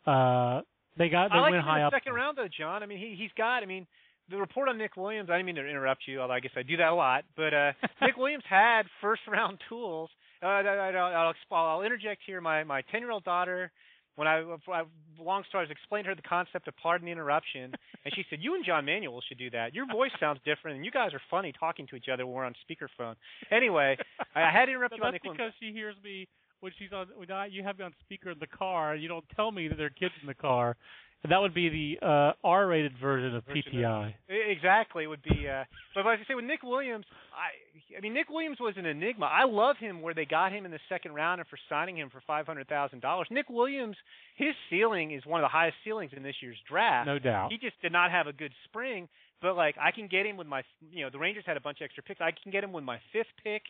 Uh, 0.05 0.61
they 0.97 1.09
got 1.09 1.29
they 1.29 1.37
I 1.37 1.41
like 1.41 1.51
went 1.51 1.63
high 1.63 1.79
the 1.79 1.87
up. 1.87 1.93
second 1.93 2.13
round 2.13 2.37
though, 2.37 2.47
John. 2.57 2.81
I 2.83 2.85
mean, 2.85 2.97
he 2.99 3.15
he's 3.17 3.31
got. 3.37 3.63
I 3.63 3.65
mean, 3.65 3.85
the 4.29 4.37
report 4.37 4.69
on 4.69 4.77
Nick 4.77 4.95
Williams. 4.97 5.29
I 5.29 5.33
didn't 5.37 5.47
mean 5.47 5.55
to 5.55 5.67
interrupt 5.67 6.01
you, 6.07 6.21
although 6.21 6.33
I 6.33 6.39
guess 6.39 6.51
I 6.55 6.63
do 6.63 6.77
that 6.77 6.89
a 6.89 6.95
lot. 6.95 7.23
But 7.35 7.53
uh, 7.53 7.71
Nick 8.01 8.17
Williams 8.17 8.43
had 8.49 8.83
first 9.01 9.21
round 9.27 9.59
tools. 9.69 10.09
Uh, 10.41 10.47
I, 10.47 10.61
I, 10.61 10.89
I'll, 10.91 11.33
I'll, 11.51 11.57
I'll 11.57 11.81
interject 11.81 12.21
here. 12.25 12.41
My 12.41 12.63
my 12.63 12.81
ten 12.91 13.01
year 13.01 13.11
old 13.11 13.23
daughter. 13.23 13.71
When 14.18 14.28
I, 14.28 14.43
I 14.74 14.82
long 15.20 15.43
stories 15.47 15.70
explained 15.70 16.05
to 16.05 16.09
her 16.09 16.15
the 16.15 16.24
concept 16.24 16.68
of 16.68 16.76
pardon 16.76 17.05
the 17.05 17.11
interruption, 17.11 17.72
and 18.03 18.13
she 18.15 18.26
said, 18.32 18.39
"You 18.41 18.55
and 18.55 18.65
John 18.65 18.84
Manuel 18.84 19.22
should 19.28 19.38
do 19.38 19.51
that. 19.51 19.76
Your 19.76 19.86
voice 19.86 20.09
sounds 20.20 20.39
different, 20.43 20.78
and 20.78 20.84
you 20.84 20.89
guys 20.89 21.13
are 21.13 21.22
funny 21.30 21.53
talking 21.57 21.86
to 21.88 21.95
each 21.95 22.09
other 22.11 22.26
when 22.26 22.36
we're 22.36 22.45
on 22.45 22.55
speakerphone." 22.68 23.13
Anyway, 23.51 23.95
I, 24.36 24.41
I 24.41 24.51
had 24.51 24.65
to 24.65 24.72
interrupt 24.72 24.91
But 24.91 24.97
you 24.97 25.05
on 25.05 25.11
that's 25.11 25.24
because 25.24 25.51
she 25.59 25.72
hears 25.72 25.95
me 26.03 26.28
when 26.61 26.72
she's 26.80 26.91
on. 26.91 27.07
When 27.15 27.30
I, 27.30 27.45
you 27.45 27.61
have 27.61 27.78
me 27.78 27.86
on 27.86 27.93
speaker 28.01 28.32
in 28.32 28.39
the 28.39 28.47
car, 28.47 28.93
and 28.93 29.03
you 29.03 29.07
don't 29.07 29.26
tell 29.36 29.51
me 29.51 29.68
that 29.68 29.78
there 29.78 29.88
are 29.88 29.91
kids 29.91 30.15
in 30.20 30.28
the 30.28 30.34
car. 30.34 30.76
And 31.24 31.32
that 31.32 31.41
would 31.41 31.53
be 31.55 31.68
the 31.99 32.05
uh, 32.05 32.32
R-rated 32.43 32.93
version 33.01 33.36
of 33.36 33.43
Version 33.45 33.63
of- 33.68 33.74
PTI. 33.74 34.13
E- 34.30 34.51
Exactly, 34.51 35.03
it 35.03 35.07
would 35.07 35.24
be. 35.24 35.49
Uh, 35.49 35.63
but 35.95 36.01
as 36.07 36.20
I 36.24 36.28
say 36.28 36.36
with 36.36 36.45
Nick 36.45 36.61
Williams, 36.63 37.05
I, 37.34 37.97
I 37.97 38.01
mean 38.01 38.13
Nick 38.13 38.30
Williams 38.30 38.57
was 38.59 38.76
an 38.78 38.86
enigma. 38.86 39.26
I 39.26 39.45
love 39.45 39.78
him 39.78 40.01
where 40.01 40.13
they 40.13 40.26
got 40.26 40.51
him 40.53 40.63
in 40.65 40.72
the 40.72 40.80
second 40.88 41.13
round 41.15 41.41
and 41.41 41.47
for 41.49 41.57
signing 41.68 41.97
him 41.97 42.09
for 42.11 42.22
five 42.28 42.45
hundred 42.45 42.68
thousand 42.70 43.01
dollars. 43.01 43.28
Nick 43.32 43.49
Williams, 43.49 43.97
his 44.36 44.53
ceiling 44.70 45.11
is 45.11 45.26
one 45.26 45.41
of 45.41 45.43
the 45.43 45.49
highest 45.49 45.78
ceilings 45.84 46.11
in 46.15 46.22
this 46.24 46.36
year's 46.41 46.57
draft. 46.70 47.07
No 47.07 47.18
doubt. 47.20 47.51
He 47.51 47.57
just 47.57 47.82
did 47.82 47.91
not 47.91 48.11
have 48.11 48.28
a 48.28 48.34
good 48.34 48.53
spring, 48.65 49.09
but 49.41 49.55
like 49.57 49.76
I 49.82 49.91
can 49.91 50.07
get 50.07 50.26
him 50.26 50.38
with 50.38 50.47
my, 50.47 50.61
you 50.91 51.03
know, 51.03 51.09
the 51.09 51.20
Rangers 51.20 51.43
had 51.47 51.57
a 51.57 51.61
bunch 51.61 51.82
of 51.82 51.86
extra 51.86 52.03
picks. 52.03 52.22
I 52.22 52.32
can 52.32 52.51
get 52.51 52.63
him 52.63 52.72
with 52.72 52.84
my 52.84 52.99
fifth 53.11 53.34
pick 53.43 53.63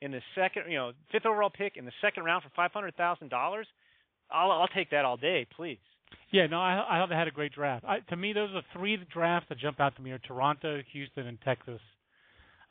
in 0.00 0.10
the 0.10 0.20
second, 0.34 0.64
you 0.70 0.78
know, 0.78 0.92
fifth 1.12 1.26
overall 1.26 1.50
pick 1.50 1.76
in 1.76 1.84
the 1.84 1.92
second 2.00 2.24
round 2.24 2.42
for 2.42 2.50
five 2.56 2.72
hundred 2.72 2.96
thousand 2.96 3.28
dollars. 3.28 3.68
I'll 4.32 4.50
I'll 4.50 4.68
take 4.68 4.90
that 4.90 5.04
all 5.04 5.18
day, 5.18 5.46
please. 5.54 5.78
Yeah, 6.32 6.46
no, 6.46 6.60
I, 6.60 6.84
I 6.88 6.98
thought 6.98 7.08
they 7.08 7.14
had 7.14 7.28
a 7.28 7.32
great 7.32 7.52
draft. 7.52 7.84
I, 7.84 8.00
to 8.10 8.16
me, 8.16 8.32
those 8.32 8.50
are 8.54 8.62
three 8.72 8.98
drafts 9.12 9.48
that 9.48 9.58
jump 9.58 9.80
out 9.80 9.96
to 9.96 10.02
me: 10.02 10.10
are 10.10 10.18
Toronto, 10.18 10.80
Houston, 10.92 11.26
and 11.26 11.38
Texas. 11.42 11.80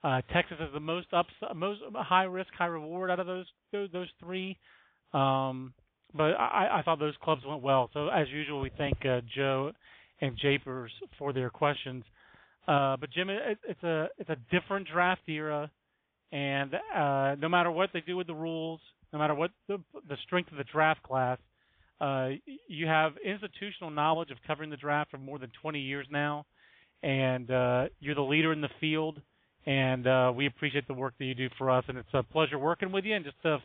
Uh, 0.03 0.21
Texas 0.33 0.57
is 0.59 0.73
the 0.73 0.79
most 0.79 1.07
ups, 1.13 1.33
most 1.55 1.79
high 1.95 2.23
risk, 2.23 2.49
high 2.57 2.65
reward 2.65 3.09
out 3.09 3.19
of 3.19 3.27
those 3.27 3.45
those, 3.71 3.89
those 3.91 4.09
three. 4.19 4.57
Um, 5.13 5.73
but 6.15 6.33
I, 6.33 6.79
I 6.79 6.81
thought 6.83 6.99
those 6.99 7.15
clubs 7.23 7.43
went 7.47 7.61
well. 7.61 7.89
So 7.93 8.09
as 8.09 8.27
usual, 8.29 8.59
we 8.61 8.71
thank 8.77 8.97
uh, 9.05 9.21
Joe 9.33 9.71
and 10.21 10.37
Japers 10.37 10.91
for 11.17 11.33
their 11.33 11.49
questions. 11.49 12.03
Uh, 12.67 12.97
but 12.97 13.09
Jim, 13.11 13.29
it, 13.29 13.57
it's 13.67 13.83
a 13.83 14.07
it's 14.17 14.29
a 14.29 14.37
different 14.51 14.87
draft 14.91 15.21
era, 15.27 15.69
and 16.31 16.73
uh, 16.73 17.35
no 17.39 17.49
matter 17.49 17.71
what 17.71 17.89
they 17.93 18.01
do 18.01 18.15
with 18.17 18.27
the 18.27 18.35
rules, 18.35 18.79
no 19.11 19.19
matter 19.19 19.35
what 19.35 19.51
the 19.67 19.79
the 20.07 20.17
strength 20.25 20.51
of 20.51 20.57
the 20.57 20.63
draft 20.65 21.01
class, 21.03 21.37
uh, 22.01 22.29
you 22.67 22.87
have 22.87 23.13
institutional 23.23 23.89
knowledge 23.89 24.31
of 24.31 24.37
covering 24.45 24.69
the 24.69 24.77
draft 24.77 25.11
for 25.11 25.17
more 25.17 25.39
than 25.39 25.51
20 25.61 25.79
years 25.79 26.07
now, 26.11 26.45
and 27.01 27.49
uh, 27.49 27.85
you're 27.99 28.15
the 28.15 28.21
leader 28.21 28.51
in 28.53 28.61
the 28.61 28.69
field. 28.79 29.21
And 29.65 30.05
uh, 30.07 30.33
we 30.35 30.45
appreciate 30.45 30.87
the 30.87 30.93
work 30.93 31.13
that 31.19 31.25
you 31.25 31.35
do 31.35 31.47
for 31.57 31.69
us, 31.69 31.85
and 31.87 31.97
it's 31.97 32.13
a 32.13 32.21
pleasure 32.21 32.59
working 32.59 32.91
with 32.91 33.05
you, 33.05 33.15
and 33.15 33.23
just 33.23 33.37
uh, 33.45 33.57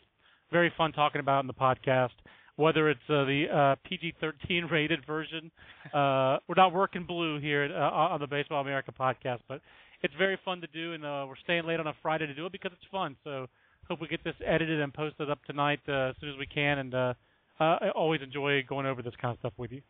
very 0.53 0.73
fun 0.77 0.93
talking 0.93 1.21
about 1.21 1.41
in 1.41 1.49
the 1.49 1.55
podcast. 1.55 2.11
Whether 2.55 2.89
it's 2.91 3.01
uh, 3.09 3.25
the 3.25 3.45
uh, 3.53 3.89
PG-13 3.89 4.71
rated 4.71 5.05
version, 5.07 5.51
uh, 5.93 6.39
we're 6.47 6.55
not 6.57 6.73
working 6.73 7.05
blue 7.05 7.41
here 7.41 7.65
at, 7.65 7.73
uh, 7.73 7.91
on 7.91 8.21
the 8.21 8.27
Baseball 8.27 8.61
America 8.61 8.93
podcast, 8.99 9.41
but 9.49 9.61
it's 10.03 10.15
very 10.17 10.39
fun 10.45 10.61
to 10.61 10.67
do, 10.69 10.93
and 10.93 11.05
uh, 11.05 11.25
we're 11.29 11.37
staying 11.43 11.65
late 11.67 11.81
on 11.81 11.87
a 11.87 11.95
Friday 12.03 12.27
to 12.27 12.35
do 12.35 12.47
it 12.47 12.53
because 12.53 12.71
it's 12.73 12.91
fun. 12.91 13.17
So 13.25 13.47
hope 13.89 14.01
we 14.01 14.09
get 14.09 14.23
this 14.23 14.35
edited 14.47 14.81
and 14.81 14.93
posted 14.93 15.31
up 15.31 15.43
tonight 15.45 15.81
uh, 15.89 16.11
as 16.11 16.15
soon 16.21 16.31
as 16.31 16.37
we 16.39 16.47
can. 16.47 16.79
And 16.79 16.95
uh, 16.95 17.15
I 17.61 17.91
always 17.95 18.21
enjoy 18.23 18.63
going 18.69 18.87
over 18.87 19.03
this 19.03 19.15
kind 19.21 19.33
of 19.33 19.39
stuff 19.41 19.53
with 19.57 19.73
you. 19.73 19.83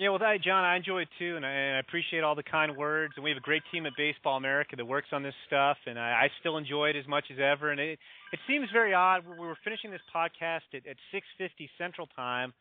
Yeah, 0.00 0.08
well, 0.08 0.18
that, 0.20 0.40
John, 0.42 0.64
I 0.64 0.76
enjoy 0.76 1.02
it 1.02 1.08
too, 1.18 1.36
and 1.36 1.44
I, 1.44 1.50
and 1.50 1.76
I 1.76 1.80
appreciate 1.80 2.24
all 2.24 2.34
the 2.34 2.42
kind 2.42 2.74
words. 2.74 3.12
And 3.16 3.24
we 3.24 3.28
have 3.30 3.36
a 3.36 3.44
great 3.44 3.62
team 3.70 3.84
at 3.84 3.92
Baseball 3.98 4.38
America 4.38 4.74
that 4.76 4.86
works 4.86 5.08
on 5.12 5.22
this 5.22 5.34
stuff, 5.46 5.76
and 5.84 5.98
I, 5.98 6.24
I 6.24 6.28
still 6.40 6.56
enjoy 6.56 6.88
it 6.88 6.96
as 6.96 7.06
much 7.06 7.24
as 7.30 7.36
ever. 7.36 7.70
And 7.70 7.78
it 7.78 7.98
it 8.32 8.40
seems 8.48 8.68
very 8.72 8.94
odd. 8.94 9.26
We 9.28 9.36
were 9.38 9.58
finishing 9.62 9.90
this 9.90 10.00
podcast 10.08 10.72
at, 10.72 10.86
at 10.86 10.96
6:50 11.12 11.68
Central 11.76 12.06
Time, 12.16 12.54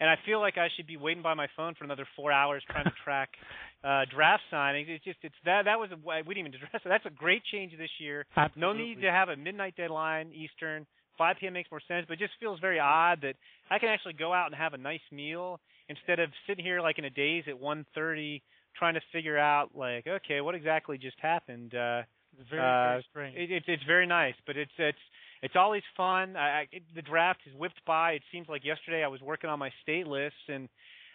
and 0.00 0.10
I 0.10 0.16
feel 0.26 0.40
like 0.40 0.58
I 0.58 0.66
should 0.76 0.88
be 0.88 0.96
waiting 0.96 1.22
by 1.22 1.34
my 1.34 1.46
phone 1.56 1.76
for 1.76 1.84
another 1.84 2.08
four 2.16 2.32
hours 2.32 2.64
trying 2.68 2.86
to 2.86 2.94
track 3.04 3.28
uh, 3.84 4.06
draft 4.12 4.42
signings. 4.52 4.88
It's 4.88 5.04
just 5.04 5.18
it's 5.22 5.34
that 5.44 5.66
that 5.66 5.78
was 5.78 5.90
a 5.92 5.96
we 6.26 6.34
didn't 6.34 6.48
even 6.48 6.54
address 6.54 6.82
it. 6.84 6.88
That's 6.88 7.06
a 7.06 7.14
great 7.14 7.42
change 7.52 7.70
this 7.78 7.94
year. 8.00 8.26
Absolutely. 8.36 8.60
No 8.60 8.72
need 8.72 9.00
to 9.02 9.12
have 9.12 9.28
a 9.28 9.36
midnight 9.36 9.76
deadline 9.76 10.32
Eastern. 10.34 10.88
5 11.20 11.36
p.m. 11.38 11.52
makes 11.52 11.70
more 11.70 11.82
sense, 11.86 12.06
but 12.08 12.14
it 12.14 12.18
just 12.26 12.32
feels 12.40 12.58
very 12.60 12.80
odd 12.80 13.20
that 13.20 13.36
I 13.70 13.78
can 13.78 13.90
actually 13.90 14.14
go 14.14 14.32
out 14.32 14.46
and 14.46 14.54
have 14.56 14.72
a 14.72 14.78
nice 14.78 15.04
meal 15.12 15.60
instead 15.92 16.18
of 16.18 16.30
sitting 16.46 16.64
here 16.64 16.80
like 16.80 16.98
in 16.98 17.04
a 17.04 17.10
daze 17.10 17.44
at 17.46 17.60
1:30 17.60 18.40
trying 18.78 18.94
to 18.94 19.00
figure 19.12 19.36
out 19.36 19.66
like 19.74 20.06
okay 20.06 20.40
what 20.40 20.54
exactly 20.54 20.96
just 20.96 21.18
happened. 21.20 21.74
Uh, 21.74 22.02
It's 22.40 22.48
very, 22.48 22.62
uh, 22.62 22.88
very 22.92 23.06
strange. 23.10 23.36
it, 23.36 23.50
it's 23.52 23.66
it's 23.68 23.82
very 23.84 24.06
nice, 24.06 24.38
but 24.46 24.56
it's 24.56 24.72
it's 24.78 25.04
it's 25.42 25.56
always 25.56 25.82
fun. 25.96 26.36
I, 26.36 26.48
I 26.60 26.60
it, 26.72 26.82
the 26.94 27.02
draft 27.02 27.40
is 27.46 27.54
whipped 27.54 27.82
by. 27.84 28.12
It 28.12 28.22
seems 28.32 28.48
like 28.48 28.64
yesterday 28.64 29.02
I 29.04 29.08
was 29.08 29.20
working 29.20 29.50
on 29.50 29.58
my 29.58 29.70
state 29.82 30.06
lists, 30.06 30.44
and 30.48 30.68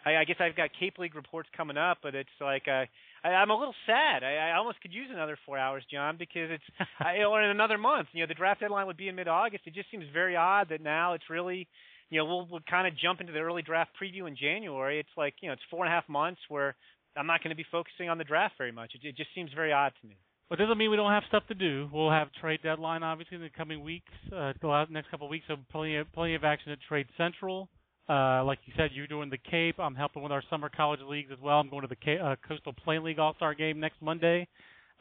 I, 0.05 0.17
I 0.17 0.23
guess 0.25 0.37
I've 0.39 0.55
got 0.55 0.69
Cape 0.79 0.97
League 0.99 1.15
reports 1.15 1.49
coming 1.55 1.77
up, 1.77 1.99
but 2.03 2.15
it's 2.15 2.29
like 2.39 2.63
uh, 2.67 2.85
I, 3.23 3.29
I'm 3.29 3.49
a 3.49 3.57
little 3.57 3.75
sad. 3.85 4.23
I, 4.23 4.51
I 4.51 4.57
almost 4.57 4.81
could 4.81 4.93
use 4.93 5.09
another 5.11 5.37
four 5.45 5.57
hours, 5.57 5.83
John, 5.91 6.17
because 6.17 6.51
it's 6.51 6.63
I, 6.99 7.23
or 7.23 7.41
in 7.41 7.49
another 7.49 7.77
month. 7.77 8.09
You 8.13 8.21
know, 8.21 8.27
the 8.27 8.33
draft 8.33 8.61
deadline 8.61 8.87
would 8.87 8.97
be 8.97 9.07
in 9.07 9.15
mid-August. 9.15 9.63
It 9.65 9.73
just 9.73 9.89
seems 9.91 10.05
very 10.13 10.35
odd 10.35 10.69
that 10.69 10.81
now 10.81 11.13
it's 11.13 11.29
really 11.29 11.67
you 12.09 12.19
know, 12.19 12.25
we'll 12.25 12.47
we'll 12.49 12.61
kind 12.69 12.87
of 12.87 12.93
jump 12.97 13.21
into 13.21 13.33
the 13.33 13.39
early 13.39 13.61
draft 13.61 13.91
preview 14.01 14.27
in 14.27 14.35
January. 14.35 14.99
It's 14.99 15.09
like 15.17 15.35
you 15.41 15.49
know, 15.49 15.53
it's 15.53 15.63
four 15.69 15.85
and 15.85 15.91
a 15.91 15.95
half 15.95 16.07
months 16.07 16.41
where 16.49 16.75
I'm 17.17 17.27
not 17.27 17.41
going 17.41 17.49
to 17.49 17.55
be 17.55 17.65
focusing 17.71 18.09
on 18.09 18.17
the 18.17 18.23
draft 18.23 18.55
very 18.57 18.71
much. 18.71 18.91
It, 18.95 19.07
it 19.07 19.17
just 19.17 19.29
seems 19.33 19.49
very 19.55 19.73
odd 19.73 19.93
to 20.01 20.07
me. 20.07 20.15
But 20.49 20.59
doesn't 20.59 20.77
mean 20.77 20.91
we 20.91 20.97
don't 20.97 21.11
have 21.11 21.23
stuff 21.27 21.43
to 21.47 21.55
do. 21.55 21.89
We'll 21.91 22.11
have 22.11 22.27
trade 22.39 22.59
deadline 22.61 23.01
obviously 23.01 23.37
in 23.37 23.41
the 23.41 23.49
coming 23.49 23.83
weeks, 23.83 24.11
uh, 24.27 24.53
the 24.61 24.85
next 24.91 25.09
couple 25.09 25.25
of 25.25 25.31
weeks. 25.31 25.45
So 25.47 25.55
plenty 25.71 25.97
of 25.97 26.11
plenty 26.13 26.35
of 26.35 26.43
action 26.43 26.71
at 26.71 26.77
Trade 26.87 27.07
Central. 27.17 27.69
Uh, 28.07 28.43
like 28.43 28.59
you 28.65 28.73
said, 28.77 28.91
you're 28.93 29.07
doing 29.07 29.29
the 29.29 29.37
Cape. 29.37 29.75
I'm 29.79 29.95
helping 29.95 30.21
with 30.21 30.31
our 30.31 30.43
summer 30.49 30.69
college 30.69 30.99
leagues 31.07 31.31
as 31.31 31.39
well. 31.41 31.59
I'm 31.59 31.69
going 31.69 31.81
to 31.81 31.87
the 31.87 31.95
Ca- 31.95 32.19
uh, 32.23 32.35
Coastal 32.47 32.73
Plain 32.73 33.03
League 33.03 33.17
All 33.19 33.33
Star 33.35 33.53
Game 33.55 33.79
next 33.79 34.01
Monday. 34.01 34.47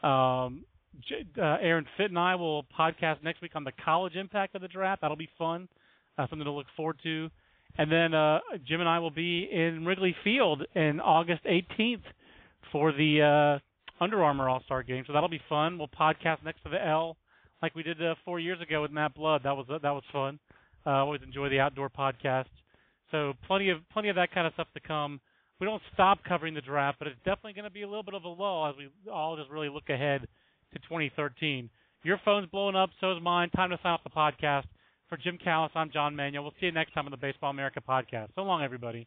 Um, 0.03 0.65
J- 1.07 1.27
uh, 1.39 1.57
Aaron 1.61 1.87
Fitt 1.97 2.11
and 2.11 2.19
I 2.19 2.35
will 2.37 2.65
podcast 2.79 3.23
next 3.23 3.43
week 3.43 3.53
on 3.57 3.65
the 3.65 3.73
college 3.85 4.15
impact 4.17 4.55
of 4.55 4.63
the 4.63 4.69
draft. 4.69 5.03
That'll 5.03 5.17
be 5.17 5.29
fun, 5.39 5.69
uh, 6.17 6.27
something 6.29 6.45
to 6.45 6.51
look 6.51 6.67
forward 6.77 6.97
to. 7.03 7.29
And 7.77 7.91
then 7.91 8.15
uh, 8.15 8.39
Jim 8.67 8.81
and 8.81 8.89
I 8.89 9.01
will 9.01 9.11
be 9.11 9.49
in 9.53 9.85
Wrigley 9.85 10.15
Field 10.25 10.63
in 10.75 11.01
August 11.01 11.43
18th 11.45 12.03
for 12.73 12.93
the 12.93 13.61
uh, 13.61 14.03
Under 14.03 14.23
Armour 14.25 14.49
All 14.49 14.63
Star 14.65 14.83
Game. 14.83 15.05
So 15.07 15.13
that'll 15.13 15.29
be 15.29 15.43
fun. 15.49 15.77
We'll 15.77 15.89
podcast 15.89 16.45
next 16.45 16.63
to 16.63 16.71
the 16.71 16.83
L 16.83 17.17
like 17.61 17.75
we 17.75 17.83
did 17.83 18.03
uh, 18.03 18.15
four 18.25 18.39
years 18.41 18.61
ago 18.61 18.81
with 18.83 18.93
Matt 18.93 19.15
Blood. 19.15 19.43
That 19.45 19.57
was 19.57 19.67
uh, 19.69 19.79
that 19.83 19.91
was 19.91 20.05
fun. 20.13 20.39
Uh, 20.87 20.91
always 20.91 21.21
enjoy 21.23 21.49
the 21.49 21.61
outdoor 21.61 21.89
podcast. 21.91 22.45
So 23.15 23.33
plenty 23.47 23.71
of 23.71 23.79
plenty 23.93 24.09
of 24.09 24.17
that 24.17 24.35
kind 24.35 24.45
of 24.45 24.53
stuff 24.55 24.67
to 24.75 24.81
come. 24.81 25.21
We 25.61 25.69
don't 25.69 25.83
stop 25.93 26.19
covering 26.25 26.53
the 26.53 26.61
draft, 26.61 26.99
but 26.99 27.07
it's 27.07 27.17
definitely 27.19 27.53
going 27.53 27.65
to 27.65 27.71
be 27.71 27.83
a 27.83 27.87
little 27.87 28.03
bit 28.03 28.15
of 28.15 28.25
a 28.25 28.29
lull 28.29 28.67
as 28.67 28.75
we 28.77 28.89
all 29.09 29.37
just 29.37 29.51
really 29.51 29.69
look 29.69 29.89
ahead 29.89 30.23
to 30.73 30.79
2013. 30.81 31.71
Your 32.03 32.21
phone's 32.25 32.49
blowing 32.51 32.75
up, 32.75 32.91
so 33.01 33.13
is 33.13 33.23
mine. 33.23 33.51
Time 33.51 33.71
to 33.71 33.79
sign 33.85 33.93
off 33.93 34.03
the 34.03 34.11
podcast. 34.11 34.65
For 35.09 35.17
Jim 35.17 35.39
Callis, 35.39 35.71
I'm 35.77 35.93
John 35.93 36.17
Manuel. 36.17 36.43
We'll 36.43 36.55
see 36.59 36.67
you 36.67 36.73
next 36.73 36.93
time 36.93 37.05
on 37.05 37.13
the 37.13 37.17
Baseball 37.17 37.51
America 37.51 37.81
podcast. 37.89 38.31
So 38.35 38.43
long, 38.43 38.65
everybody. 38.65 39.07